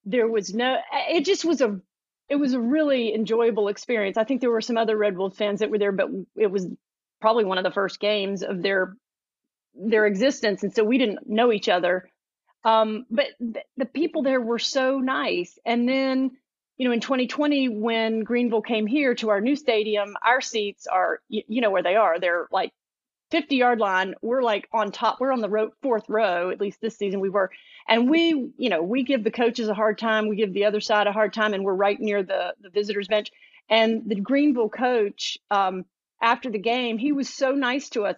[0.06, 0.78] there was no.
[1.10, 1.80] It just was a.
[2.28, 4.18] It was a really enjoyable experience.
[4.18, 6.68] I think there were some other Red Wolf fans that were there, but it was
[7.22, 8.96] probably one of the first games of their
[9.76, 12.10] their existence, and so we didn't know each other.
[12.64, 16.32] Um, but th- the people there were so nice, and then
[16.78, 21.22] you know, in 2020, when Greenville came here to our new stadium, our seats are,
[21.30, 22.20] you, you know, where they are.
[22.20, 22.74] They're like
[23.36, 24.16] 50 yard line.
[24.22, 25.20] We're like on top.
[25.20, 26.52] We're on the row, fourth row.
[26.52, 27.52] At least this season we were.
[27.86, 30.30] And we, you know, we give the coaches a hard time.
[30.30, 33.10] We give the other side a hard time, and we're right near the the visitors
[33.10, 33.32] bench.
[33.70, 35.84] And the Greenville coach, um,
[36.22, 38.18] after the game, he was so nice to us.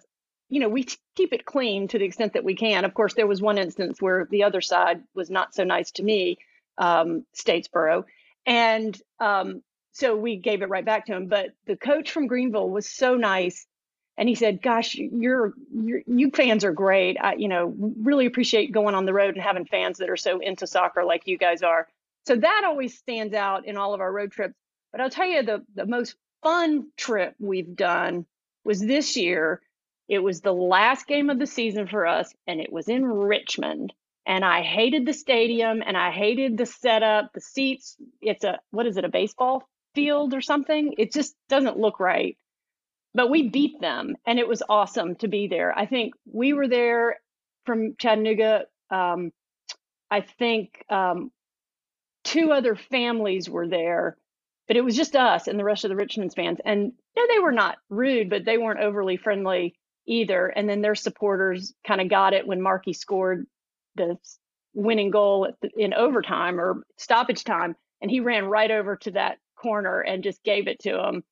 [0.50, 2.84] You know, we t- keep it clean to the extent that we can.
[2.84, 6.04] Of course, there was one instance where the other side was not so nice to
[6.04, 6.38] me,
[6.78, 8.04] um, Statesboro
[8.46, 9.62] and um,
[9.92, 11.26] so we gave it right back to him.
[11.26, 13.66] But the coach from Greenville was so nice.
[14.18, 17.16] And he said, "Gosh, you're you fans are great.
[17.20, 20.40] I, you know, really appreciate going on the road and having fans that are so
[20.40, 21.88] into soccer like you guys are."
[22.26, 24.54] So that always stands out in all of our road trips.
[24.92, 28.26] But I'll tell you, the the most fun trip we've done
[28.64, 29.62] was this year.
[30.08, 33.92] It was the last game of the season for us, and it was in Richmond
[34.28, 37.96] and I hated the stadium and I hated the setup, the seats.
[38.20, 40.94] It's a what is it, a baseball field or something?
[40.98, 42.36] It just doesn't look right.
[43.14, 45.76] But we beat them and it was awesome to be there.
[45.76, 47.16] I think we were there
[47.64, 48.64] from Chattanooga.
[48.90, 49.32] Um,
[50.10, 51.30] I think um,
[52.24, 54.16] two other families were there,
[54.66, 56.58] but it was just us and the rest of the Richmond fans.
[56.64, 59.74] And know, they were not rude, but they weren't overly friendly
[60.06, 60.46] either.
[60.46, 63.46] And then their supporters kind of got it when Marky scored
[63.96, 64.16] the
[64.74, 70.00] winning goal in overtime or stoppage time, and he ran right over to that corner
[70.00, 71.24] and just gave it to him.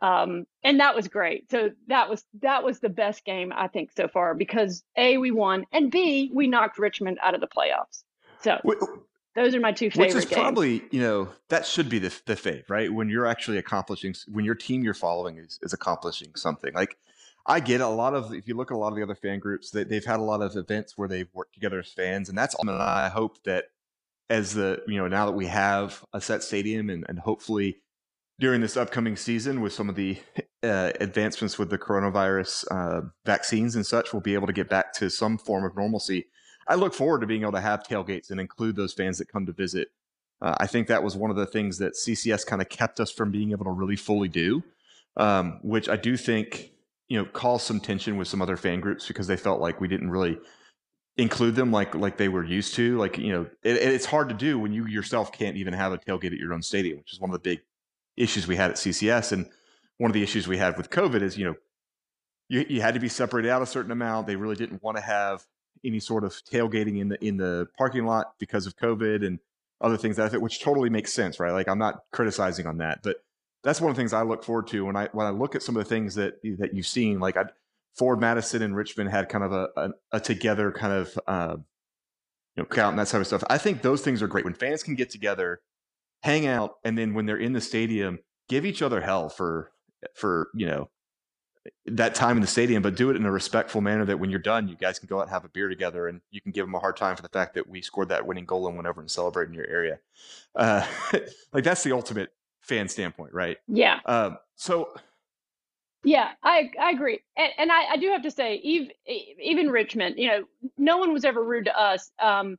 [0.00, 1.50] Um, and that was great.
[1.50, 5.30] So that was that was the best game I think so far because a we
[5.30, 8.02] won and b we knocked Richmond out of the playoffs.
[8.42, 8.60] So
[9.34, 10.40] Those are my two favorite Which is games.
[10.40, 12.92] probably, you know, that should be the the fave, right?
[12.92, 16.72] When you're actually accomplishing, when your team you're following is, is accomplishing something.
[16.72, 16.96] Like,
[17.46, 19.40] I get a lot of, if you look at a lot of the other fan
[19.40, 22.38] groups, they, they've had a lot of events where they've worked together as fans, and
[22.38, 22.54] that's.
[22.60, 23.64] And I hope that
[24.30, 27.78] as the, you know, now that we have a set stadium, and, and hopefully
[28.40, 30.18] during this upcoming season with some of the
[30.62, 34.92] uh, advancements with the coronavirus uh, vaccines and such, we'll be able to get back
[34.94, 36.26] to some form of normalcy
[36.66, 39.46] I look forward to being able to have tailgates and include those fans that come
[39.46, 39.88] to visit.
[40.40, 43.10] Uh, I think that was one of the things that CCS kind of kept us
[43.10, 44.62] from being able to really fully do,
[45.16, 46.70] um, which I do think
[47.08, 49.88] you know caused some tension with some other fan groups because they felt like we
[49.88, 50.38] didn't really
[51.16, 52.98] include them like like they were used to.
[52.98, 55.98] Like you know, it, it's hard to do when you yourself can't even have a
[55.98, 57.60] tailgate at your own stadium, which is one of the big
[58.16, 59.32] issues we had at CCS.
[59.32, 59.46] And
[59.98, 61.54] one of the issues we had with COVID is you know
[62.48, 64.26] you, you had to be separated out a certain amount.
[64.26, 65.44] They really didn't want to have
[65.84, 69.38] any sort of tailgating in the in the parking lot because of COVID and
[69.80, 71.52] other things that which totally makes sense, right?
[71.52, 73.16] Like I'm not criticizing on that, but
[73.62, 75.62] that's one of the things I look forward to when I when I look at
[75.62, 77.20] some of the things that that you've seen.
[77.20, 77.44] Like I,
[77.94, 81.56] Forward Madison and Richmond had kind of a a, a together kind of uh,
[82.56, 83.44] you know count and that type of stuff.
[83.48, 85.60] I think those things are great when fans can get together,
[86.24, 88.18] hang out, and then when they're in the stadium,
[88.48, 89.70] give each other hell for
[90.14, 90.88] for you know
[91.86, 94.38] that time in the stadium, but do it in a respectful manner that when you're
[94.38, 96.66] done, you guys can go out and have a beer together and you can give
[96.66, 98.86] them a hard time for the fact that we scored that winning goal and went
[98.86, 99.98] over and celebrate in your area.
[100.54, 100.86] Uh,
[101.52, 102.30] like that's the ultimate
[102.60, 103.58] fan standpoint, right?
[103.68, 104.00] Yeah.
[104.06, 104.94] Um, so.
[106.06, 108.90] Yeah, I I agree, and, and I, I do have to say, even
[109.42, 110.44] even Richmond, you know,
[110.76, 112.10] no one was ever rude to us.
[112.18, 112.58] Um,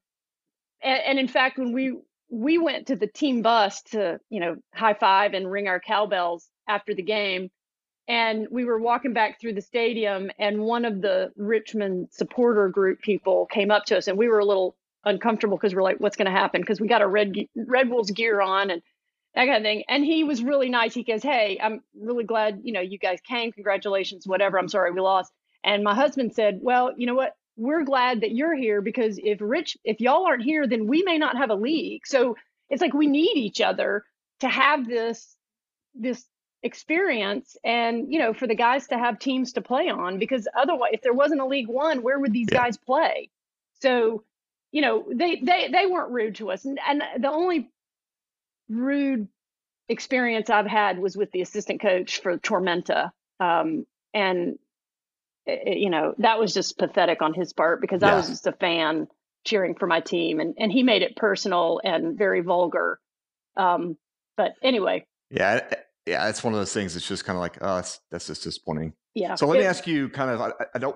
[0.81, 1.99] and, and in fact, when we
[2.29, 6.47] we went to the team bus to you know high five and ring our cowbells
[6.67, 7.49] after the game,
[8.07, 13.01] and we were walking back through the stadium and one of the richmond supporter group
[13.01, 16.15] people came up to us and we were a little uncomfortable because we're like what's
[16.15, 16.61] going to happen?
[16.61, 18.81] Because we got our red red wolves gear on and
[19.35, 20.93] that kind of thing and he was really nice.
[20.93, 23.51] He goes hey i'm really glad you know you guys came.
[23.51, 24.57] Congratulations whatever.
[24.57, 25.31] I'm sorry we lost.
[25.63, 29.39] And my husband said well you know what we're glad that you're here because if
[29.41, 32.05] rich if y'all aren't here then we may not have a league.
[32.05, 32.35] So
[32.69, 34.03] it's like we need each other
[34.41, 35.35] to have this
[35.93, 36.25] this
[36.63, 40.91] experience and you know for the guys to have teams to play on because otherwise
[40.93, 42.63] if there wasn't a league one where would these yeah.
[42.63, 43.29] guys play?
[43.81, 44.23] So
[44.71, 46.65] you know they they they weren't rude to us.
[46.65, 47.69] And, and the only
[48.67, 49.27] rude
[49.87, 54.57] experience i've had was with the assistant coach for tormenta um, and
[55.45, 58.13] it, you know that was just pathetic on his part because yeah.
[58.13, 59.07] i was just a fan
[59.43, 62.99] cheering for my team and, and he made it personal and very vulgar
[63.57, 63.97] um,
[64.37, 65.61] but anyway yeah
[66.05, 66.95] yeah, it's one of those things.
[66.95, 68.93] It's just kind of like, oh, that's, that's just disappointing.
[69.13, 69.35] Yeah.
[69.35, 70.95] So let me ask you, kind of, I, I don't,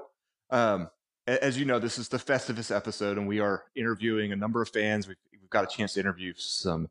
[0.51, 0.89] um,
[1.25, 4.69] as you know, this is the Festivus episode, and we are interviewing a number of
[4.69, 5.07] fans.
[5.07, 6.89] We've, we've got a chance to interview some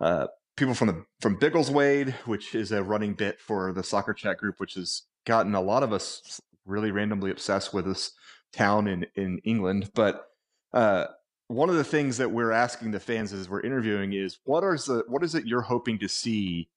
[0.00, 0.26] uh,
[0.56, 4.60] people from the from Biggleswade, which is a running bit for the soccer chat group,
[4.60, 8.12] which has gotten a lot of us really randomly obsessed with this
[8.52, 9.90] town in in England.
[9.94, 10.28] But
[10.72, 11.06] uh,
[11.48, 14.76] one of the things that we're asking the fans as we're interviewing is what are
[14.76, 16.68] the what is it you're hoping to see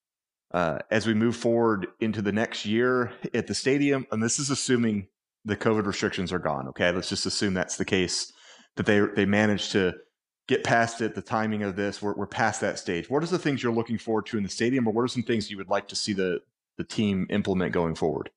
[0.52, 4.50] uh, as we move forward into the next year at the stadium, and this is
[4.50, 5.08] assuming
[5.44, 6.68] the COVID restrictions are gone.
[6.68, 8.32] Okay, let's just assume that's the case
[8.76, 9.94] that they they managed to
[10.48, 11.14] get past it.
[11.14, 13.10] The timing of this, we're, we're past that stage.
[13.10, 15.22] What are the things you're looking forward to in the stadium, or what are some
[15.22, 16.40] things you would like to see the
[16.76, 18.30] the team implement going forward?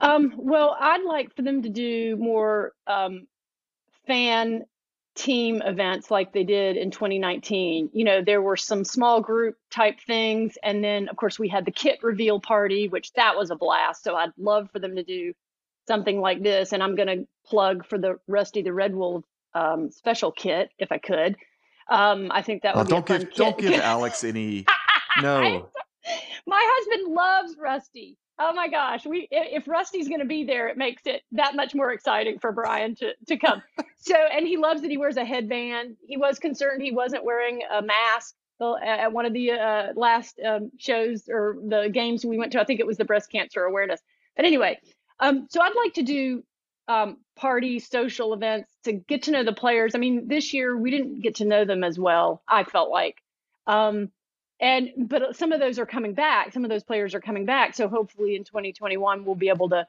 [0.00, 3.26] Um, well, I'd like for them to do more um,
[4.06, 4.64] fan
[5.14, 7.90] team events like they did in 2019.
[7.92, 10.58] You know, there were some small group type things.
[10.62, 14.04] And then, of course, we had the kit reveal party, which that was a blast.
[14.04, 15.32] So I'd love for them to do
[15.88, 16.72] something like this.
[16.72, 19.24] And I'm going to plug for the Rusty the Red Wolf
[19.54, 21.36] um, special kit if I could.
[21.88, 23.36] Um, I think that would oh, be don't give kit.
[23.36, 24.66] don't give Alex any.
[25.22, 25.70] No,
[26.46, 28.18] my husband loves Rusty.
[28.38, 31.74] Oh my gosh, we if Rusty's going to be there, it makes it that much
[31.74, 33.62] more exciting for Brian to to come.
[33.96, 35.96] so, and he loves that he wears a headband.
[36.06, 40.70] He was concerned he wasn't wearing a mask at one of the uh, last um,
[40.78, 42.60] shows or the games we went to.
[42.60, 44.00] I think it was the breast cancer awareness.
[44.36, 44.78] But anyway,
[45.20, 46.42] um, so I'd like to do
[46.88, 49.94] um, party social events to get to know the players.
[49.94, 52.42] I mean, this year we didn't get to know them as well.
[52.48, 53.16] I felt like.
[53.66, 54.10] Um,
[54.60, 57.74] and but some of those are coming back some of those players are coming back.
[57.74, 59.86] So hopefully in 2021 we'll be able to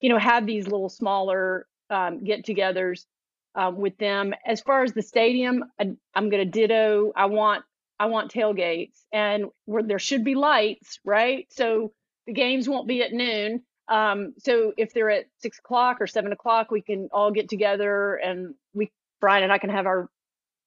[0.00, 3.06] you know have these little smaller um, get-togethers
[3.54, 4.32] um, with them.
[4.46, 7.12] As far as the stadium I, am going to ditto.
[7.16, 7.64] I want
[7.98, 11.46] i want tailgates and where there should be lights right?
[11.50, 11.92] So
[12.26, 13.62] the games won't be at noon.
[13.88, 18.14] Um, so if they're at six o'clock or seven o'clock we can all get together
[18.14, 18.90] and we
[19.20, 20.08] brian and i can have our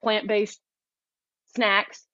[0.04, 0.60] plant based
[1.56, 2.06] snacks.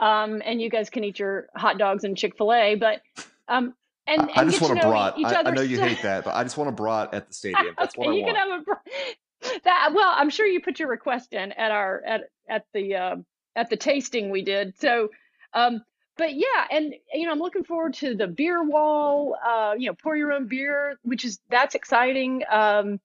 [0.00, 2.74] Um, and you guys can eat your hot dogs and Chick fil A.
[2.76, 3.02] But
[3.48, 3.74] um,
[4.06, 5.14] and, I, just want to a brat.
[5.24, 7.74] I, I know you hate that, but I just want a brat at the stadium.
[7.76, 8.36] That's what I you want.
[8.36, 9.90] can have a br- that.
[9.94, 13.16] Well, I'm sure you put your request in at our at at the uh,
[13.56, 14.78] at the tasting we did.
[14.78, 15.10] So,
[15.52, 15.82] um,
[16.16, 19.36] but yeah, and you know, I'm looking forward to the beer wall.
[19.44, 22.44] Uh, you know, pour your own beer, which is that's exciting.
[22.50, 23.00] Um,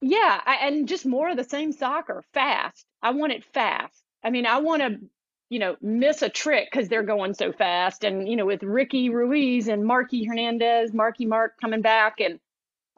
[0.00, 2.86] yeah, I, and just more of the same soccer, fast.
[3.02, 4.04] I want it fast.
[4.22, 5.00] I mean, I want to,
[5.48, 8.04] you know, miss a trick because they're going so fast.
[8.04, 12.38] And you know, with Ricky Ruiz and Marky Hernandez, Marky Mark coming back, and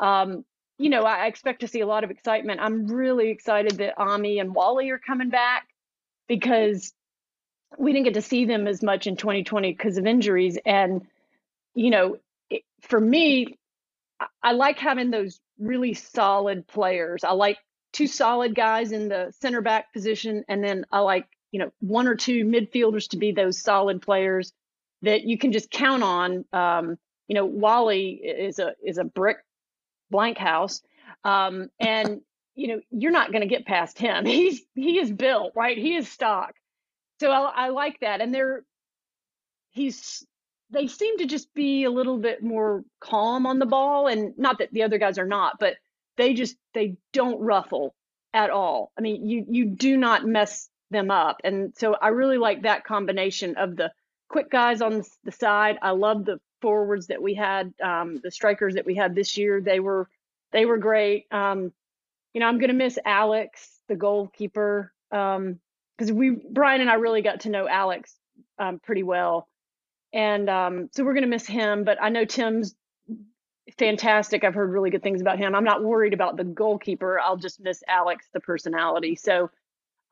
[0.01, 0.45] um,
[0.79, 2.61] you know, I expect to see a lot of excitement.
[2.61, 5.69] I'm really excited that Ami and Wally are coming back
[6.27, 6.93] because
[7.79, 10.59] we didn't get to see them as much in 2020 because of injuries.
[10.65, 11.07] And
[11.75, 12.17] you know,
[12.49, 13.59] it, for me,
[14.19, 17.23] I, I like having those really solid players.
[17.23, 17.59] I like
[17.93, 22.07] two solid guys in the center back position, and then I like you know one
[22.07, 24.53] or two midfielders to be those solid players
[25.03, 26.45] that you can just count on.
[26.53, 26.99] Um,
[27.29, 29.39] you know, Wally is a is a brick
[30.11, 30.83] blank house,
[31.25, 32.21] um, and
[32.55, 34.25] you know you're not going to get past him.
[34.27, 35.77] He's he is built right.
[35.77, 36.55] He is stock.
[37.21, 38.65] So I, I like that, and they're
[39.71, 40.27] he's
[40.71, 44.59] they seem to just be a little bit more calm on the ball and not
[44.59, 45.75] that the other guys are not but
[46.17, 47.95] they just they don't ruffle
[48.33, 52.39] at all i mean you you do not mess them up and so i really
[52.39, 53.91] like that combination of the
[54.29, 58.75] quick guys on the side i love the forwards that we had um, the strikers
[58.75, 60.09] that we had this year they were
[60.53, 61.73] they were great um,
[62.35, 67.23] you know i'm going to miss alex the goalkeeper because we brian and i really
[67.23, 68.15] got to know alex
[68.59, 69.49] um, pretty well
[70.13, 71.85] and um, so we're going to miss him.
[71.85, 72.75] But I know Tim's
[73.79, 74.43] fantastic.
[74.43, 75.55] I've heard really good things about him.
[75.55, 77.21] I'm not worried about the goalkeeper.
[77.21, 79.15] I'll just miss Alex, the personality.
[79.15, 79.51] So,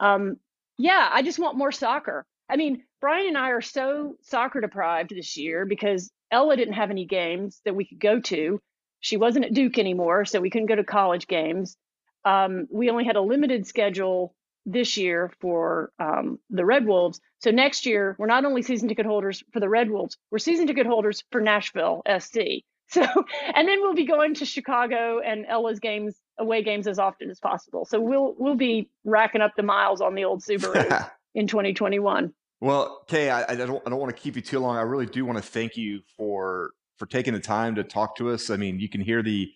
[0.00, 0.36] um,
[0.78, 2.24] yeah, I just want more soccer.
[2.48, 6.90] I mean, Brian and I are so soccer deprived this year because Ella didn't have
[6.90, 8.60] any games that we could go to.
[9.00, 11.76] She wasn't at Duke anymore, so we couldn't go to college games.
[12.24, 14.34] Um, we only had a limited schedule
[14.66, 17.20] this year for um, the Red Wolves.
[17.38, 20.66] So next year, we're not only season ticket holders for the Red Wolves, we're season
[20.66, 22.38] ticket holders for Nashville SC.
[22.90, 27.30] So, and then we'll be going to Chicago and Ella's games, away games as often
[27.30, 27.84] as possible.
[27.84, 32.32] So we'll we'll be racking up the miles on the old Subaru in 2021.
[32.60, 34.76] Well, Kay, I, I don't I don't want to keep you too long.
[34.76, 38.30] I really do want to thank you for for taking the time to talk to
[38.30, 38.50] us.
[38.50, 39.50] I mean, you can hear the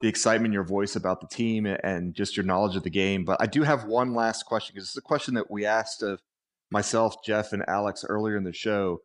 [0.00, 3.24] the excitement in your voice about the team and just your knowledge of the game.
[3.24, 6.20] But I do have one last question because it's a question that we asked of
[6.70, 9.00] myself, Jeff, and Alex earlier in the show.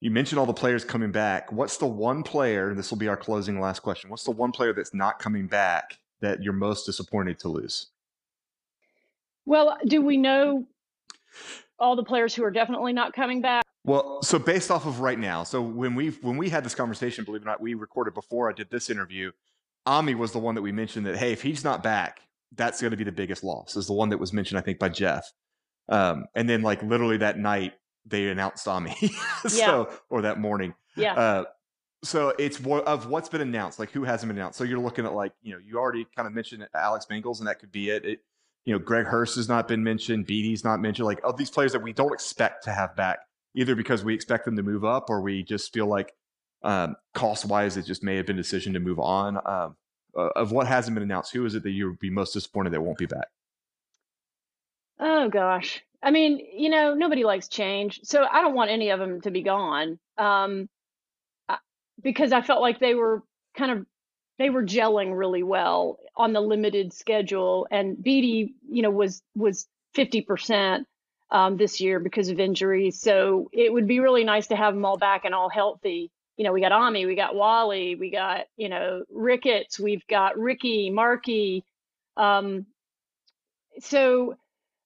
[0.00, 1.52] You mentioned all the players coming back.
[1.52, 4.52] What's the one player, and this will be our closing last question, what's the one
[4.52, 7.88] player that's not coming back that you're most disappointed to lose?
[9.46, 10.66] Well, do we know
[11.78, 13.64] all the players who are definitely not coming back?
[13.84, 17.24] Well, so based off of right now, so when we when we had this conversation,
[17.24, 19.32] believe it or not, we recorded before I did this interview.
[19.86, 22.20] Ami was the one that we mentioned that hey, if he's not back,
[22.54, 23.76] that's going to be the biggest loss.
[23.76, 25.32] Is the one that was mentioned, I think, by Jeff.
[25.88, 27.72] Um, and then like literally that night
[28.04, 28.94] they announced Ami,
[29.46, 30.74] so or that morning.
[30.94, 31.14] Yeah.
[31.14, 31.44] Uh,
[32.02, 34.58] so it's of what's been announced, like who hasn't been announced.
[34.58, 37.48] So you're looking at like you know you already kind of mentioned Alex Mingles, and
[37.48, 38.04] that could be it.
[38.04, 38.20] it
[38.64, 41.06] you know, Greg Hurst has not been mentioned, Beatty's not mentioned.
[41.06, 43.20] Like of these players that we don't expect to have back,
[43.54, 46.12] either because we expect them to move up or we just feel like
[46.62, 49.38] um, cost wise, it just may have been a decision to move on.
[49.44, 49.76] Um,
[50.14, 52.82] of what hasn't been announced, who is it that you would be most disappointed that
[52.82, 53.28] won't be back?
[54.98, 55.82] Oh gosh.
[56.02, 59.30] I mean, you know, nobody likes change, so I don't want any of them to
[59.30, 59.98] be gone.
[60.18, 60.68] Um,
[62.02, 63.22] because I felt like they were
[63.56, 63.86] kind of
[64.38, 69.66] they were gelling really well on the limited schedule, and Beatty, you know, was was
[69.94, 70.86] fifty percent
[71.30, 73.00] um, this year because of injuries.
[73.00, 76.10] So it would be really nice to have them all back and all healthy.
[76.36, 80.38] You know, we got Ami, we got Wally, we got you know Ricketts, we've got
[80.38, 81.64] Ricky, Marky.
[82.16, 82.66] Um,
[83.80, 84.36] so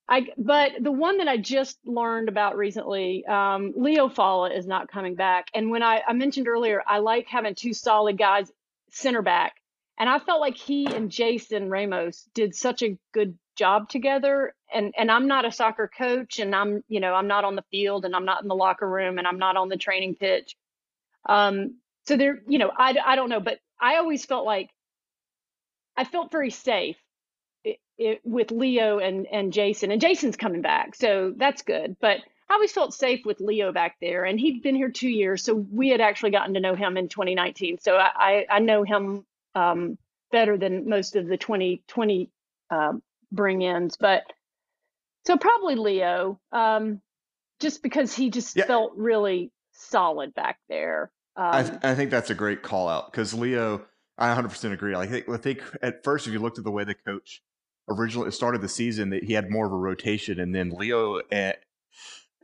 [0.07, 4.91] I, but the one that I just learned about recently, um, Leo Falla is not
[4.91, 5.47] coming back.
[5.53, 8.51] And when I, I mentioned earlier, I like having two solid guys
[8.91, 9.55] center back.
[9.97, 14.53] And I felt like he and Jason Ramos did such a good job together.
[14.71, 17.63] And and I'm not a soccer coach, and I'm you know I'm not on the
[17.71, 20.55] field, and I'm not in the locker room, and I'm not on the training pitch.
[21.27, 21.77] Um,
[22.07, 24.69] so there, you know, I I don't know, but I always felt like
[25.95, 26.97] I felt very safe
[27.65, 31.97] it, it, with Leo and and Jason, and Jason's coming back, so that's good.
[31.99, 32.19] But
[32.49, 35.53] I always felt safe with Leo back there, and he'd been here two years, so
[35.55, 37.79] we had actually gotten to know him in 2019.
[37.79, 39.25] So I I, I know him
[39.55, 39.97] um,
[40.31, 42.29] better than most of the 2020
[42.69, 43.01] um,
[43.31, 43.97] bring-ins.
[43.97, 44.23] But
[45.25, 47.01] So probably Leo, um,
[47.59, 48.65] just because he just Yeah.
[48.65, 51.11] felt really solid back there.
[51.35, 53.85] Um, I, th- I think that's a great call out because Leo,
[54.17, 54.95] I 100% agree.
[54.95, 57.41] Like, I think, I think at first, if you looked at the way the coach
[57.89, 61.53] originally started the season, that he had more of a rotation, and then Leo eh,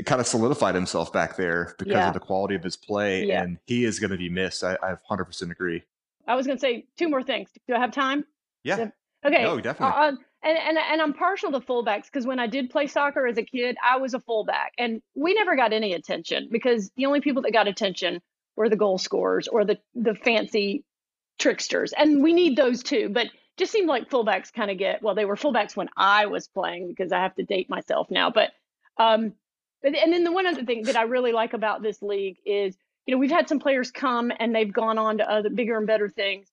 [0.05, 2.07] kind of solidified himself back there because Yeah.
[2.07, 3.43] of the quality of his play, Yeah.
[3.43, 4.63] and he is going to be missed.
[4.63, 5.83] I, I 100% agree.
[6.27, 7.49] I was going to say two more things.
[7.67, 8.25] Do I have time?
[8.63, 8.89] Yeah.
[9.25, 9.43] Okay.
[9.43, 9.95] no, definitely.
[9.95, 10.11] Uh,
[10.43, 13.43] and, and and I'm partial to fullbacks because when I did play soccer as a
[13.43, 17.43] kid, I was a fullback, and we never got any attention because the only people
[17.43, 18.21] that got attention
[18.55, 20.83] were the goal scorers or the the fancy
[21.37, 23.09] tricksters, and we need those too.
[23.09, 23.27] But
[23.61, 26.87] just seemed like fullbacks kind of get well, they were fullbacks when I was playing
[26.87, 28.31] because I have to date myself now.
[28.31, 28.49] But
[28.97, 29.33] um,
[29.83, 32.75] but and then the one other thing that I really like about this league is
[33.05, 35.85] you know we've had some players come and they've gone on to other bigger and
[35.85, 36.47] better things.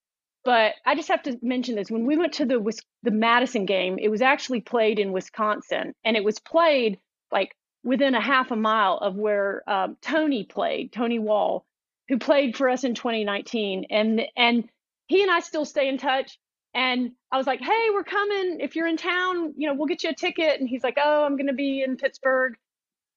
[0.45, 1.91] But I just have to mention this.
[1.91, 2.61] When we went to the
[3.03, 6.99] the Madison game, it was actually played in Wisconsin, and it was played
[7.33, 11.65] like within a half a mile of where um, Tony played, Tony Wall,
[12.09, 14.69] who played for us in 2019, and and
[15.07, 16.39] he and I still stay in touch.
[16.79, 18.61] And I was like, "Hey, we're coming.
[18.61, 21.25] If you're in town, you know, we'll get you a ticket." And he's like, "Oh,
[21.25, 22.55] I'm going to be in Pittsburgh."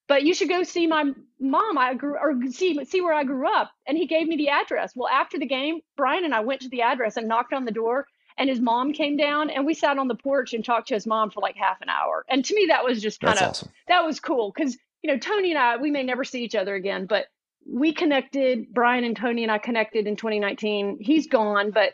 [0.08, 1.10] but you should go see my
[1.40, 1.78] mom.
[1.78, 3.70] I grew or see see where I grew up.
[3.86, 4.92] And he gave me the address.
[4.94, 7.70] Well, after the game, Brian and I went to the address and knocked on the
[7.70, 8.06] door.
[8.36, 11.06] And his mom came down and we sat on the porch and talked to his
[11.06, 12.24] mom for like half an hour.
[12.28, 13.70] And to me, that was just kind of awesome.
[13.88, 16.74] that was cool because you know Tony and I we may never see each other
[16.74, 17.26] again, but
[17.66, 18.66] we connected.
[18.72, 20.98] Brian and Tony and I connected in 2019.
[21.00, 21.92] He's gone, but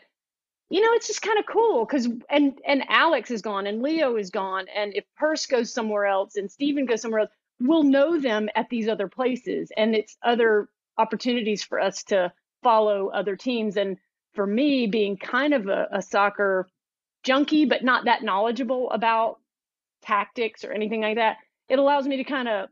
[0.69, 4.15] you know it's just kind of cool because and and Alex is gone and Leo
[4.15, 8.19] is gone, and if Purse goes somewhere else and Stephen goes somewhere else, we'll know
[8.19, 12.31] them at these other places, and it's other opportunities for us to
[12.61, 13.77] follow other teams.
[13.77, 13.97] And
[14.33, 16.67] for me, being kind of a, a soccer
[17.23, 19.39] junkie, but not that knowledgeable about
[20.01, 21.37] tactics or anything like that,
[21.67, 22.69] it allows me to kind of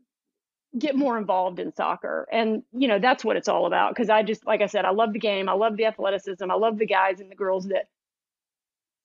[0.77, 2.27] get more involved in soccer.
[2.31, 3.95] And, you know, that's what it's all about.
[3.95, 5.49] Cause I just, like I said, I love the game.
[5.49, 6.49] I love the athleticism.
[6.49, 7.89] I love the guys and the girls that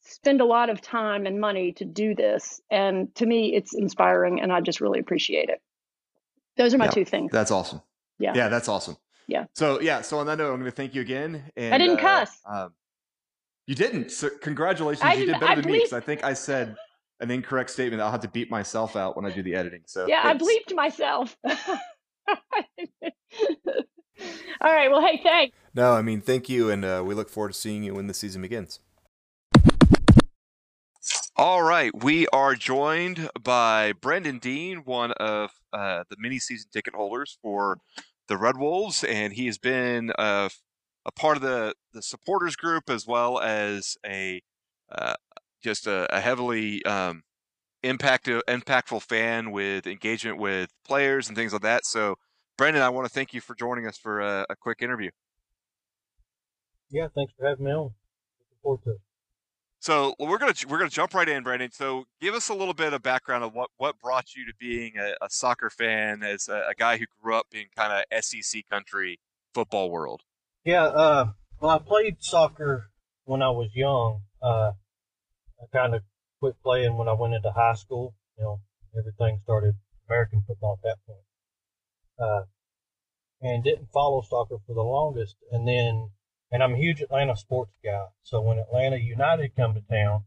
[0.03, 2.61] spend a lot of time and money to do this.
[2.70, 5.61] And to me, it's inspiring and I just really appreciate it.
[6.57, 7.31] Those are my Yeah, two things.
[7.32, 7.81] That's awesome.
[8.19, 8.32] Yeah.
[8.35, 8.97] Yeah, that's awesome.
[9.27, 9.47] Yeah.
[9.55, 11.43] So yeah, so on that note, I'm going to thank you again.
[11.57, 12.40] And, I didn't uh, cuss.
[12.47, 12.73] Um,
[13.66, 14.11] you didn't.
[14.11, 15.05] So congratulations.
[15.05, 16.77] I you did better I than me because I think I said
[17.23, 18.03] an incorrect statement.
[18.03, 19.82] I'll have to beat myself out when I do the editing.
[19.86, 21.36] So yeah, I bleeped myself.
[21.44, 21.55] all
[24.61, 24.90] right.
[24.90, 25.57] Well, hey, thanks.
[25.74, 28.15] No, I mean, thank you, and uh, we look forward to seeing you when the
[28.15, 28.81] season begins.
[31.35, 36.94] All right, we are joined by Brendan Dean, one of uh, the mini season ticket
[36.94, 37.78] holders for
[38.28, 40.51] the Red Wolves, and he has been uh,
[41.07, 44.43] a part of the, the supporters group as well as a
[44.90, 45.15] uh,
[45.63, 47.23] just a, a heavily um,
[47.83, 51.85] impact, impactful fan with engagement with players and things like that.
[51.85, 52.17] So,
[52.59, 55.11] Brendan, I want to thank you for joining us for a, a quick interview.
[56.91, 57.79] Yeah, thanks for having me on.
[57.79, 59.01] Looking forward to it.
[59.83, 61.73] So we're gonna we're gonna jump right in, Brandon.
[61.73, 64.93] So give us a little bit of background of what what brought you to being
[64.97, 68.63] a, a soccer fan as a, a guy who grew up in kind of SEC
[68.71, 69.19] country
[69.53, 70.21] football world.
[70.65, 71.31] Yeah, uh,
[71.61, 72.91] well, I played soccer
[73.25, 74.21] when I was young.
[74.41, 74.73] Uh,
[75.63, 76.03] I kind of
[76.41, 78.15] quit playing when I went into high school.
[78.37, 78.61] You know,
[78.99, 79.77] everything started
[80.09, 81.25] American football at that point.
[82.19, 82.43] Uh,
[83.41, 85.37] and didn't follow soccer for the longest.
[85.51, 86.11] And then,
[86.51, 88.07] and I'm a huge Atlanta sports guy.
[88.23, 90.25] So when Atlanta United come to town,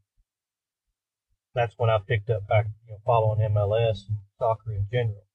[1.53, 5.25] that's when I picked up back, you know, following MLS and soccer in general.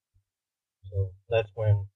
[0.90, 1.86] So that's when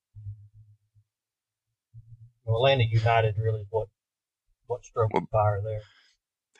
[1.82, 3.88] you know, Atlanta United really is what
[4.66, 5.82] what stroked the fire there.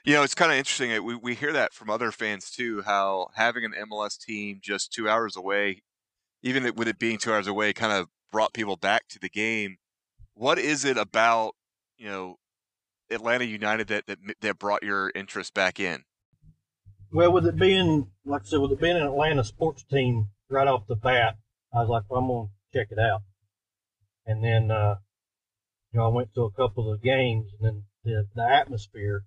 [0.05, 0.93] You know, it's kind of interesting.
[0.93, 2.83] uh, We we hear that from other fans too.
[2.83, 5.83] How having an MLS team just two hours away,
[6.43, 9.77] even with it being two hours away, kind of brought people back to the game.
[10.35, 11.55] What is it about
[11.97, 12.37] you know
[13.11, 16.05] Atlanta United that that that brought your interest back in?
[17.11, 20.69] Well, with it being like I said, with it being an Atlanta sports team right
[20.69, 21.37] off the bat,
[21.73, 23.23] I was like, well, I'm gonna check it out.
[24.27, 24.97] And then, uh,
[25.93, 29.25] you know, I went to a couple of games, and then the the atmosphere,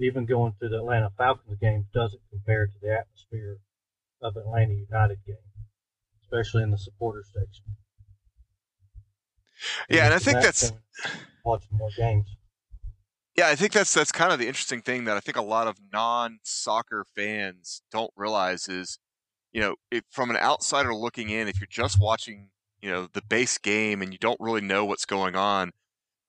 [0.00, 3.58] even going to the Atlanta Falcons games, doesn't compare to the atmosphere
[4.22, 5.36] of Atlanta United game,
[6.22, 7.64] especially in the supporter section.
[9.88, 10.82] Yeah, and I think that that's point,
[11.44, 12.26] watching more games.
[13.36, 15.66] Yeah, I think that's that's kind of the interesting thing that I think a lot
[15.66, 18.98] of non-soccer fans don't realize is,
[19.52, 22.50] you know, if, from an outsider looking in, if you're just watching,
[22.80, 25.72] you know, the base game and you don't really know what's going on,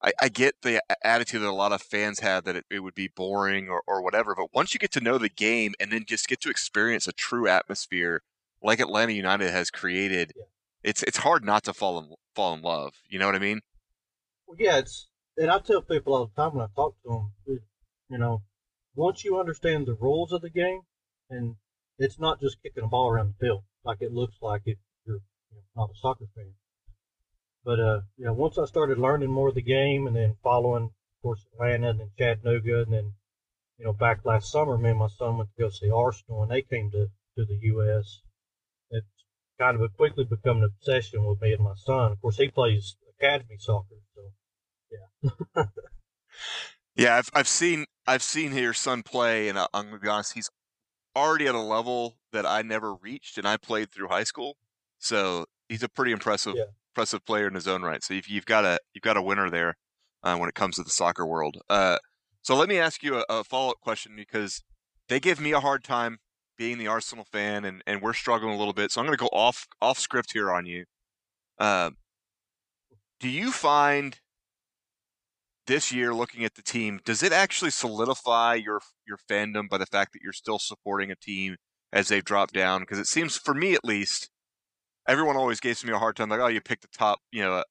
[0.06, 2.94] I, I get the attitude that a lot of fans have that it, it would
[2.94, 4.34] be boring or, or whatever.
[4.36, 7.12] But once you get to know the game and then just get to experience a
[7.12, 8.22] true atmosphere
[8.62, 10.44] like Atlanta United has created, Yeah.
[10.82, 12.94] it's it's hard not to fall in fall in love.
[13.08, 13.60] You know what I mean?
[14.46, 17.08] Well, yeah, it's and I tell people all the time when I talk to
[17.46, 17.60] them,
[18.08, 18.42] you know,
[18.94, 20.82] once you understand the rules of the game,
[21.28, 21.56] and
[21.98, 25.20] it's not just kicking a ball around the field like it looks like if you're
[25.50, 26.54] you know, not a soccer fan.
[27.66, 31.22] But uh, know, once I started learning more of the game, and then following, of
[31.22, 33.12] course, Atlanta and then Chattanooga, and then
[33.76, 36.52] you know, back last summer, me and my son went to go see Arsenal, and
[36.52, 38.20] they came to to the U.S.
[38.90, 39.24] It's
[39.58, 42.12] kind of a quickly become an obsession with me and my son.
[42.12, 44.22] Of course, he plays academy soccer, so
[44.92, 45.64] yeah.
[46.94, 50.34] Yeah, I've I've seen I've seen your son play, and I- I'm gonna be honest,
[50.34, 50.48] he's
[51.16, 54.56] already at a level that I never reached, and I played through high school,
[55.00, 56.66] so he's a pretty impressive Yeah.
[56.96, 58.02] Impressive player in his own right.
[58.02, 59.76] So you've, you've got a you've got a winner there
[60.22, 61.58] uh, when it comes to the soccer world.
[61.68, 61.98] Uh,
[62.40, 64.62] so let me ask you a, a follow up question because
[65.08, 66.18] they give me a hard time
[66.56, 68.90] being the Arsenal fan, and, and we're struggling a little bit.
[68.90, 70.84] So I'm going to go off off script here on you.
[71.58, 71.96] Um,
[73.20, 74.18] do you find
[75.66, 79.84] this year, looking at the team, does it actually solidify your your fandom by the
[79.84, 81.56] fact that you're still supporting a team
[81.92, 82.80] as they've dropped down?
[82.80, 84.30] Because it seems, for me at least,
[85.08, 87.54] everyone always gives me a hard time, like, oh, you picked a top, you know,
[87.56, 87.64] a,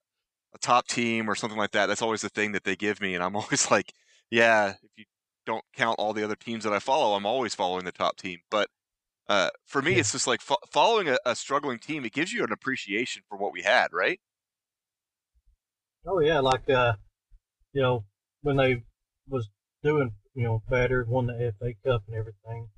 [0.55, 1.87] a top team or something like that.
[1.87, 3.93] That's always the thing that they give me, and I'm always like,
[4.31, 5.05] yeah, if you
[5.45, 8.39] don't count all the other teams that I follow, I'm always following the top team.
[8.51, 8.69] But
[9.29, 9.99] uh, for me, Yeah.
[9.99, 12.05] it's just like fo- following a, a struggling team.
[12.05, 14.19] It gives you an appreciation for what we had, right?
[16.07, 16.93] Oh yeah, like uh,
[17.73, 18.05] you know,
[18.41, 18.83] when they
[19.27, 19.49] was
[19.83, 22.69] doing you know better, won the FA Cup and everything.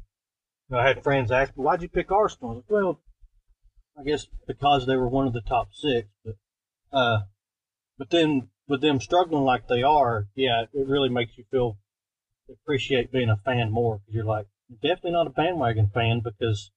[0.69, 3.01] You know, I had friends ask me, "Why'd you pick Arsenal?" I was like, well,
[3.99, 6.36] I guess because they were one of the top six, but
[6.94, 7.19] uh,
[7.98, 11.78] but then with them struggling like they are, yeah, it really makes you feel
[12.49, 14.48] appreciate being a fan more because you're like
[14.82, 16.72] definitely not a bandwagon fan because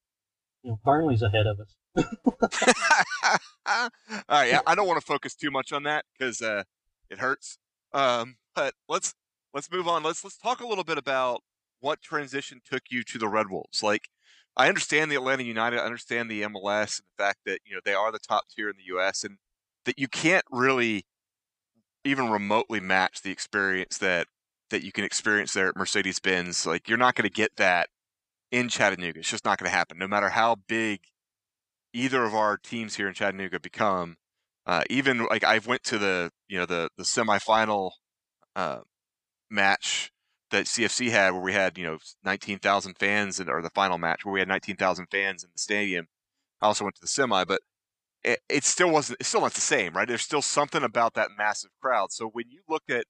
[0.62, 1.74] you know Burnley's ahead of us.
[3.66, 3.90] All
[4.28, 6.64] right, yeah, I don't want to focus too much on that because uh,
[7.10, 7.58] it hurts.
[7.92, 9.14] Um, but let's
[9.52, 10.02] let's move on.
[10.02, 11.42] Let's let's talk a little bit about
[11.80, 13.82] what transition took you to the Red Wolves.
[13.82, 14.08] Like,
[14.60, 17.80] I understand the Atlanta United, I understand the MLS, and the fact that you know
[17.82, 19.24] they are the top tier in the U.S.
[19.24, 19.38] and
[19.86, 21.06] that you can't really
[22.04, 24.26] even remotely match the experience that
[24.68, 26.66] that you can experience there at Mercedes Benz.
[26.66, 27.88] Like, you're not going to get that
[28.52, 29.20] in Chattanooga.
[29.20, 31.00] It's just not going to happen, no matter how big
[31.94, 34.16] either of our teams here in Chattanooga become.
[34.66, 37.92] Uh, even like I've went to the you know the the semifinal
[38.54, 38.80] uh,
[39.50, 40.12] match
[40.50, 43.98] that CFC had where we had you know nineteen thousand fans in, or the final
[43.98, 46.08] match where we had nineteen thousand fans in the stadium.
[46.60, 47.60] I also went to the semi, but
[48.22, 49.20] it, it still wasn't.
[49.20, 50.06] It's still not the same, right?
[50.06, 52.12] There's still something about that massive crowd.
[52.12, 53.04] So when you look at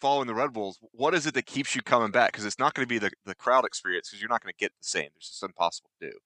[0.00, 2.32] following the Red Wolves, what is it that keeps you coming back?
[2.32, 4.62] Because it's not going to be the the crowd experience because you're not going to
[4.62, 5.08] get the same.
[5.16, 6.18] It's just impossible to do.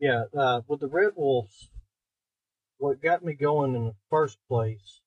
[0.00, 1.70] Yeah, uh, with the Red Wolves,
[2.78, 5.00] what got me going in the first place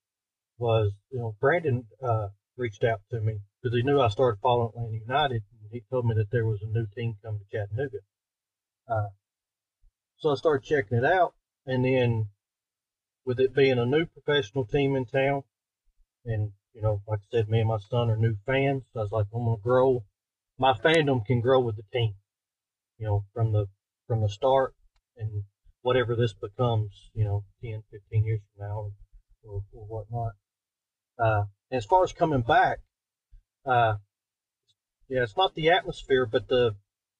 [0.57, 2.27] was, you know, Brandon uh,
[2.61, 6.05] reached out to me because he knew I started following Atlanta United, and he told
[6.05, 7.97] me that there was a new team coming to Chattanooga.
[8.87, 9.09] Uh,
[10.17, 11.33] so I started checking it out,
[11.65, 12.27] and then
[13.25, 15.41] with it being a new professional team in town,
[16.23, 18.83] and you know, like I said, me and my son are new fans.
[18.93, 20.05] So I was like, I'm gonna grow.
[20.59, 22.13] My fandom can grow with the team,
[22.99, 23.65] you know, from the
[24.07, 24.75] from the start
[25.17, 25.43] and
[25.81, 28.91] whatever this becomes, you know, 10, 15 years from now or,
[29.43, 30.33] or, or whatnot.
[31.21, 32.79] Uh, as far as coming back,
[33.65, 33.95] uh,
[35.07, 36.75] yeah, it's not the atmosphere, but the,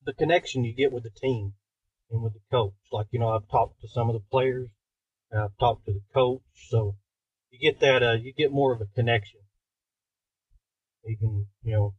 [0.06, 1.54] the connection you get with the team
[2.10, 2.74] and with the coach.
[2.92, 4.70] Like, you know, I've talked to some of the players,
[5.32, 6.96] I've talked to the coach, so
[7.52, 9.42] you get that, uh, you get more of a connection.
[11.06, 11.94] Even, you know,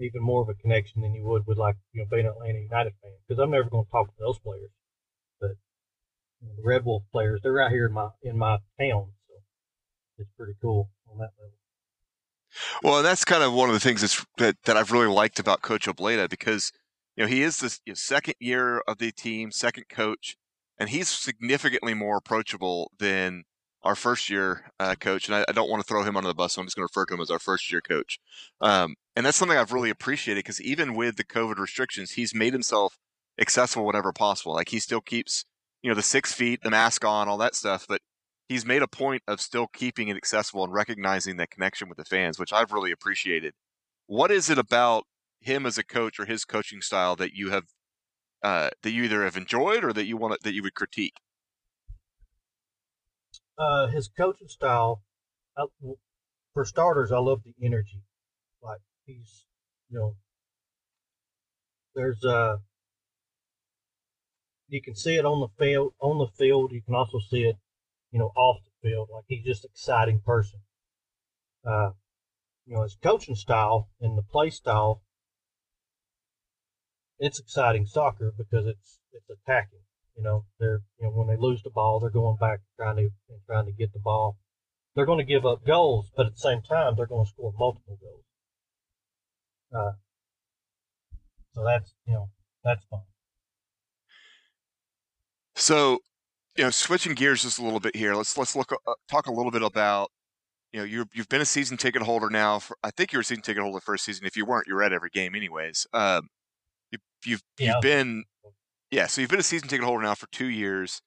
[0.00, 2.58] even more of a connection than you would with like you know being an Atlanta
[2.58, 4.70] United fan because I'm never going to talk to those players,
[5.40, 5.50] but
[6.40, 9.12] you know, the Red Wolf players they're right here in my in my town,
[10.20, 11.54] it's pretty cool on that level.
[12.82, 15.62] Well, that's kind of one of the things that's, that that I've really liked about
[15.62, 16.72] Coach Obleda because
[17.16, 20.36] you know he is the you know, second year of the team, second coach,
[20.78, 23.44] and he's significantly more approachable than
[23.82, 25.26] our first year uh, coach.
[25.28, 26.86] And I, I don't want to throw him under the bus, so I'm just going
[26.86, 28.18] to refer to him as our first year coach.
[28.60, 32.52] Um, and that's something I've really appreciated because even with the COVID restrictions, he's made
[32.52, 32.98] himself
[33.40, 34.54] accessible whenever possible.
[34.54, 35.44] Like he still keeps
[35.82, 38.00] you know the six feet, the mask on, all that stuff, but
[38.50, 42.04] he's made a point of still keeping it accessible and recognizing that connection with the
[42.04, 43.54] fans, which I've really appreciated.
[44.08, 45.04] What is it about
[45.40, 47.66] him as a coach or his coaching style that you have
[48.42, 51.18] uh, that you either have enjoyed or that you want to, that you would critique?
[53.56, 55.02] Uh, his coaching style,
[55.56, 55.66] I,
[56.52, 58.02] for starters, I love the energy.
[58.60, 59.44] Like he's,
[59.88, 60.16] you know,
[61.94, 62.56] there's uh
[64.66, 65.92] you can see it on the field.
[66.00, 67.56] On the field, you can also see it,
[68.10, 69.08] you know, off the field.
[69.12, 70.60] Like he's just an exciting person.
[71.66, 71.90] Uh,
[72.66, 75.02] you know, his coaching style and the play style,
[77.18, 79.80] it's exciting soccer because it's it's attacking.
[80.16, 83.10] You know, they're you know when they lose the ball, they're going back trying to
[83.46, 84.36] trying to get the ball.
[84.94, 87.52] They're going to give up goals, but at the same time, they're going to score
[87.56, 88.24] multiple goals.
[89.72, 89.92] Uh,
[91.54, 92.30] so that's you know
[92.64, 93.02] that's fun.
[95.54, 96.00] So,
[96.56, 98.14] you know, switching gears just a little bit here.
[98.14, 100.10] Let's let's look uh, talk a little bit about
[100.72, 102.58] you know you you've been a season ticket holder now.
[102.60, 104.26] For, I think you were a season ticket holder first season.
[104.26, 105.86] If you weren't, you're at every game anyways.
[105.92, 106.28] Um,
[106.92, 107.74] you, you've Yeah.
[107.74, 108.24] you've been
[108.90, 109.06] yeah.
[109.06, 111.02] So you've been a season ticket holder now for two years,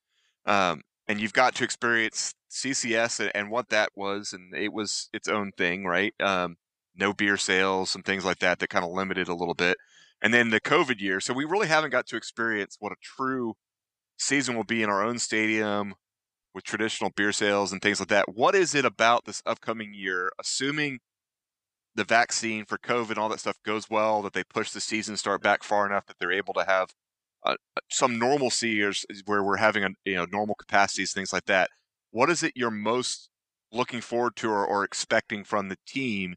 [0.45, 5.09] um, and you've got to experience CCS and, and what that was, and it was
[5.13, 6.13] its own thing, right?
[6.21, 6.57] Um,
[6.95, 9.77] no beer sales and things like that that kind of limited a little bit.
[10.21, 13.55] And then the COVID year, so we really haven't got to experience what a true
[14.17, 15.95] season will be in our own stadium
[16.53, 18.33] with traditional beer sales and things like that.
[18.33, 20.99] What is it about this upcoming year, assuming
[21.95, 25.17] the vaccine for COVID and all that stuff goes well, that they push the season
[25.17, 26.89] start back far enough that they're able to have
[27.45, 27.55] uh,
[27.89, 28.93] some normalcy or
[29.25, 31.69] where we're having a you know normal capacities, things like that.
[32.11, 33.29] What is it you're most
[33.71, 36.35] looking forward to or, or expecting from the team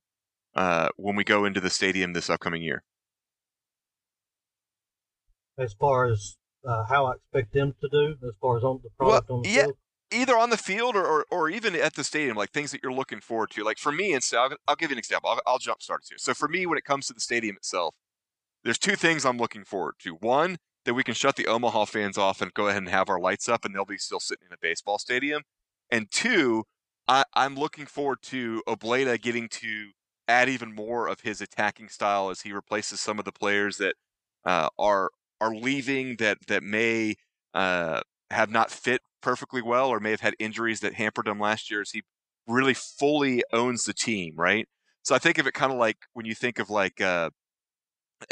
[0.54, 2.82] uh, when we go into the stadium this upcoming year?
[5.58, 6.36] As far as
[6.66, 9.42] uh, how I expect them to do, as far as on the Well, product on
[9.42, 9.76] the yeah, field.
[10.12, 12.92] either on the field or, or, or even at the stadium, like things that you're
[12.92, 13.64] looking forward to.
[13.64, 15.30] Like for me, and so I'll, I'll give you an example.
[15.30, 16.18] I'll, I'll jump start here.
[16.18, 17.94] So for me, when it comes to the stadium itself,
[18.64, 20.14] there's two things I'm looking forward to.
[20.14, 23.20] One, that we can shut the Omaha fans off and go ahead and have our
[23.20, 25.42] lights up, and they'll be still sitting in a baseball stadium.
[25.90, 26.64] And two,
[27.08, 29.90] I, I'm looking forward to Obleda getting to
[30.28, 33.94] add even more of his attacking style as he replaces some of the players that
[34.44, 35.10] uh, are
[35.40, 37.16] are leaving that that may
[37.54, 38.00] uh,
[38.30, 41.80] have not fit perfectly well or may have had injuries that hampered him last year
[41.80, 42.02] as he
[42.46, 44.68] really fully owns the team, right?
[45.02, 47.30] So I think of it kind of like when you think of like uh,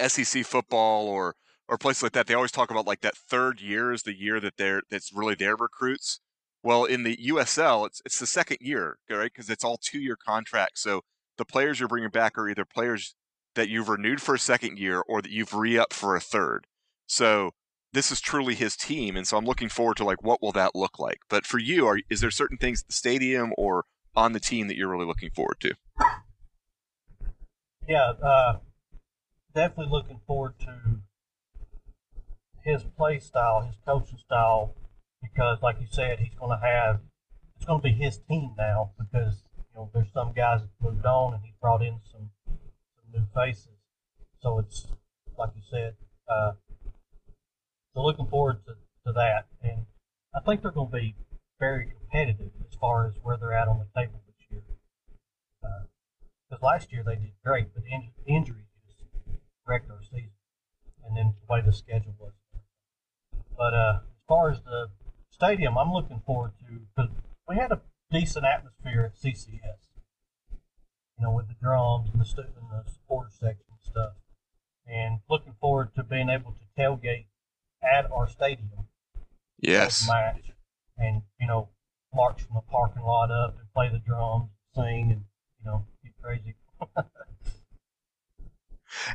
[0.06, 1.34] SEC football or
[1.68, 4.40] or places like that, they always talk about like that third year is the year
[4.40, 6.20] that they're that's really their recruits.
[6.62, 9.30] Well, in the USL, it's it's the second year, right?
[9.32, 10.82] Because it's all two year contracts.
[10.82, 11.02] So
[11.38, 13.14] the players you're bringing back are either players
[13.54, 16.66] that you've renewed for a second year or that you've re upped for a third.
[17.06, 17.52] So
[17.92, 20.74] this is truly his team, and so I'm looking forward to like what will that
[20.74, 21.20] look like.
[21.28, 23.84] But for you, are is there certain things at the stadium or
[24.16, 25.74] on the team that you're really looking forward to?
[27.88, 28.58] Yeah, uh,
[29.54, 31.00] definitely looking forward to
[32.64, 34.74] his play style, his coaching style,
[35.22, 37.00] because like you said, he's going to have
[37.56, 41.06] it's going to be his team now because you know there's some guys that moved
[41.06, 43.78] on and he brought in some some new faces.
[44.40, 44.86] So it's
[45.38, 45.94] like you said,
[46.28, 46.52] uh,
[47.94, 48.74] so looking forward to,
[49.06, 49.86] to that, and
[50.34, 51.14] I think they're going to be
[51.60, 54.62] very competitive as far as where they're at on the table this year.
[55.64, 55.84] Uh,
[56.50, 58.98] because last year they did great, but in, injuries just
[59.66, 60.32] wrecked our season,
[61.06, 62.32] and then the way the schedule was.
[63.56, 64.88] But uh, as far as the
[65.30, 67.12] stadium, I'm looking forward to because
[67.48, 67.80] we had a
[68.10, 69.90] decent atmosphere at CCS.
[71.16, 74.12] You know, with the drums and the, stu- and the supporter section and stuff,
[74.84, 77.26] and looking forward to being able to tailgate
[77.84, 78.86] at our stadium
[79.60, 80.08] Yes.
[80.08, 80.52] match,
[80.98, 81.68] and you know,
[82.14, 85.24] march from the parking lot up and play the drums, sing, and
[85.58, 86.54] you know, get crazy.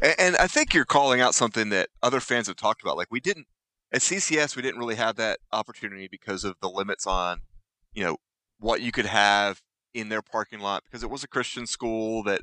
[0.02, 2.98] And, and I think you're calling out something that other fans have talked about.
[2.98, 3.48] Like we didn't
[3.92, 7.42] at CCS, we didn't really have that opportunity because of the limits on,
[7.94, 8.18] you know,
[8.60, 9.62] what you could have
[9.94, 12.42] in their parking lot because it was a Christian school that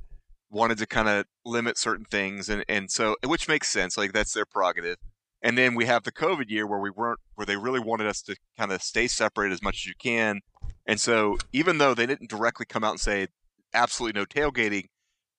[0.51, 3.97] wanted to kind of limit certain things, and and so which makes sense.
[3.97, 4.97] Like that's their prerogative.
[5.43, 8.23] And then we have the COVID year where we weren't, where they really wanted us
[8.23, 10.41] to kind of stay separate as much as you can.
[10.87, 13.29] And so even though they didn't directly come out and say
[13.75, 14.87] absolutely no tailgating,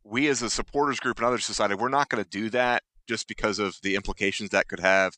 [0.03, 3.27] we as a supporters group and others decided we're not going to do that just
[3.27, 5.13] because of the implications that could have.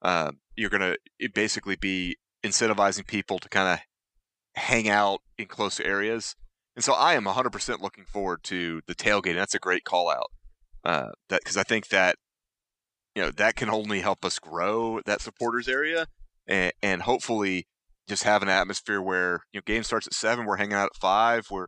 [0.00, 3.80] Uh, you're going to basically be incentivizing people to kind of
[4.54, 6.34] hang out in close areas.
[6.74, 9.36] And so I am 100% looking forward to the tailgating.
[9.36, 10.30] That's a great call out.
[10.84, 12.16] Uh, that because I think that
[13.14, 16.06] you know that can only help us grow that supporters area
[16.46, 17.66] and, and hopefully
[18.08, 20.96] just have an atmosphere where you know game starts at seven, we're hanging out at
[20.96, 21.66] five, we're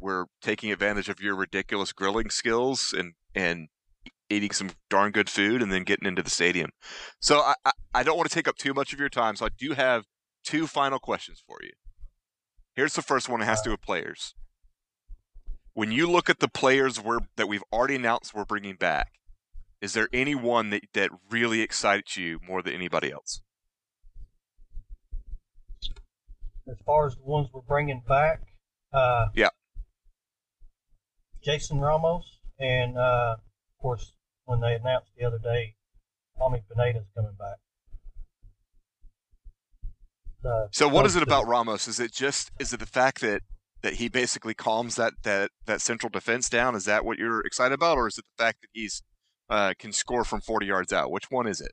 [0.00, 3.68] we're taking advantage of your ridiculous grilling skills and and
[4.28, 6.70] eating some darn good food and then getting into the stadium.
[7.20, 9.36] So I, I, I don't want to take up too much of your time.
[9.36, 10.04] So I do have
[10.44, 11.70] two final questions for you.
[12.74, 13.40] Here's the first one.
[13.40, 14.34] It has to do with players.
[15.74, 19.12] When you look at the players we're, that we've already announced we're bringing back,
[19.80, 23.40] is there anyone that, that really excites you more than anybody else?
[26.68, 28.40] as far as the ones we're bringing back,
[28.92, 29.50] uh, Yeah.
[31.42, 34.14] Jason Ramos, and uh, of course,
[34.46, 35.76] when they announced the other day,
[36.38, 37.56] Tommy Pineda's coming back.
[40.70, 41.88] So what is it about Ramos?
[41.88, 43.42] Is it just is it the fact that
[43.82, 46.76] that he basically calms that that that central defense down?
[46.76, 49.02] Is that what you're excited about, or is it the fact that he's
[49.48, 51.10] uh, can score from 40 yards out?
[51.10, 51.72] Which one is it?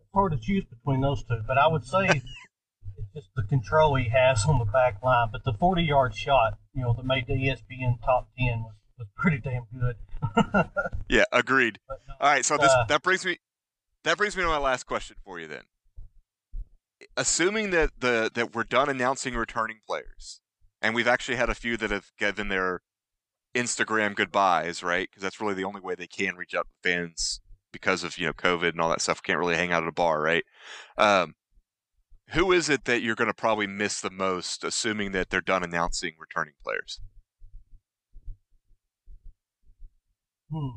[0.00, 2.06] It's hard to choose between those two, but I would say
[2.96, 5.28] it's just the control he has on the back line.
[5.32, 9.08] But the 40 yard shot, you know, that made the ESPN top 10 was, was
[9.16, 9.96] pretty damn good.
[11.08, 11.78] Yeah, agreed.
[11.88, 13.38] No, All right, so this Uh, that brings me
[14.04, 15.62] that brings me to my last question for you then.
[17.16, 20.40] Assuming that the that we're done announcing returning players,
[20.80, 22.80] and we've actually had a few that have given their
[23.54, 25.08] Instagram goodbyes, right?
[25.08, 27.40] Because that's really the only way they can reach out to fans
[27.72, 29.22] because of you know COVID and all that stuff.
[29.22, 30.44] Can't really hang out at a bar, right?
[30.96, 31.34] Um,
[32.30, 35.62] who is it that you're going to probably miss the most, assuming that they're done
[35.62, 37.00] announcing returning players?
[40.50, 40.68] Hmm.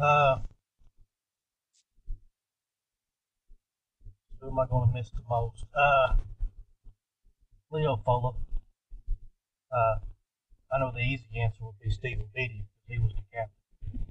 [0.00, 0.38] Uh,
[4.40, 5.64] who am I going to miss the most?
[5.74, 6.16] Uh,
[7.70, 8.32] Leo Fuller.
[9.72, 9.98] Uh,
[10.72, 14.08] I know the easy answer would be Stephen Beatty because he was the captain.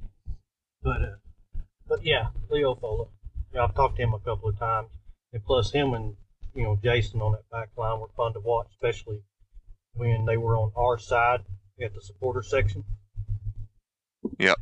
[0.83, 3.07] But, uh, but yeah, Leo Fuller.
[3.53, 4.89] Yeah, I've talked to him a couple of times,
[5.33, 6.15] and plus him and
[6.55, 9.21] you know Jason on that back line were fun to watch, especially
[9.93, 11.41] when they were on our side
[11.83, 12.83] at the supporter section.
[14.39, 14.57] Yep.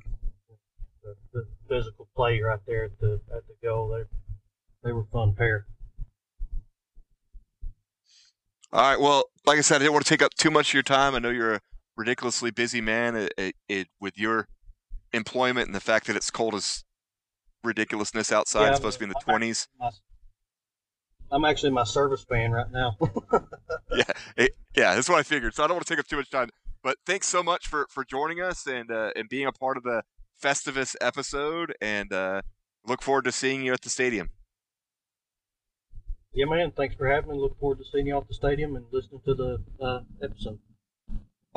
[1.03, 3.89] The, the physical play right there at the at the goal.
[3.89, 4.03] They
[4.83, 5.67] they were a fun pair.
[8.71, 8.99] All right.
[8.99, 11.15] Well, like I said, I didn't want to take up too much of your time.
[11.15, 11.61] I know you're a
[11.99, 14.47] ridiculously busy man it, it, it, with your
[15.13, 16.83] employment and the fact that it's cold as
[17.63, 18.61] ridiculousness outside.
[18.63, 19.67] Yeah, it's supposed to be in the I'm 20s.
[19.79, 19.89] My,
[21.31, 22.97] I'm actually my service fan right now.
[23.91, 24.03] Yeah,
[24.37, 25.53] it- yeah, that's what I figured.
[25.55, 26.49] So I don't want to take up too much time.
[26.83, 29.83] But thanks so much for, for joining us and uh, and being a part of
[29.83, 30.03] the
[30.41, 31.73] Festivus episode.
[31.81, 32.41] And uh,
[32.85, 34.29] look forward to seeing you at the stadium.
[36.33, 36.71] yeah, man.
[36.77, 37.37] Thanks for having me.
[37.37, 40.59] Look forward to seeing you off the stadium and listening to the uh, episode.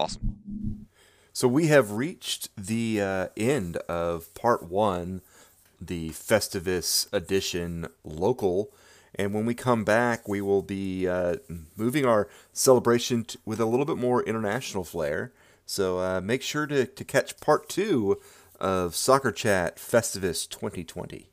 [0.02, 0.88] Awesome.
[1.32, 5.22] So we have reached the uh, end of part one,
[5.80, 8.72] the Festivus edition local.
[9.14, 11.36] And when we come back, we will be uh,
[11.76, 15.32] moving our celebration t- with a little bit more international flair.
[15.66, 18.20] So uh, make sure to, to catch part two
[18.58, 21.31] of Soccer Chat Festivus 2020.